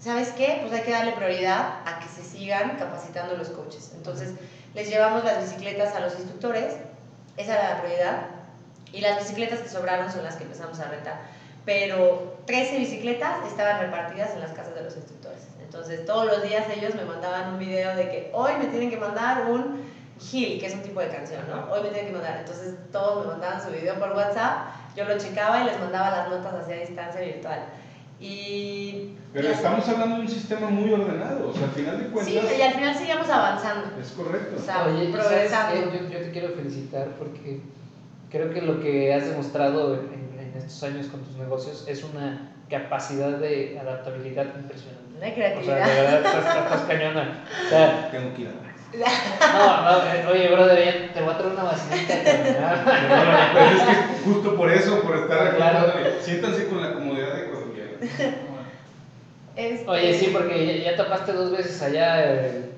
[0.03, 0.57] ¿sabes qué?
[0.61, 3.91] Pues hay que darle prioridad a que se sigan capacitando los coaches.
[3.95, 4.33] Entonces,
[4.73, 6.75] les llevamos las bicicletas a los instructores,
[7.37, 8.17] esa era la prioridad,
[8.91, 11.21] y las bicicletas que sobraron son las que empezamos a rentar.
[11.65, 15.47] Pero 13 bicicletas estaban repartidas en las casas de los instructores.
[15.63, 18.97] Entonces, todos los días ellos me mandaban un video de que hoy me tienen que
[18.97, 19.93] mandar un
[20.31, 21.71] Hill, que es un tipo de canción, ¿no?
[21.71, 22.37] Hoy me tienen que mandar.
[22.37, 26.29] Entonces, todos me mandaban su video por WhatsApp, yo lo checaba y les mandaba las
[26.29, 27.65] notas hacia distancia virtual.
[28.23, 29.09] Y.
[29.33, 32.57] Pero estamos hablando de un sistema muy ordenado, o sea, al final de Sí, cuentas
[32.57, 33.87] y al final seguíamos avanzando.
[33.99, 34.55] es correcto.
[34.61, 35.75] O sea, Oye, ¿y ¿sabes progresando.
[35.91, 37.61] Yo, yo te quiero felicitar porque
[38.29, 42.51] creo que lo que has demostrado en, en estos años con tus negocios es una
[42.69, 45.03] capacidad de adaptabilidad impresionante.
[45.17, 45.85] Una O sea, creatividad.
[45.87, 47.43] de verdad estás, estás cañona.
[47.65, 48.63] O sea, Tengo que ir a
[48.93, 52.13] no, no, eh, oye, brother, ya te voy a traer una vacinita.
[52.85, 55.93] Perdóname, pero es que justo por eso, por estar aquí, Claro.
[56.21, 57.12] siéntanse con la comodidad.
[59.55, 62.69] Este, Oye, sí, porque ya, ya tapaste dos veces allá eh,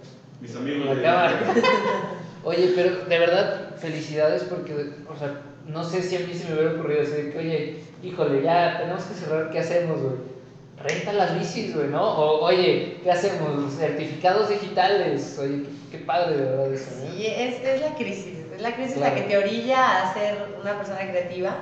[0.41, 1.61] Mis amigos la de-.
[2.43, 4.73] Oye, pero de verdad, felicidades porque,
[5.09, 7.77] o sea, no sé si a mí se me hubiera ocurrido así de que, oye,
[8.03, 10.15] híjole, ya tenemos que cerrar, ¿qué hacemos, güey?
[10.83, 12.03] Renta las bicis, güey, ¿no?
[12.03, 13.73] O, oye, ¿qué hacemos?
[13.73, 15.39] Certificados digitales.
[15.39, 17.11] Oye, qué, qué padre, de verdad, eso, ¿no?
[17.13, 19.15] Sí, es, es la crisis, es la crisis Claro.
[19.15, 21.55] la que te orilla a ser una persona creativa.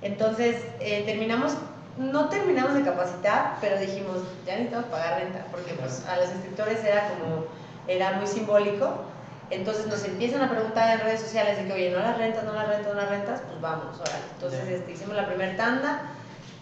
[0.00, 1.52] Entonces, eh, terminamos,
[1.98, 6.82] no terminamos de capacitar, pero dijimos, ya necesitamos pagar renta, porque pues, a los instructores
[6.84, 7.46] era como,
[7.86, 9.04] era muy simbólico.
[9.50, 12.52] Entonces nos empiezan a preguntar en redes sociales de que, oye, no las rentas, no
[12.52, 14.24] las rentas, no las rentas, pues vamos, órale.
[14.34, 16.02] Entonces este, hicimos la primera tanda,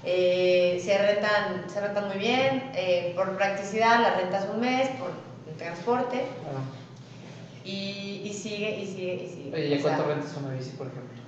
[0.05, 5.11] eh, se, rentan, se rentan muy bien, eh, por practicidad las rentas un mes, por
[5.59, 6.63] transporte, Ah.
[7.65, 9.51] y, y sigue, y sigue, y sigue.
[9.53, 11.23] Oye, ¿y sea, cuánto rentas una bici, por ejemplo?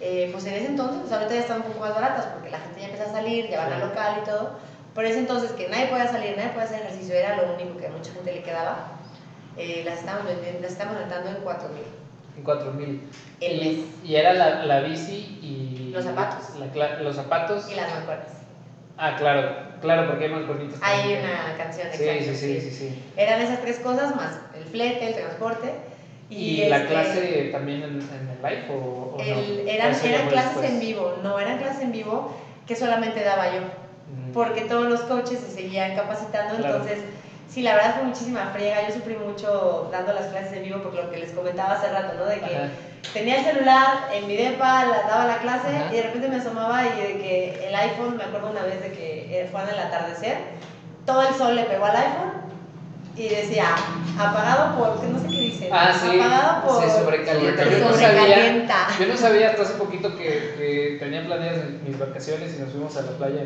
[0.00, 2.58] Eh, pues en ese entonces, pues ahorita ya están un poco más baratas porque la
[2.60, 3.86] gente ya empieza a salir, ya van al Sí.
[3.88, 4.50] local y todo.
[4.94, 7.86] Pero ese entonces que nadie podía salir, nadie podía hacer ejercicio, era lo único que
[7.86, 8.92] a mucha gente le quedaba.
[9.56, 11.82] Eh, las estamos vendiendo, las estamos rentando en 4 mil.
[12.36, 13.02] En 4 mil.
[13.40, 13.84] El mes.
[14.04, 15.90] y era la, la bici y.
[15.92, 16.56] Los zapatos.
[16.74, 17.68] la los zapatos.
[17.70, 18.28] Y las mancuernas.
[18.96, 20.78] Ah, claro, claro, porque hay más bonitas.
[20.82, 23.02] Hay una canción Sí, exacto, sí, sí, sí, sí.
[23.16, 25.72] Eran esas tres cosas más el flete, el transporte.
[26.30, 29.70] ¿Y, Y, la este, clase también en, en el live o, o el- no?
[29.70, 30.70] eran, eran clases después.
[30.70, 32.30] en vivo, no, eran clases en vivo
[32.66, 33.60] que solamente daba yo.
[34.10, 34.32] Mm.
[34.32, 36.76] porque todos los coaches se seguían capacitando, Claro.
[36.76, 37.04] entonces
[37.46, 40.96] sí, la verdad fue muchísima friega, yo sufrí mucho dando las clases en vivo, porque
[41.02, 42.24] lo que les comentaba hace rato, ¿no?
[42.24, 42.68] De que Ajá.
[43.12, 45.88] tenía el celular en mi depa, la- daba la clase Ajá.
[45.92, 48.92] y de repente me asomaba y de que el iPhone, me acuerdo una vez de
[48.92, 50.38] que eh, fue en el atardecer,
[51.04, 52.32] todo el sol le pegó al iPhone
[53.18, 53.74] y decía,
[54.18, 56.82] apagado por, que no sé qué dice, Ah, sí, apagado por...
[56.84, 57.64] se sobrecalienta.
[57.64, 60.24] Yo no sabía, yo no sabía hasta hace poquito que,
[60.56, 63.42] que tenía planeadas mis vacaciones y nos fuimos a la playa.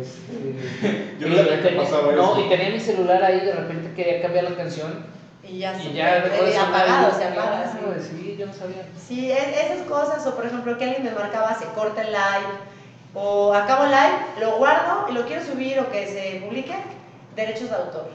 [0.00, 2.46] Este, Yo no y sabía que tenía- pasaba no, eso.
[2.46, 5.04] y tenía mi celular ahí, de repente quería cambiar la canción
[5.42, 8.08] Y ya, y se- ya eh, apagado, se apaga, "Ah, sí.
[8.16, 8.86] Sí, yo no sabía.
[8.96, 12.54] Sí, es- esas cosas, o por ejemplo que alguien me marcaba, se corta el live,
[13.12, 16.74] o acabo el live, lo guardo y lo quiero subir o que se publique,
[17.36, 18.08] derechos de autor.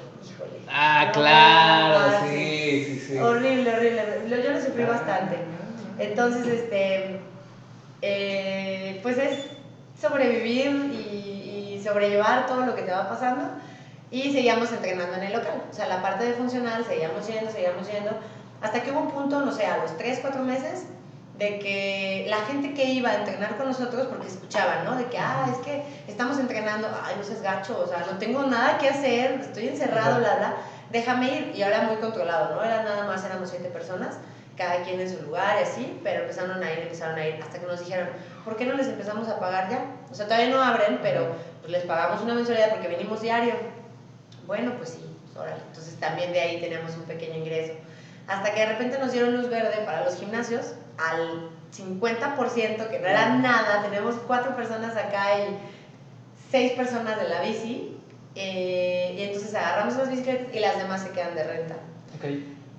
[0.71, 3.17] Ah, claro, ah, sí, sí, sí.
[3.17, 4.03] Horrible, horrible.
[4.27, 4.87] Lo- Yo lo sufrí Ah.
[4.87, 5.37] bastante.
[5.97, 7.19] Entonces, este,
[8.01, 9.45] eh, pues es
[9.99, 13.43] sobrevivir y, y sobrellevar todo lo que te va pasando.
[14.11, 15.63] Y seguíamos entrenando en el local.
[15.69, 18.11] O sea, la parte de funcional, seguíamos yendo, seguíamos yendo.
[18.61, 20.85] Hasta que hubo un punto, no sé, a los 3, 4 meses,
[21.39, 24.97] de que la gente que iba a entrenar con nosotros, porque escuchaban, ¿no?
[24.97, 28.43] De que, ah, es que estamos entrenando, ay, no seas gacho, o sea, no tengo
[28.43, 30.55] nada que hacer, estoy encerrado, bla, bla,
[30.91, 31.55] déjame ir.
[31.55, 32.61] Y ahora muy controlado, ¿no?
[32.61, 34.17] Era nada más, éramos siete personas,
[34.57, 37.57] cada quien en su lugar y así, pero empezaron a ir, empezaron a ir, hasta
[37.57, 38.09] que nos dijeron,
[38.43, 39.85] ¿por qué no les empezamos a pagar ya?
[40.11, 43.53] O sea, todavía no abren, pero pues les pagamos una mensualidad porque venimos diario.
[44.45, 45.61] Bueno, pues sí, pues, órale.
[45.67, 47.75] Entonces también de ahí teníamos un pequeño ingreso.
[48.27, 50.73] Hasta que de repente nos dieron luz verde para los gimnasios
[51.07, 53.83] al 50%, que no era nada.
[53.83, 55.57] Tenemos cuatro personas acá y
[56.51, 57.95] seis personas de la bici.
[58.35, 61.75] eh, y entonces agarramos las bicicletas y las demás se quedan de renta.
[62.15, 62.25] Ok.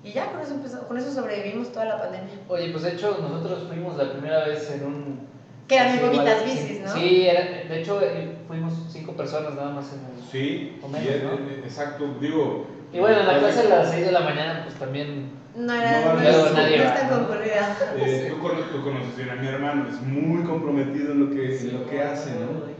[0.05, 2.35] Y ya con eso, empezó- con eso sobrevivimos toda la pandemia.
[2.49, 5.21] Oye, pues de hecho nosotros fuimos la primera vez en un...
[5.69, 6.93] Que eran muy igual, bicis, ¿no?
[6.95, 10.31] Sí, era- de hecho eh, fuimos cinco personas nada más en el...
[10.31, 11.33] Sí, ¿no?
[11.35, 12.67] eh, exacto, digo.
[12.93, 15.31] Y bueno, en la eh, clase a las 6 de la mañana pues también...
[15.57, 16.21] No era No, no,
[16.53, 17.19] nadie no va, es tan ¿no?
[17.27, 17.77] concurrida.
[17.97, 21.59] eh, tú, cono- tú conoces bien a mi hermano, es muy comprometido en lo que,
[21.61, 22.71] en lo que hace, ¿no?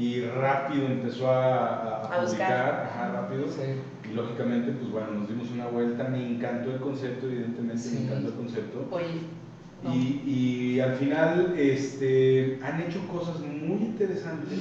[0.00, 2.24] Y rápido empezó a, a, A buscar.
[2.26, 3.46] publicar, ajá, rápido.
[3.48, 4.10] Sí.
[4.10, 7.94] Y lógicamente, pues bueno, nos dimos una vuelta, me encantó el concepto, evidentemente Sí.
[8.00, 8.88] me encantó el concepto.
[8.90, 9.06] Oye,
[9.82, 9.94] no.
[9.94, 14.58] Y, y al final este, han hecho cosas muy interesantes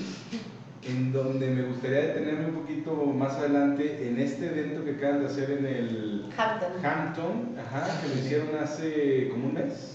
[0.88, 5.26] en donde me gustaría detenerme un poquito más adelante en este evento que acaban de
[5.28, 6.86] hacer en el Hampton.
[6.86, 9.92] Hampton, ajá, que lo hicieron hace como un mes.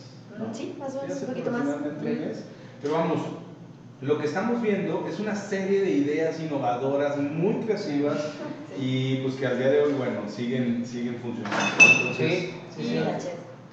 [0.52, 1.60] Sí, más o menos, un poquito más.
[1.62, 2.44] aproximadamente un mes.
[2.82, 3.20] Pero vamos,
[4.00, 8.18] lo que estamos viendo es una serie de ideas innovadoras, muy creativas
[8.80, 11.56] y pues que al día de hoy, bueno, siguen, siguen funcionando.
[12.00, 13.00] Entonces, Sí, sí, Y sí.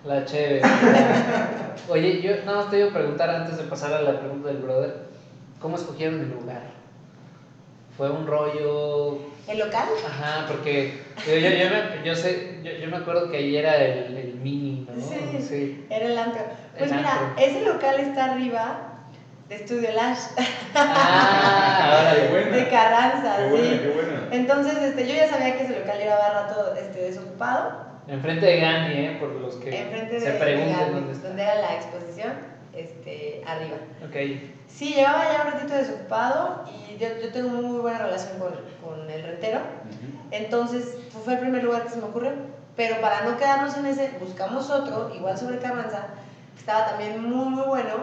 [0.05, 0.61] la chévere.
[1.89, 4.57] Oye, yo nada más te iba a preguntar antes de pasar a la pregunta del
[4.57, 5.07] brother,
[5.61, 6.76] ¿cómo escogieron el lugar?
[7.97, 9.19] ¿Fue un rollo?
[9.47, 9.87] ¿El local?
[10.05, 13.75] Ajá, porque yo, yo, yo me, yo sé, yo, yo me acuerdo que ahí era
[13.77, 15.01] el, el mini, ¿no?
[15.01, 15.41] Sí.
[15.41, 15.85] Sí.
[15.89, 16.41] Era el antro.
[16.77, 17.43] Pues El mira, antro.
[17.43, 18.79] ese local está arriba
[19.49, 20.19] de Estudio Lash.
[20.75, 22.29] Ah, Qué órale.
[22.29, 22.55] buena.
[22.57, 23.49] de Carranza, Qué sí.
[23.49, 24.27] buena, qué buena.
[24.31, 27.87] Entonces, este, yo ya sabía que ese local llevaba rato este, desocupado.
[28.07, 29.17] Enfrente de Gani, ¿eh?
[29.19, 31.27] Por los que enfrente se de pregunten dónde está.
[31.29, 32.33] donde era la exposición,
[32.77, 33.77] este, arriba.
[34.05, 34.41] Ok.
[34.67, 39.09] Sí, llevaba ya un ratito desocupado y yo, yo tengo muy buena relación con, con
[39.09, 39.59] el rentero.
[39.59, 40.27] Ujú.
[40.31, 42.31] Entonces pues, fue el primer lugar que se me ocurrió.
[42.75, 46.09] Pero para no quedarnos en ese, buscamos otro, igual sobre Carranza,
[46.53, 47.95] que estaba también muy, muy bueno.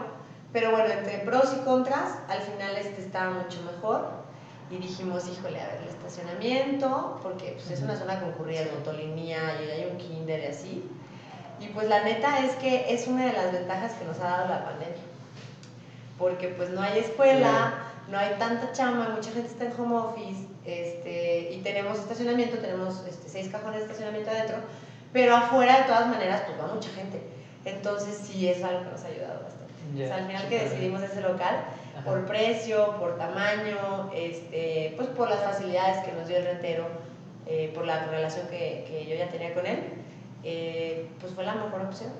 [0.52, 4.24] Pero bueno, entre pros y contras, al final este estaba mucho mejor.
[4.70, 9.38] Y dijimos, híjole, a ver, el estacionamiento, porque pues, es una zona concurrida, el motolinía,
[9.62, 10.90] y hay un kinder y así.
[11.60, 14.48] Y pues la neta es que es una de las ventajas que nos ha dado
[14.48, 14.96] la pandemia.
[16.18, 17.74] Porque pues no hay escuela,
[18.08, 23.04] no hay tanta chamba, mucha gente está en home office, este, y tenemos estacionamiento, tenemos
[23.08, 24.56] este, seis cajones de estacionamiento adentro,
[25.12, 27.20] pero afuera de todas maneras pues va mucha gente.
[27.64, 29.64] Entonces sí es algo que nos ha ayudado bastante.
[29.94, 31.64] Ya, O sea, al final que decidimos ese local,
[31.98, 32.04] Ajá.
[32.04, 36.86] por precio, por tamaño, este, pues por las facilidades que nos dio el rentero,
[37.46, 39.82] eh, por la relación que, que yo ya tenía con él,
[40.44, 42.10] eh, pues fue la mejor opción.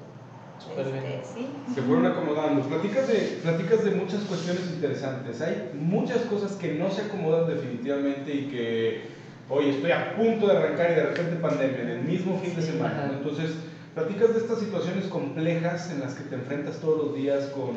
[0.76, 1.46] Este, sí.
[1.74, 2.62] Se fueron acomodando.
[2.62, 5.40] Platicas de, platicas de muchas cuestiones interesantes.
[5.40, 9.02] Hay muchas cosas que no se acomodan definitivamente y que,
[9.51, 12.62] oye, estoy a punto de arrancar y de repente pandemia, en el mismo fin de
[12.62, 13.10] semana.
[13.12, 13.51] Entonces,
[13.94, 17.74] platicas de estas situaciones complejas en las que te enfrentas todos los días con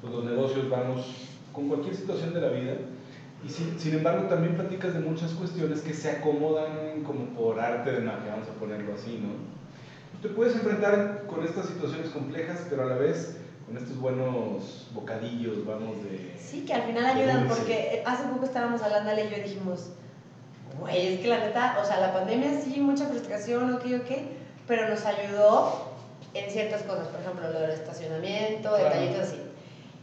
[0.00, 2.74] pues, los negocios, vamos, con cualquier situación de la vida.
[3.44, 7.92] Y sin, sin embargo, también platicas de muchas cuestiones que se acomodan como por arte
[7.92, 9.34] de magia, vamos a ponerlo así, ¿no?
[10.22, 15.66] Te puedes enfrentar con estas situaciones complejas, pero a la vez con estos buenos bocadillos,
[15.66, 16.34] vamos, de...
[16.38, 19.90] Sí, que al final ayudan, porque hace poco estábamos hablando y yo y dijimos,
[20.80, 24.16] güey, es que la neta, o sea, la pandemia sí, mucha frustración, ok, ok,
[24.66, 25.92] pero nos ayudó
[26.32, 28.84] en ciertas cosas, por ejemplo, lo del estacionamiento, Claro.
[28.84, 29.40] detallitos así.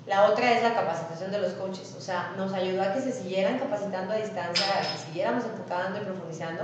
[0.08, 3.12] La otra es la capacitación de los coaches, o sea, nos ayudó a que se
[3.12, 6.64] siguieran capacitando a distancia, a que siguiéramos enfocando y profundizando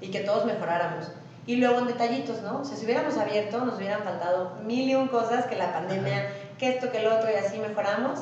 [0.00, 1.10] y que todos mejoráramos.
[1.46, 2.60] Y luego en detallitos, ¿no?
[2.60, 6.30] O sea, si hubiéramos abierto, nos hubieran faltado mil y un cosas que la pandemia,
[6.58, 8.20] que esto, que el otro, y así mejoramos.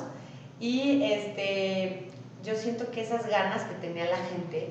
[0.61, 2.09] Y este,
[2.45, 4.71] yo siento que esas ganas que tenía la gente,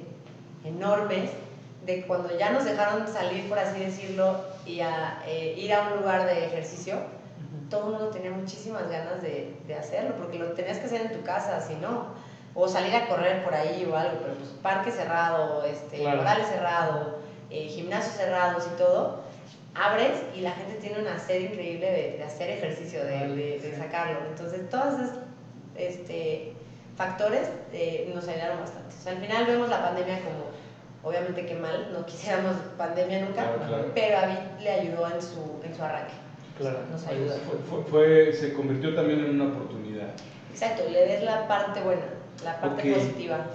[0.63, 1.29] enormes,
[1.85, 5.99] de cuando ya nos dejaron salir, por así decirlo, y a, eh, ir a un
[5.99, 6.95] lugar de ejercicio,
[7.69, 11.11] todo el mundo tenía muchísimas ganas de, de hacerlo, porque lo tenías que hacer en
[11.11, 12.05] tu casa, si no,
[12.53, 16.23] o salir a correr por ahí o algo, pero pues parque cerrado, este, Claro.
[16.45, 17.15] cerrado,
[17.49, 19.19] eh, gimnasios cerrados y todo,
[19.73, 24.19] abres y la gente tiene una sed increíble de, de hacer ejercicio, de, de- sacarlo.
[24.29, 25.17] Entonces, todos esos
[25.75, 26.51] este,
[26.95, 28.95] factores eh, nos ayudaron bastante.
[28.97, 30.45] O sea, al final vemos la pandemia como,
[31.03, 33.91] obviamente que mal, no quisiéramos pandemia nunca, Claro, claro.
[33.93, 36.13] pero a Vic le ayudó en su, en su arranque.
[36.57, 36.79] Claro.
[36.91, 37.35] Nos ayuda.
[37.69, 40.09] Fue, fue- fue- se convirtió también en una oportunidad.
[40.51, 42.03] Exacto, le ves la parte buena,
[42.43, 42.97] la parte Ok.
[42.97, 43.45] positiva.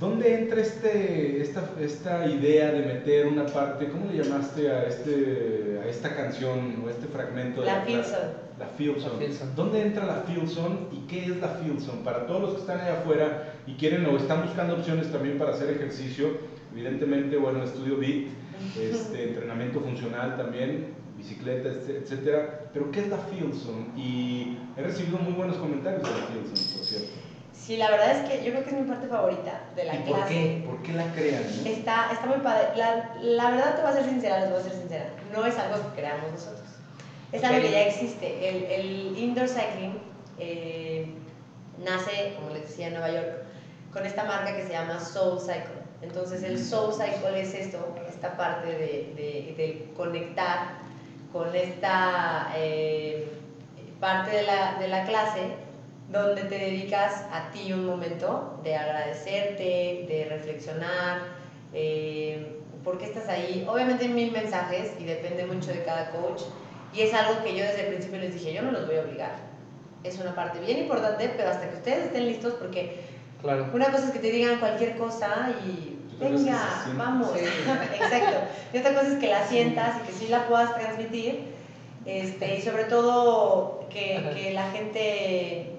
[0.00, 5.80] ¿Dónde entra este, esta, esta idea de meter una parte, ¿cómo le llamaste a, este,
[5.84, 7.60] a esta canción o este fragmento?
[7.62, 8.02] de La clase?
[8.10, 8.48] Filson.
[8.60, 9.12] La Filson.
[9.12, 9.56] La Filson.
[9.56, 11.98] ¿Dónde entra la Filson y qué es la Filson?
[12.04, 15.50] Para todos los que están allá afuera y quieren o están buscando opciones también para
[15.52, 16.28] hacer ejercicio,
[16.72, 18.28] evidentemente, bueno, estudio BIT,
[18.80, 22.60] este, entrenamiento funcional también, bicicleta, etc- etcétera.
[22.72, 23.92] Pero ¿qué es la Filson?
[23.96, 27.08] Y he recibido muy buenos comentarios de la Filson, por cierto.
[27.52, 29.98] Sí, la verdad es que yo creo que es mi parte favorita de la ¿Y
[30.04, 30.10] clase.
[30.12, 30.62] por qué?
[30.64, 31.42] ¿Por qué la crean?
[31.44, 31.68] no?
[31.70, 32.68] Está, está muy padre.
[32.76, 35.06] La, la verdad te voy a ser sincera, les voy a ser sincera.
[35.34, 36.62] No es algo que creamos nosotros.
[37.32, 37.64] Es algo Ok.
[37.64, 38.48] que ya existe.
[38.48, 39.98] El, el indoor cycling
[40.38, 41.12] eh,
[41.84, 43.32] nace, como les decía, en Nueva York,
[43.92, 45.78] con esta marca que se llama Soul Cycle.
[46.00, 50.78] Entonces el Soul Cycle es esto, esta parte de, de- de conectar
[51.38, 53.28] con esta eh,
[54.00, 55.42] parte de la, de la clase
[56.10, 61.20] donde te dedicas a ti un momento de agradecerte, de reflexionar,
[61.72, 63.64] eh, por qué estás ahí.
[63.68, 66.42] Obviamente hay mil mensajes y depende mucho de cada coach.
[66.92, 69.02] Y es algo que yo desde el principio les dije, yo no los voy a
[69.02, 69.36] obligar.
[70.02, 73.00] Es una parte bien importante, pero hasta que ustedes estén listos, porque
[73.42, 73.68] Claro.
[73.72, 77.30] una cosa es que te digan cualquier cosa y Venga, vamos.
[77.38, 77.44] Sí.
[77.94, 78.38] Exacto.
[78.72, 81.44] Y otra cosa es que la sientas y que sí la puedas transmitir.
[82.04, 85.74] Este, y sobre todo que, que la gente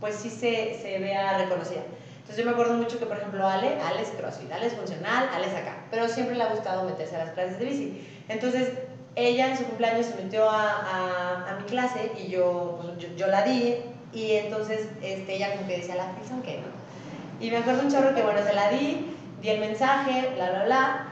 [0.00, 1.82] pues sí se, se vea reconocida.
[2.20, 5.28] Entonces yo me acuerdo mucho que por ejemplo Ale, Ale es CrossFit, Ale es funcional,
[5.32, 8.06] Ale es acá, pero siempre le ha gustado meterse a las clases de bici.
[8.28, 8.72] Entonces
[9.16, 13.08] ella en su cumpleaños se metió a, a, a mi clase y yo, pues, yo,
[13.16, 13.76] yo la di
[14.12, 16.66] y entonces este, ella como que decía, la Filson que no.
[17.40, 20.64] Y me acuerdo un chorro que bueno, se la di, di el mensaje, bla, bla,
[20.64, 21.04] bla.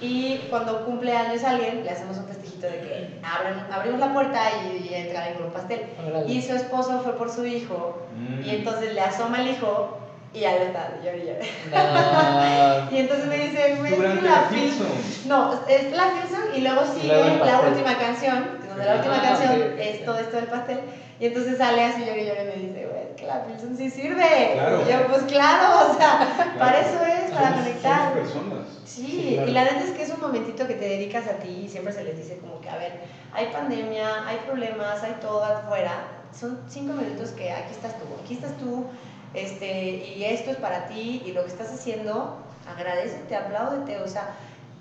[0.00, 4.40] Y cuando cumple años alguien, le hacemos un festejito de que abren, abrimos la puerta
[4.64, 5.82] y, y entra alguien con un pastel.
[6.26, 8.42] Y su esposo fue por su hijo, Mm.
[8.44, 9.98] y entonces le asoma el hijo
[10.34, 12.86] y ya le está, llora y llora.
[12.90, 12.90] No.
[12.96, 14.86] Y entonces me dice, güey, es la Filson.
[15.26, 17.08] No, es la Filson y luego sigue
[17.44, 20.80] la última canción, donde la Ah, última canción ok, ok, es todo esto del pastel.
[21.20, 23.76] Y entonces sale así llora y llora y me dice, güey, es que la Filson
[23.76, 24.50] sí sirve.
[24.54, 24.82] Claro.
[24.86, 26.18] Y yo, pues claro, o sea,
[26.58, 26.88] para Claro.
[26.88, 28.00] eso es, para Somos- conectar.
[28.12, 28.66] Somos personas.
[28.84, 29.50] Sí, Sí, claro.
[29.50, 31.92] y la neta es que es un momentito que te dedicas a ti y siempre
[31.92, 32.92] se les dice como que, a ver,
[33.32, 35.92] hay pandemia, hay problemas, hay todo afuera.
[36.38, 38.86] Son cinco minutos que aquí estás tú, aquí estás tú,
[39.34, 39.82] este,
[40.16, 42.36] y esto es para ti y lo que estás haciendo,
[42.68, 44.34] agradecete, apláudete, o sea,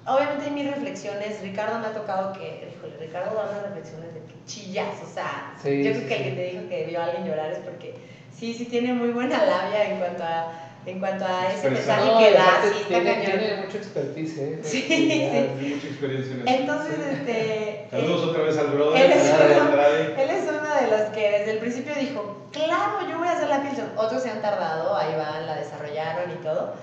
[0.06, 4.20] obviamente hay mis reflexiones, Ricardo me ha tocado que, híjole, Ricardo da unas reflexiones de
[4.22, 7.06] que chillas, o sea, Sí, yo creo que el que te dijo que vio a
[7.06, 7.96] alguien llorar es porque
[8.36, 10.52] sí, sí tiene muy buena labia en cuanto a,
[10.86, 13.40] en cuanto a ese mensaje No, que da, sí, está tiene, cañón.
[13.40, 14.60] tiene mucho expertise, ¿eh?
[14.64, 15.30] Sí, sí.
[15.32, 16.60] Tengo mucha experiencia en eso.
[16.60, 17.88] Entonces, este.
[17.92, 19.02] Saludos otra vez al brother.
[19.06, 23.08] él es Andrade, uno- él es uno de los que desde el principio dijo: Claro,
[23.10, 23.86] yo voy a hacer la Pilsen.
[23.98, 26.74] Otros se han tardado, ahí van, la desarrollaron y todo.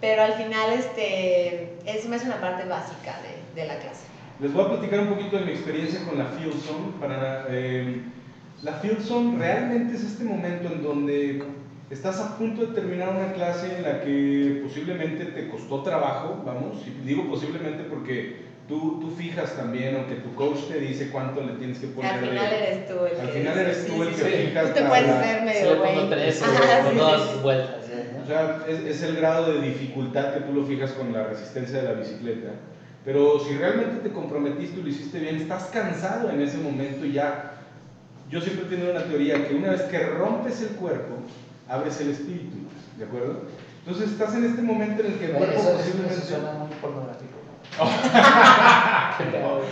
[0.00, 1.76] Pero al final, este.
[1.86, 4.04] Es, hace una parte básica de, de la clase.
[4.38, 6.92] Les voy a platicar un poquito de mi experiencia con la Filson.
[7.00, 8.02] Para, eh,
[8.62, 11.42] la Filson realmente es este momento en donde
[11.90, 16.82] estás a punto de terminar una clase en la que posiblemente te costó trabajo, vamos,
[16.86, 21.52] y digo posiblemente porque tú, tú fijas también, aunque tu coach te dice cuánto le
[21.54, 23.38] tienes que poner Al de- final eres tú el al que.
[23.38, 24.46] final dice, eres tú sí, el sí, que sí.
[24.48, 25.94] fijas Tú te la- puedes hacer medio güey.
[25.94, 27.88] pongo tres o, dos vueltas.
[27.90, 28.10] ¿eh?
[28.16, 28.22] ¿no?
[28.24, 31.78] O sea, es, es el grado de dificultad que tú lo fijas con la resistencia
[31.78, 32.48] de la bicicleta.
[33.04, 37.12] Pero si realmente te comprometiste y lo hiciste bien, estás cansado en ese momento y
[37.12, 37.52] ya.
[38.28, 41.14] Yo siempre he tenido una teoría que una vez que rompes el cuerpo,
[41.68, 42.56] abres el espíritu,
[42.96, 43.42] ¿de acuerdo?
[43.86, 46.14] Entonces estás en este momento en el que el cuerpo Eso, posiblemente...
[46.14, 47.36] eso suena muy pornográfico.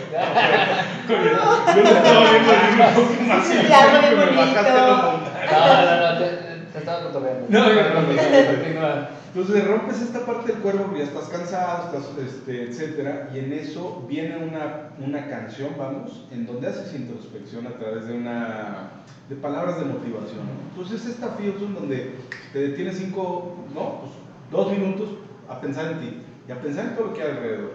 [4.75, 6.44] No, no, no,
[6.75, 7.47] te, estaba cotorreando.
[7.49, 9.25] No, no.
[9.35, 13.51] Entonces rompes esta parte del cuerpo porque ya estás cansado, estás, este, etcétera, y en
[13.51, 18.91] eso viene una, una canción, vamos, en donde haces introspección a través de una
[19.27, 20.39] de palabras de motivación.
[20.45, 20.69] ¿no?
[20.69, 22.15] Entonces esta Filson donde
[22.53, 24.11] te detienes cinco, no, pues
[24.51, 25.09] dos minutos
[25.49, 27.73] a pensar en ti y a pensar en todo lo que hay alrededor.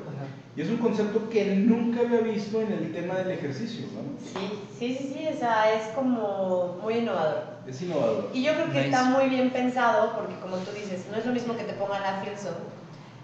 [0.56, 4.18] Y es un concepto que nunca había visto en el tema del ejercicio, ¿no?
[4.18, 7.49] Sí, sí, sí, sí, es como muy innovador.
[7.66, 8.30] Es innovador.
[8.32, 8.84] Y yo creo que Nice.
[8.86, 12.02] está muy bien pensado porque como tú dices, no es lo mismo que te pongan
[12.02, 12.54] la Filson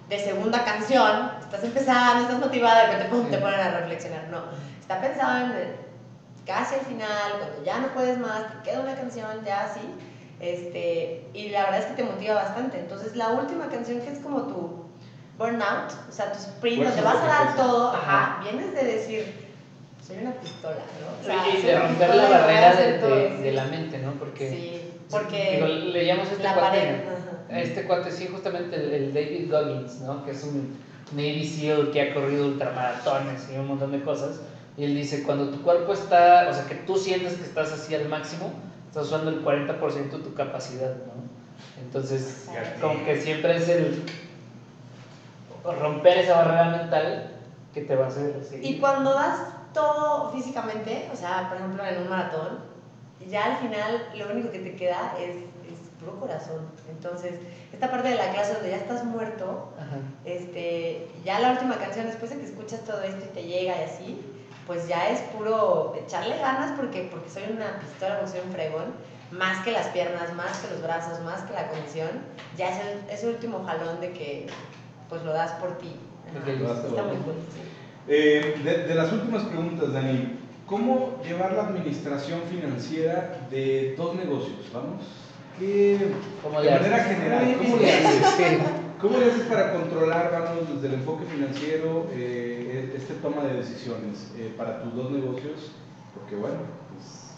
[0.08, 3.30] de segunda canción, estás empezando, estás motivada, repente pum, Sí.
[3.32, 4.28] te ponen a reflexionar.
[4.30, 4.42] No,
[4.80, 5.76] está pensado en
[6.46, 9.80] casi al final, cuando ya no puedes más, te queda una canción ya así,
[10.38, 12.78] este, y la verdad es que te motiva bastante.
[12.78, 14.84] Entonces la última canción que es como tu
[15.38, 19.45] burnout, o sea, tu sprint, donde vas a dar todo, ajá, vienes de decir,
[20.06, 21.20] soy una pistola, ¿no?
[21.20, 24.12] O sea, Oye, y de romper la barrera de, de- la mente, ¿no?
[24.12, 26.94] Porque Sí, porque digo, leíamos este la cuate, pared.
[27.48, 27.60] ajá.
[27.60, 30.24] este cuate, sí, justamente el, el David Goggins, ¿no?
[30.24, 30.76] Que es un
[31.12, 34.40] Navy SEAL que ha corrido ultramaratones y un montón de cosas.
[34.76, 37.94] Y él dice, cuando tu cuerpo está, o sea, que tú sientes que estás así
[37.94, 38.52] al máximo,
[38.88, 41.82] estás usando el 40% de tu capacidad, ¿no?
[41.82, 42.88] Entonces, Exacto.
[42.88, 44.02] como que siempre es el
[45.64, 47.30] romper esa barrera mental
[47.74, 48.64] que te va a hacer seguir.
[48.76, 49.40] Y cuando das
[49.76, 52.58] todo físicamente, o sea, por ejemplo en un maratón,
[53.28, 55.36] ya al final lo único que te queda es,
[55.70, 56.66] es puro corazón.
[56.88, 57.34] Entonces,
[57.72, 59.98] esta parte de la clase donde ya estás muerto, Ajá.
[60.24, 63.84] este, ya la última canción, después de que escuchas todo esto y te llega y
[63.84, 64.32] así,
[64.66, 68.94] pues ya es puro echarle ganas porque, porque soy una pistola, porque soy un fregón,
[69.30, 72.08] más que las piernas, más que los brazos, más que la condición,
[72.56, 74.46] ya es el, ese último jalón de que
[75.10, 75.94] pues lo das por ti.
[76.30, 76.50] Ajá.
[76.50, 77.34] Está muy cool.
[78.08, 84.58] Eh, de, de las últimas preguntas, Dani, ¿cómo llevar la administración financiera de dos negocios?
[84.72, 85.02] Vamos.
[85.58, 86.12] ¿Qué,
[86.42, 87.16] ¿Cómo de manera haces?
[87.16, 88.36] general, ¿cómo le haces?
[89.00, 94.32] ¿Cómo le haces para controlar, vamos, desde el enfoque financiero, eh, este toma de decisiones
[94.38, 95.72] eh, para tus dos negocios?
[96.14, 96.56] Porque bueno,
[96.92, 97.34] pues,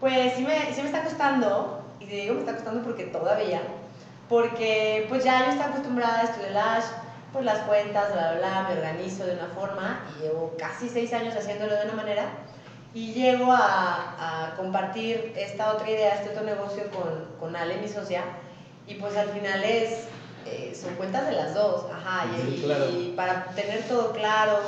[0.00, 3.62] Pues sí me, sí me está costando, y te digo me está costando porque todavía,
[4.28, 6.84] porque pues ya yo estoy acostumbrada a estudiar Lash,
[7.36, 11.12] pues las cuentas, bla, bla, bla, me organizo de una forma y llevo casi seis
[11.12, 12.24] años haciéndolo de una manera
[12.94, 14.14] y llego a,
[14.48, 18.22] a compartir esta otra idea, este otro negocio con, con Ale, mi socia,
[18.86, 20.04] y pues al final es,
[20.46, 22.86] eh, son cuentas de las dos, ajá, y, Sí, claro.
[22.90, 24.58] y para tener todo claro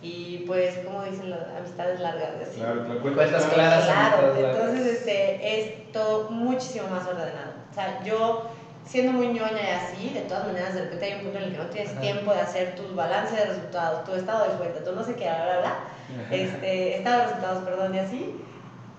[0.00, 2.58] y pues como dicen las amistades largas, así.
[2.60, 3.84] claro, la cuenta Cuentas claras.
[3.84, 7.52] Claro, Claro, entonces este, es todo muchísimo más ordenado.
[7.70, 8.48] O sea, yo
[8.84, 11.50] siendo muy ñoña y así, de todas maneras de repente hay un punto en el
[11.52, 12.00] que no tienes Ajá.
[12.00, 15.24] tiempo de hacer tu balance de resultados, tu estado de cuenta, tu no sé qué,
[15.24, 15.76] bla, bla, bla,
[16.30, 18.34] este, estado de resultados, perdón, y así,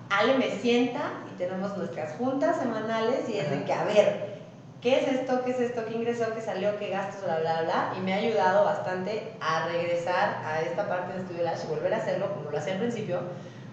[0.09, 4.35] Ale me sienta y tenemos nuestras juntas semanales y es de que, a ver,
[4.81, 5.41] ¿qué es esto?
[5.43, 5.83] ¿Qué es esto?
[5.85, 6.33] ¿Qué ingresó?
[6.33, 6.77] ¿Qué salió?
[6.77, 7.23] ¿Qué gastos?
[7.23, 7.93] Bla, bla, bla.
[7.97, 11.93] Y me ha ayudado bastante a regresar a esta parte de Studio Lash y volver
[11.93, 13.21] a hacerlo como lo hacía al principio,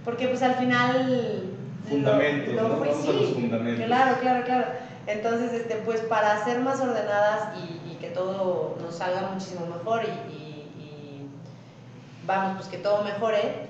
[0.04, 1.50] porque pues al final...
[1.86, 2.82] Fundamentos, lo ¿no?
[2.82, 3.84] a sí, los fundamentos.
[3.84, 4.64] Claro, claro, claro.
[5.06, 10.04] Entonces, este, pues para ser más ordenadas y, y que todo nos salga muchísimo mejor
[10.04, 11.26] y, y- y,
[12.24, 13.68] vamos, pues que todo mejore,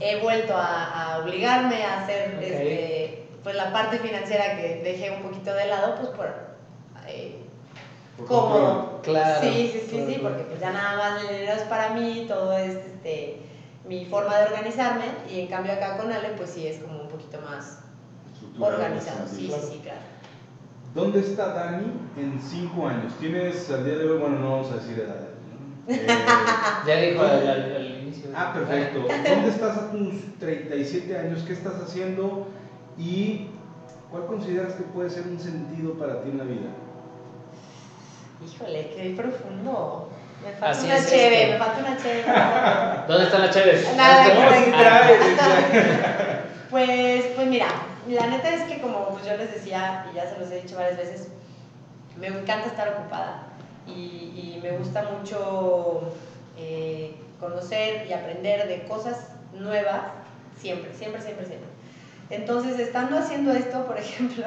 [0.00, 5.22] he vuelto a, a obligarme a hacer este, pues la parte financiera que dejé un
[5.22, 6.34] poquito de lado, pues por
[7.06, 7.36] eh.
[9.02, 9.40] Claro.
[9.40, 12.24] Sí, sí, sí, Claro, sí, porque pues ya nada más el dinero es para mí,
[12.28, 13.40] todo es este,
[13.84, 17.08] mi forma de organizarme y en cambio acá con Ale pues sí es como un
[17.08, 17.78] poquito más
[18.60, 19.62] Estructurado, organizado, sí, claro.
[19.62, 20.00] sí, sí, claro.
[20.94, 23.12] ¿Dónde está Dani en 5 años?
[23.20, 25.20] Tienes al día de hoy, bueno, no vamos a decir edad.
[25.86, 25.94] ¿no?
[25.94, 26.06] Eh,
[26.86, 28.30] Ya dijo al, al- al inicio.
[28.34, 29.00] ah, perfecto.
[29.28, 31.42] ¿Dónde estás a tus 37 años?
[31.46, 32.48] ¿Qué estás haciendo?
[32.98, 33.46] ¿Y
[34.10, 36.70] cuál consideras que puede ser un sentido para ti en la vida?
[38.44, 40.08] Híjole, qué profundo.
[40.42, 41.52] Me falta Así una es cheve, esto.
[41.52, 42.24] me falta una cheve.
[43.06, 43.86] ¿Dónde están las chaves?
[43.96, 44.24] Nada,
[46.70, 47.66] Pues, pues mira,
[48.10, 50.76] la neta es que como pues yo les decía, y ya se los he dicho
[50.76, 51.28] varias veces,
[52.18, 53.44] me encanta estar ocupada
[53.86, 56.12] y, y me gusta mucho
[56.58, 60.02] eh, conocer y aprender de cosas nuevas,
[60.58, 61.68] siempre, siempre, siempre, siempre.
[62.28, 64.44] Entonces, estando haciendo esto, por ejemplo,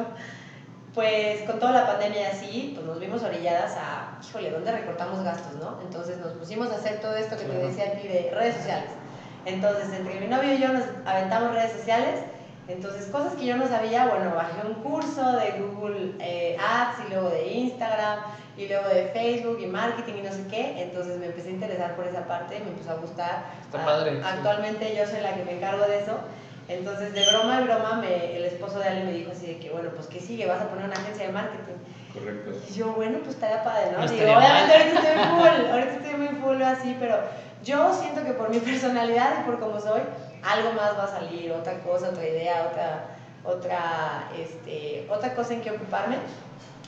[0.93, 5.23] pues con toda la pandemia y así, pues nos vimos orilladas a, híjole, ¿dónde recortamos
[5.23, 5.79] gastos, no?
[5.81, 8.91] Entonces nos pusimos a hacer todo esto que te decía a ti de redes sociales.
[9.45, 12.21] Entonces, entre mi novio y yo nos aventamos redes sociales.
[12.67, 17.09] Entonces, cosas que yo no sabía, bueno, bajé un curso de Google eh, Ads y
[17.09, 18.19] luego de Instagram
[18.57, 20.81] y luego de Facebook y marketing y no sé qué.
[20.81, 23.43] Entonces me empecé a interesar por esa parte, me empezó a gustar.
[23.65, 24.21] Está Ah, padre, sí.
[24.23, 26.17] Actualmente yo soy la que me encargo de eso.
[26.69, 29.69] Entonces, de broma y broma, me- el esposo de Ale me dijo así de que,
[29.69, 30.45] bueno, pues ¿qué sigue?
[30.45, 31.73] ¿Vas a poner una agencia de marketing?
[32.13, 32.51] Correcto.
[32.69, 33.99] Y yo, bueno, pues estaría padre, ¿no?
[33.99, 37.17] No Digo, obviamente ahorita estoy full, ahorita estoy muy full así, pero
[37.65, 40.01] yo siento que por mi personalidad y por cómo soy,
[40.43, 43.05] algo más va a salir, otra cosa, otra idea, otra,
[43.43, 46.17] otra, este, otra cosa en que ocuparme.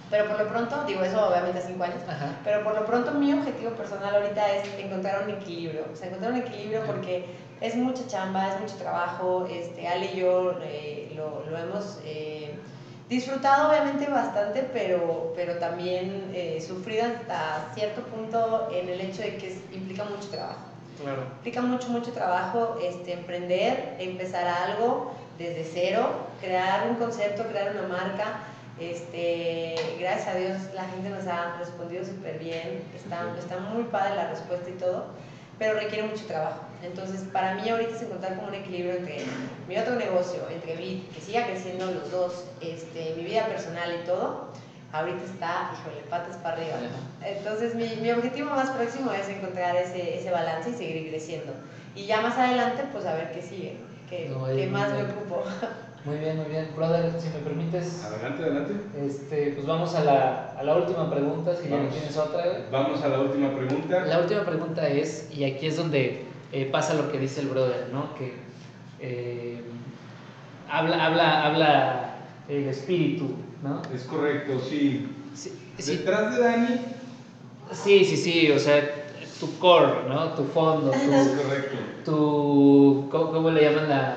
[0.10, 2.36] Pero por lo pronto, digo eso obviamente a cinco años, Ajá.
[2.44, 6.34] pero por lo pronto mi objetivo personal ahorita es encontrar un equilibrio, o sea, encontrar
[6.34, 7.26] un equilibrio porque
[7.60, 12.56] es mucha chamba, es mucho trabajo, este, Ale y yo eh, lo, lo hemos eh,
[13.10, 19.38] disfrutado obviamente bastante, pero, pero también eh, sufrido hasta cierto punto en el hecho de
[19.38, 20.74] que implica mucho trabajo.
[21.02, 21.24] Claro.
[21.38, 26.10] Implica mucho, mucho trabajo este, emprender, empezar algo desde cero,
[26.42, 28.40] crear un concepto, crear una marca.
[28.80, 34.16] Este, gracias a Dios la gente nos ha respondido súper bien, está, está muy padre
[34.16, 35.06] la respuesta y todo,
[35.58, 36.62] pero requiere mucho trabajo.
[36.84, 39.24] Entonces, para mí ahorita es encontrar como un equilibrio entre
[39.68, 44.06] mi otro negocio, entre Bit, que siga creciendo los dos, este, mi vida personal y
[44.06, 44.50] todo.
[44.96, 46.78] Ahorita está, híjole, patas para arriba.
[47.22, 51.52] Entonces, mi, mi objetivo más próximo es encontrar ese, ese balance y seguir creciendo.
[51.96, 53.78] Y ya más adelante, pues a ver qué sigue,
[54.10, 55.18] qué, No, qué más me muy bien.
[55.18, 55.44] ocupo.
[56.06, 56.70] Muy bien, muy bien.
[56.76, 58.74] Brother, si me permites, Adelante, adelante.
[59.06, 61.94] este, pues vamos a la, a la última pregunta, si ya no Vamos.
[61.96, 62.44] tienes otra.
[62.72, 64.06] Vamos a la última pregunta.
[64.06, 67.88] La última pregunta es, y aquí es donde eh, pasa lo que dice el brother,
[67.92, 68.14] ¿no?
[68.16, 68.36] Que
[69.02, 69.62] eh,
[70.70, 72.10] habla, habla, habla
[72.50, 73.82] el espíritu, ¿no?
[73.94, 75.07] Es correcto, sí.
[75.36, 76.80] Sí, sí, Detrás de Dani,
[77.73, 78.82] sí, sí, sí, o sea,
[79.40, 80.30] tu core, ¿no?
[80.30, 81.77] Tu fondo, es tu, correcto.
[82.06, 84.15] tu ¿cómo, cómo le llaman la,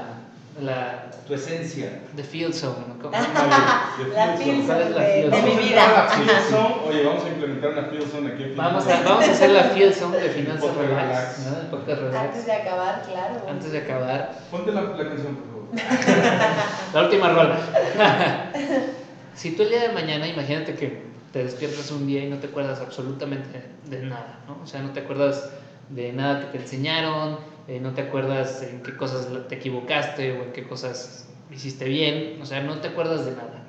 [0.60, 2.02] la Tu esencia.
[2.15, 2.77] the field zone?
[2.89, 3.02] ¿no?
[3.02, 3.55] ¿Cómo- Ándale,
[3.98, 5.44] de La Field ¿Cuál Pilsen es de, de Pilsen?
[5.44, 5.82] mi vida.
[5.85, 6.74] entrar a la Field Zone.
[6.89, 9.62] Oye, vamos a implementar una Field Zone aquí en Vamos a, vamos a hacer la
[9.65, 11.47] field zone de finanzas relax.
[11.48, 13.35] Antes de acabar, claro.
[13.48, 15.69] Antes de acabar, Ponte la, la canción, por favor.
[16.94, 17.59] la última rola.
[19.39, 21.01] si tú el día de mañana, imagínate que
[21.32, 24.60] te despiertas un día y no te acuerdas absolutamente de nada, ¿no?
[24.65, 25.51] O sea, no te acuerdas
[25.90, 27.39] de nada que te enseñaron,
[27.69, 32.40] eh, no te acuerdas en qué cosas te equivocaste o en qué cosas hiciste bien,
[32.43, 33.62] o sea, no te acuerdas de nada.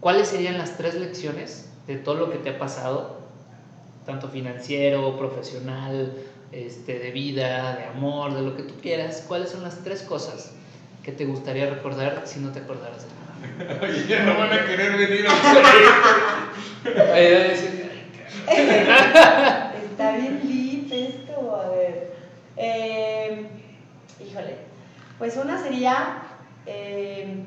[0.00, 3.20] ¿Cuáles serían las tres lecciones de todo lo que te ha pasado,
[4.04, 6.12] tanto financiero, profesional,
[6.52, 9.24] este, de vida, de amor, de lo que tú quieras?
[9.26, 10.52] ¿Cuáles son las tres cosas
[11.08, 13.80] que te gustaría recordar si no te acordaras de nada?
[13.82, 15.30] Oye, ya no van a querer venir a
[17.14, 17.82] Ay, ay, sí.
[19.90, 22.12] Está bien deep esto, a ver.
[22.58, 23.48] Eh,
[24.20, 24.58] híjole,
[25.18, 26.18] pues una sería,
[26.66, 27.46] eh,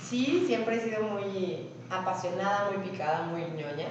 [0.00, 3.88] sí, siempre he sido muy apasionada, muy picada, muy ñoña,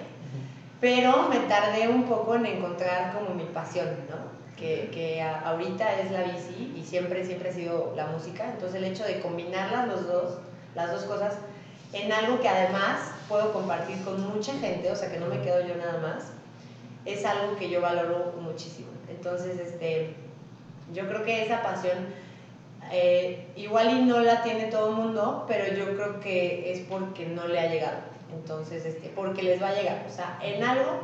[0.80, 4.39] pero me tardé un poco en encontrar como mi pasión, ¿no?
[4.60, 8.92] Que, que ahorita es la bici y siempre, siempre ha sido la música, entonces el
[8.92, 10.40] hecho de combinarlas los dos,
[10.76, 11.36] las dos cosas,
[11.94, 15.66] en algo que además puedo compartir con mucha gente, o sea que no me quedo
[15.66, 16.32] yo nada más,
[17.06, 18.90] es algo que yo valoro muchísimo.
[19.08, 20.14] Entonces, este,
[20.94, 21.98] yo creo que esa pasión
[22.92, 27.26] eh, igual y no la tiene todo el mundo, pero yo creo que es porque
[27.28, 27.98] no le ha llegado.
[28.34, 30.06] Entonces, este, porque les va a llegar.
[30.08, 31.02] O sea, en algo,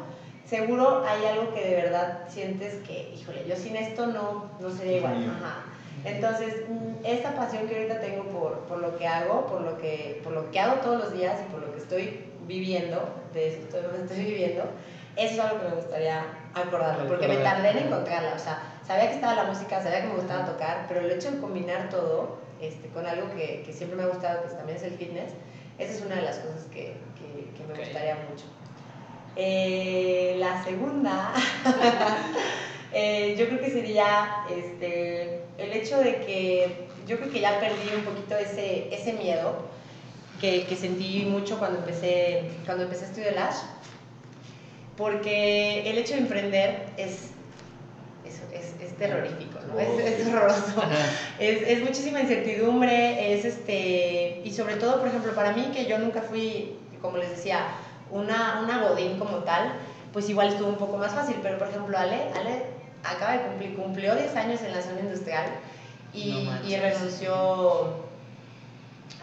[0.48, 4.98] seguro hay algo que de verdad sientes que, híjole, yo sin esto no, no sería
[4.98, 5.14] igual.
[5.30, 5.56] Ajá.
[6.04, 10.20] Entonces, mm, esta pasión que ahorita tengo por, por lo que hago, por lo que,
[10.24, 13.60] por lo que hago todos los días y por lo que estoy viviendo, de eso
[13.62, 14.70] estoy, estoy viviendo,
[15.16, 16.22] eso es algo que me gustaría
[16.54, 18.36] acordarme, porque me tardé en encontrarla.
[18.36, 21.32] O sea, sabía que estaba la música, sabía que me gustaba tocar, pero el hecho
[21.32, 24.84] de combinar todo este, con algo que, que siempre me ha gustado, que también es
[24.84, 25.34] el fitness,
[25.80, 28.46] esa es una de las cosas que, que- que me gustaría mucho.
[29.36, 31.34] Eh, la segunda,
[32.94, 37.95] eh, yo creo que sería este, el hecho de que yo creo que ya perdí
[37.98, 39.57] un poquito ese, ese miedo
[40.40, 43.57] que, que sentí mucho cuando empecé, cuando empecé a estudiar Lash,
[44.95, 47.32] porque el hecho de emprender es,
[48.26, 49.78] es, es, es terrorífico, ¿no?
[49.78, 50.82] es, es horroroso.
[51.40, 55.98] Es, es muchísima incertidumbre, es este, y sobre todo, por ejemplo, para mí, que yo
[55.99, 57.68] nunca fui, como les decía,
[58.11, 59.73] una, una godín como tal,
[60.14, 62.64] pues igual estuvo un poco más fácil, pero por ejemplo, Ale, Ale
[63.03, 65.45] acaba de cumplir, cumplió 10 años en la zona industrial
[66.14, 68.06] y, renunció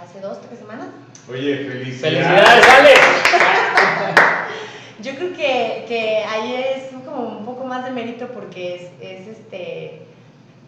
[0.00, 0.88] hace dos, tres semanas.
[1.30, 2.26] Oye, felicidades.
[2.26, 3.00] ¡Felicidades, Alex!
[5.02, 9.26] Yo creo que, que ahí es como un poco más de mérito porque es, es
[9.28, 10.02] este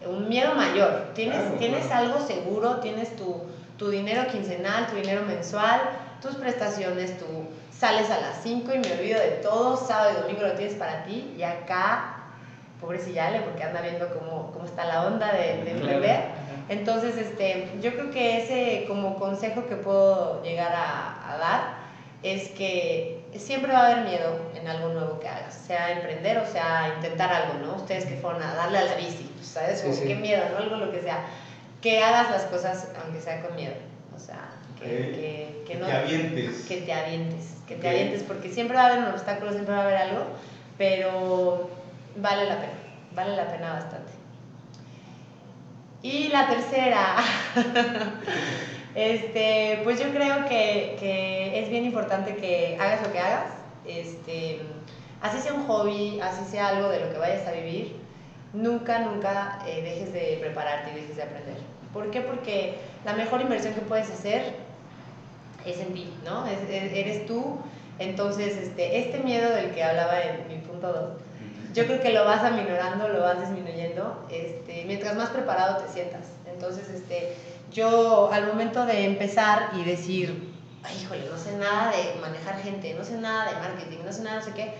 [0.07, 1.07] un miedo mayor.
[1.15, 2.05] Tienes, Claro, tienes claro.
[2.05, 3.43] algo seguro, tienes tu,
[3.77, 5.81] tu dinero quincenal, tu dinero mensual,
[6.21, 7.25] tus prestaciones, tú
[7.77, 11.03] sales a las 5 y me olvido de todo, sábado y domingo lo tienes para
[11.03, 12.17] ti y acá,
[12.79, 16.21] pobrecilla Ale, porque anda viendo cómo, cómo está la onda de, de emprender.
[16.67, 21.85] Entonces, este, yo creo que ese como consejo que puedo llegar a, a dar
[22.23, 26.45] es que siempre va a haber miedo en algo nuevo que hagas, sea emprender o
[26.47, 27.75] sea intentar algo, ¿no?
[27.75, 29.81] Ustedes que fueron a darle a la bici, ¿sabes?
[29.81, 30.07] Sí, sí.
[30.07, 30.57] Qué miedo, ¿no?
[30.57, 31.25] Algo lo que sea.
[31.81, 33.75] Que hagas las cosas aunque sea con miedo,
[34.15, 34.49] o sea,
[34.79, 35.85] que, que, que no...
[35.85, 36.65] Te avientes.
[36.67, 39.81] Que te avientes, que te avientes, porque siempre va a haber un obstáculo, siempre va
[39.81, 40.25] a haber algo,
[40.77, 41.69] pero
[42.17, 42.73] vale la pena,
[43.13, 44.11] vale la pena bastante.
[46.01, 47.15] Y la tercera,
[48.95, 53.51] este, pues yo creo que, que es bien importante que hagas lo que hagas,
[53.87, 54.61] este,
[55.21, 57.95] así sea un hobby, así sea algo de lo que vayas a vivir,
[58.53, 61.57] nunca, nunca eh, dejes de prepararte y dejes de aprender.
[61.91, 62.21] ¿Por qué?
[62.21, 64.53] Porque la mejor inversión que puedes hacer
[65.65, 66.45] es en ti, ¿no?
[66.47, 67.59] Es- es- eres tú.
[67.99, 71.09] Entonces, este, este miedo del que hablaba en mi punto 2,
[71.73, 76.21] yo creo que lo vas aminorando, lo vas disminuyendo, este, mientras más preparado te sientas.
[76.51, 77.33] Entonces, este,
[77.71, 82.93] yo al momento de empezar y decir, ay, híjole, no sé nada de manejar gente,
[82.93, 84.73] no sé nada de marketing, no sé nada, no sé qué,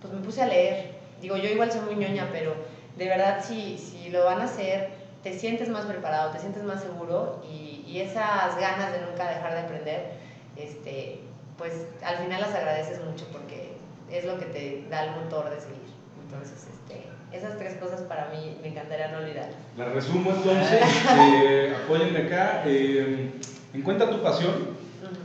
[0.00, 0.92] pues me puse a leer.
[1.20, 2.54] Digo, yo igual soy muy ñoña, pero
[2.96, 4.90] de verdad si, si lo van a hacer,
[5.22, 9.52] te sientes más preparado, te sientes más seguro y, y esas ganas de nunca dejar
[9.54, 10.21] de aprender,
[10.56, 11.20] este,
[11.58, 11.72] pues
[12.02, 13.72] al final las agradeces mucho porque
[14.10, 15.92] es lo que te da el motor de seguir.
[16.24, 17.06] Entonces, este,
[17.36, 19.50] esas tres cosas para mí me encantaría no olvidar.
[19.76, 20.82] La resumo entonces,
[21.18, 22.62] eh, apóyenme acá.
[22.66, 23.30] eh,
[23.74, 24.82] encuentra tu pasión.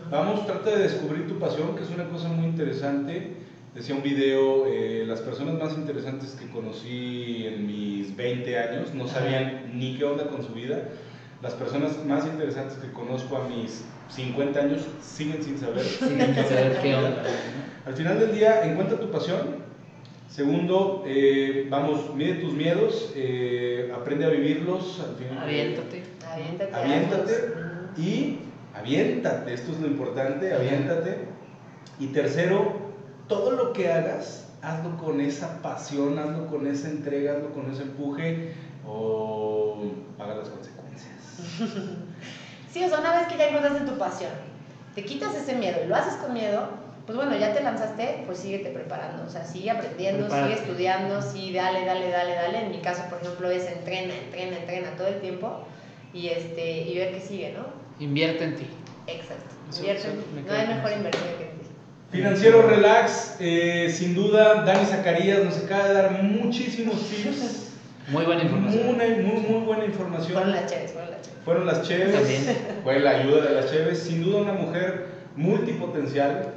[0.10, 3.34] Vamos, trata de descubrir tu pasión, que es una cosa muy interesante.
[3.76, 9.08] Decía un video, eh, las personas más interesantes que conocí en mis 20 años no
[9.08, 10.90] sabían ni qué onda con su vida.
[11.42, 15.84] Las personas más interesantes que conozco a mis 50 años siguen sin saber.
[15.86, 17.24] Sin saber qué onda.
[17.86, 19.68] Al final del día, encuentra tu pasión.
[20.30, 25.00] Segundo, eh, vamos, mide tus miedos, eh, aprende a vivirlos.
[25.00, 26.04] Al final, Aviéntate.
[26.32, 26.76] Aviéntate.
[26.76, 27.34] Aviéntate
[27.98, 28.40] y
[28.76, 31.28] aviéntate, esto es lo importante, aviéntate.
[32.00, 32.74] Y tercero,
[33.28, 37.84] todo lo que hagas, hazlo con esa pasión, hazlo con esa entrega, hazlo con ese
[37.84, 38.54] empuje
[38.86, 39.82] o
[40.18, 41.98] paga las consecuencias.
[42.72, 44.32] Sí, o sea, una vez que ya encontraste tu pasión,
[44.96, 46.70] te quitas ese miedo y lo haces con miedo,
[47.06, 50.56] pues bueno, ya te lanzaste, pues síguete preparando, o sea, sigue aprendiendo, Prepárate.
[50.56, 52.62] sigue estudiando, sí, dale, dale, dale, dale.
[52.66, 55.64] En mi caso, por ejemplo, es entrena, entrena, entrena todo el tiempo
[56.14, 57.66] y, este, y ver qué sigue, ¿no?
[58.04, 58.68] Invierte en ti.
[59.08, 59.46] Exacto.
[59.70, 61.66] Eso- Invierte, me no hay mejor inversión que en ti.
[62.12, 67.67] Financiero Relax, eh, sin duda, Dani Zacarías nos acaba de dar muchísimos tips
[68.08, 68.86] Muy buena información.
[68.96, 70.34] Muy, muy, muy buena información.
[70.34, 71.38] Fueron las chéves, fueron las chéves.
[71.44, 72.58] Fueron las Cheves, También.
[72.84, 75.06] fue la ayuda de las Cheves, sin duda una mujer
[75.36, 76.50] multipotencial,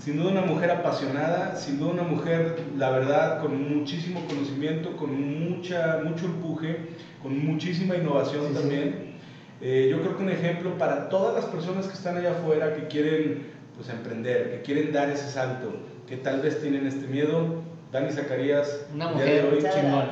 [0.00, 5.48] sin duda una mujer apasionada, sin duda una mujer, la verdad, con muchísimo conocimiento, con
[5.48, 6.76] mucha, mucho empuje,
[7.22, 8.60] con muchísima innovación Sí, sí.
[8.60, 9.12] también.
[9.60, 12.88] Eh, yo creo que un ejemplo para todas las personas que están allá afuera, que
[12.88, 13.46] quieren
[13.76, 15.72] pues, emprender, que quieren dar ese salto,
[16.08, 17.62] que tal vez tienen este miedo,
[17.92, 20.04] Dani Zacarías, Una el día de mujer hoy, chingón.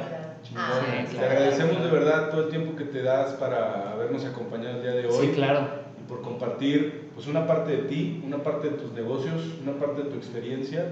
[0.57, 1.31] Ah, Sí, Te claro.
[1.33, 5.07] agradecemos de verdad todo el tiempo que te das para habernos acompañado el día de
[5.07, 5.69] hoy Sí, claro.
[6.01, 10.03] y por compartir pues una parte de ti, una parte de tus negocios, una parte
[10.03, 10.87] de tu experiencia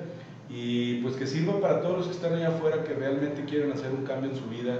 [0.51, 3.91] y pues que sirva para todos los que están allá afuera que realmente quieren hacer
[3.91, 4.79] un cambio en su vida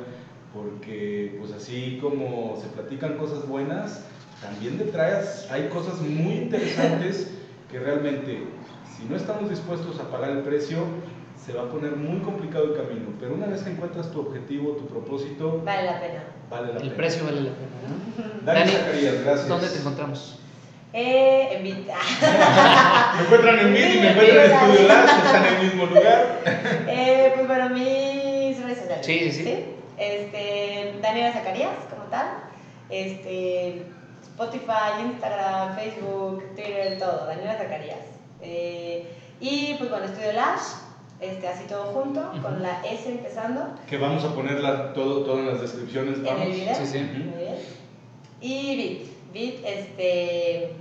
[0.55, 4.03] porque pues así como se platican cosas buenas,
[4.41, 7.31] también detrás hay cosas muy interesantes
[7.71, 8.45] que realmente
[8.97, 10.79] si no estamos dispuestos a pagar el precio
[11.45, 14.73] se va a poner muy complicado el camino, pero una vez que encuentras tu objetivo,
[14.73, 16.25] tu propósito, Vale la pena.
[16.51, 16.97] vale la El pena.
[16.97, 18.45] precio vale la pena, ¿no?
[18.45, 19.49] Dani, Dani, Zacarías, gracias.
[19.49, 20.39] ¿Dónde te encontramos?
[20.93, 21.87] Eh, en Bit.
[23.17, 24.87] Me encuentran en Meet y me encuentran en sí, Studio sí.
[24.89, 26.41] Labs, que están en el mismo lugar.
[26.89, 29.07] Eh, pues bueno, mis redes sociales.
[29.07, 29.65] Sí, sí, sí.
[29.99, 32.27] Este, Daniela Zacarías, como tal.
[32.89, 33.83] Este,
[34.23, 37.27] Spotify, Instagram, Facebook, Twitter, todo.
[37.27, 37.99] Daniela Zacarías.
[38.41, 39.07] Eh,
[39.41, 40.63] y pues bueno, Estudio Lash,
[41.21, 43.75] este, así todo junto, con la S empezando.
[43.89, 46.19] Que vamos a ponerla todo, todo en las descripciones.
[46.19, 46.43] En Vamos.
[46.47, 46.75] el video.
[46.77, 46.99] Sí, sí.
[46.99, 47.57] Muy bien.
[48.41, 49.33] Y Bit.
[49.33, 50.73] Bit, este.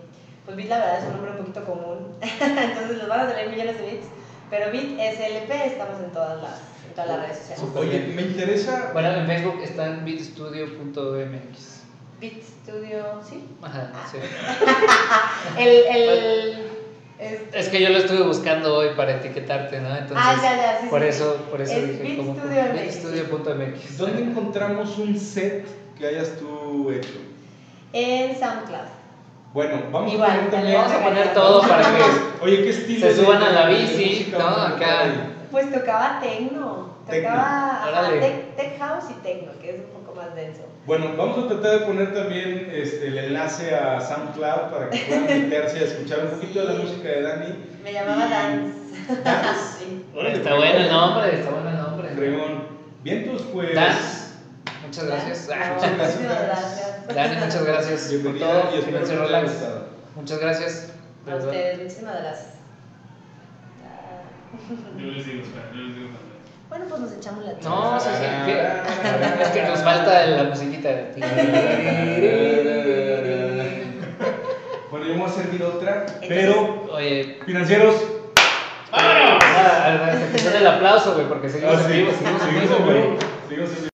[0.45, 2.15] Pues Bit, la verdad, es un nombre un poquito común.
[2.21, 4.07] Entonces los van a salir millones de bits.
[4.49, 7.65] Pero Bit SLP, estamos en todas las, en todas las redes sociales.
[7.75, 8.91] Oye, me interesa.
[8.93, 11.81] Bueno, en Facebook está en bitstudio.mx.
[12.21, 13.43] Bit Studio, ¿sí?
[13.61, 14.07] Ajá, Ah.
[14.11, 14.17] sí.
[15.61, 15.95] El.
[15.95, 16.76] el
[17.19, 19.89] este- Es que yo lo estuve buscando hoy para etiquetarte, ¿no?
[19.95, 21.07] Entonces, Ah, ya, ya, sí, por sí.
[21.07, 22.83] eso, por eso Es dije como bitstudio MX.
[22.83, 23.97] bitstudio.mx.
[23.97, 25.65] ¿Dónde encontramos un set
[25.97, 27.13] que hayas tú hecho?
[27.93, 28.87] En SoundCloud.
[29.53, 30.75] Bueno, vamos Igual, a poner también.
[30.77, 32.03] Vamos a poner todo para que
[32.43, 33.07] Oye, ¿qué estilo?
[33.07, 34.31] Se suban a la bici.
[35.51, 36.19] Pues tocaba.
[36.21, 36.97] Tecno.
[37.07, 40.63] Tocaba tech, tech house y tecno, que es un poco más denso.
[40.87, 45.25] Bueno, vamos a tratar de poner también este, el enlace a SoundCloud para que puedan
[45.27, 47.55] meterse a escuchar un poquito de la música de Dani.
[47.83, 49.21] Me llamaba Y- Dance.
[49.23, 49.79] Dance.
[49.79, 50.05] sí.
[50.15, 50.65] Órale, Está fregón.
[50.67, 52.09] bueno el nombre, está bueno el nombre.
[52.15, 52.63] Fregón.
[53.03, 53.75] Vientos, pues.
[53.75, 54.27] Dance.
[54.85, 55.47] Muchas gracias.
[55.49, 56.15] No, Ah, muchas gracias.
[56.15, 57.07] muchísimas gracias.
[57.15, 58.69] Dani, muchas gracias por todo.
[58.73, 59.85] y espero que te haya gustado.
[60.15, 60.93] Muchas gracias.
[61.29, 62.47] A ustedes, muchísimas gracias.
[64.97, 66.09] Yo les digo, espera, yo les digo.
[66.77, 68.25] Bueno, pues nos echamos la No, sí, sí.
[68.27, 69.43] Ah, ¿qué?
[69.43, 70.89] Es que nos falta la musiquita.
[74.91, 77.95] Bueno, yo me voy a servir otra, pero Oye, financieros.
[78.91, 79.43] ¡Vámonos!
[79.43, 82.75] ah, hasta que suene el aplauso, güey, porque seguimos Ah, en vivo, seguimos en vivo,
[82.85, 83.01] güey.
[83.49, 83.87] seguimos en vivo.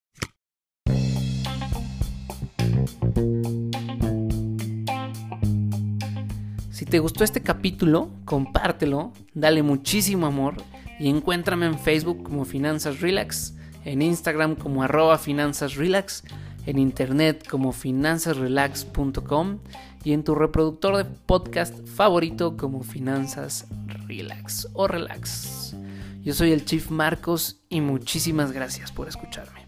[6.72, 10.56] Si te gustó este capítulo, compártelo, dale muchísimo amor
[11.04, 16.24] y encuéntrame en Facebook como Finanzas Relax, en Instagram como arroba Finanzas Relax,
[16.66, 19.60] en internet como finanzasrelax.com
[20.06, 23.68] y en tu reproductor de podcast favorito como Finanzas
[24.08, 25.76] Relax o Relax.
[26.22, 29.68] Yo soy el Chief Marcos y muchísimas gracias por escucharme.